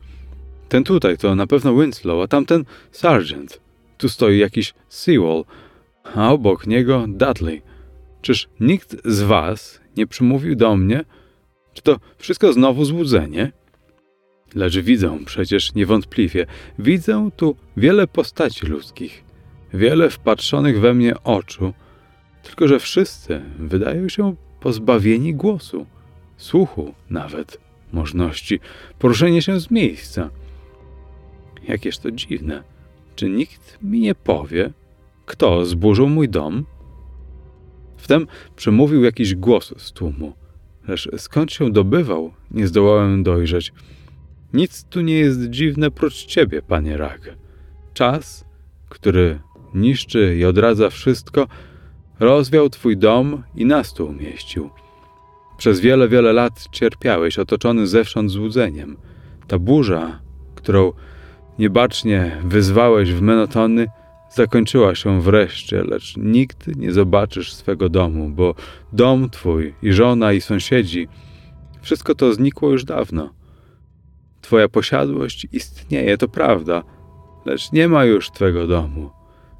Ten 0.68 0.84
tutaj 0.84 1.18
to 1.18 1.34
na 1.34 1.46
pewno 1.46 1.74
Winslow, 1.74 2.24
a 2.24 2.28
tamten 2.28 2.64
Sargent. 2.90 3.60
Tu 3.98 4.08
stoi 4.08 4.38
jakiś 4.38 4.74
Sewell, 4.88 5.44
a 6.14 6.32
obok 6.32 6.66
niego 6.66 7.04
Dudley. 7.08 7.62
Czyż 8.22 8.48
nikt 8.60 8.96
z 9.04 9.22
was 9.22 9.80
nie 9.96 10.06
przymówił 10.06 10.56
do 10.56 10.76
mnie? 10.76 11.04
Czy 11.72 11.82
to 11.82 12.00
wszystko 12.18 12.52
znowu 12.52 12.84
złudzenie? 12.84 13.52
Lecz 14.54 14.78
widzę 14.78 15.18
przecież 15.26 15.74
niewątpliwie, 15.74 16.46
widzę 16.78 17.30
tu 17.36 17.56
wiele 17.76 18.06
postaci 18.06 18.66
ludzkich, 18.66 19.24
wiele 19.74 20.10
wpatrzonych 20.10 20.80
we 20.80 20.94
mnie 20.94 21.14
oczu, 21.24 21.72
tylko 22.42 22.68
że 22.68 22.78
wszyscy 22.78 23.42
wydają 23.58 24.08
się 24.08 24.34
pozbawieni 24.60 25.34
głosu, 25.34 25.86
słuchu 26.36 26.94
nawet, 27.10 27.60
możności 27.92 28.60
poruszenia 28.98 29.40
się 29.40 29.60
z 29.60 29.70
miejsca– 29.70 30.30
Jakież 31.68 31.98
to 31.98 32.10
dziwne. 32.10 32.62
Czy 33.16 33.30
nikt 33.30 33.78
mi 33.82 34.00
nie 34.00 34.14
powie, 34.14 34.72
kto 35.26 35.66
zburzył 35.66 36.08
mój 36.08 36.28
dom? 36.28 36.64
Wtem 37.96 38.26
przemówił 38.56 39.04
jakiś 39.04 39.34
głos 39.34 39.74
z 39.76 39.92
tłumu, 39.92 40.32
lecz 40.88 41.08
skąd 41.16 41.52
się 41.52 41.72
dobywał, 41.72 42.32
nie 42.50 42.66
zdołałem 42.66 43.22
dojrzeć. 43.22 43.72
Nic 44.52 44.84
tu 44.84 45.00
nie 45.00 45.14
jest 45.14 45.50
dziwne 45.50 45.90
prócz 45.90 46.24
ciebie, 46.24 46.62
panie 46.62 46.96
Rag. 46.96 47.36
Czas, 47.94 48.44
który 48.88 49.38
niszczy 49.74 50.36
i 50.36 50.44
odradza 50.44 50.90
wszystko, 50.90 51.48
rozwiał 52.20 52.70
twój 52.70 52.96
dom 52.96 53.42
i 53.54 53.66
nas 53.66 53.94
tu 53.94 54.06
umieścił. 54.06 54.70
Przez 55.58 55.80
wiele, 55.80 56.08
wiele 56.08 56.32
lat 56.32 56.68
cierpiałeś, 56.72 57.38
otoczony 57.38 57.86
zewsząd 57.86 58.30
złudzeniem. 58.30 58.96
Ta 59.46 59.58
burza, 59.58 60.20
którą 60.54 60.92
niebacznie 61.58 62.42
wyzwałeś 62.44 63.12
w 63.12 63.22
menotony, 63.22 63.86
zakończyła 64.30 64.94
się 64.94 65.22
wreszcie, 65.22 65.82
lecz 65.82 66.16
nigdy 66.16 66.72
nie 66.76 66.92
zobaczysz 66.92 67.54
swego 67.54 67.88
domu, 67.88 68.30
bo 68.30 68.54
dom 68.92 69.30
twój 69.30 69.74
i 69.82 69.92
żona 69.92 70.32
i 70.32 70.40
sąsiedzi, 70.40 71.08
wszystko 71.82 72.14
to 72.14 72.34
znikło 72.34 72.70
już 72.70 72.84
dawno. 72.84 73.34
Twoja 74.40 74.68
posiadłość 74.68 75.46
istnieje, 75.52 76.18
to 76.18 76.28
prawda, 76.28 76.82
lecz 77.46 77.72
nie 77.72 77.88
ma 77.88 78.04
już 78.04 78.30
twego 78.30 78.66
domu. 78.66 79.10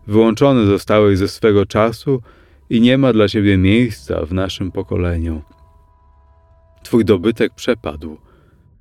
Wyłączony 0.07 0.67
zostałeś 0.67 1.19
ze 1.19 1.29
swego 1.29 1.67
czasu 1.67 2.23
i 2.71 2.81
nie 2.81 2.99
ma 2.99 3.13
dla 3.13 3.29
ciebie 3.29 3.57
miejsca 3.57 4.27
w 4.27 4.33
naszym 4.33 4.73
pokoleniu. 4.73 5.43
Twój 6.83 7.05
dobytek 7.05 7.55
przepadł 7.55 8.19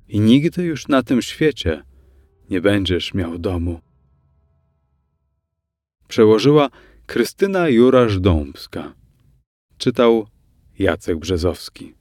i 0.08 0.20
nigdy 0.20 0.62
już 0.62 0.88
na 0.88 1.02
tym 1.02 1.22
świecie 1.22 1.82
nie 2.54 2.60
będziesz 2.60 3.14
miał 3.14 3.38
domu. 3.38 3.80
Przełożyła 6.08 6.70
Krystyna 7.06 7.68
Jurasz-Dąbska. 7.68 8.92
Czytał 9.78 10.26
Jacek 10.78 11.18
Brzezowski. 11.18 11.94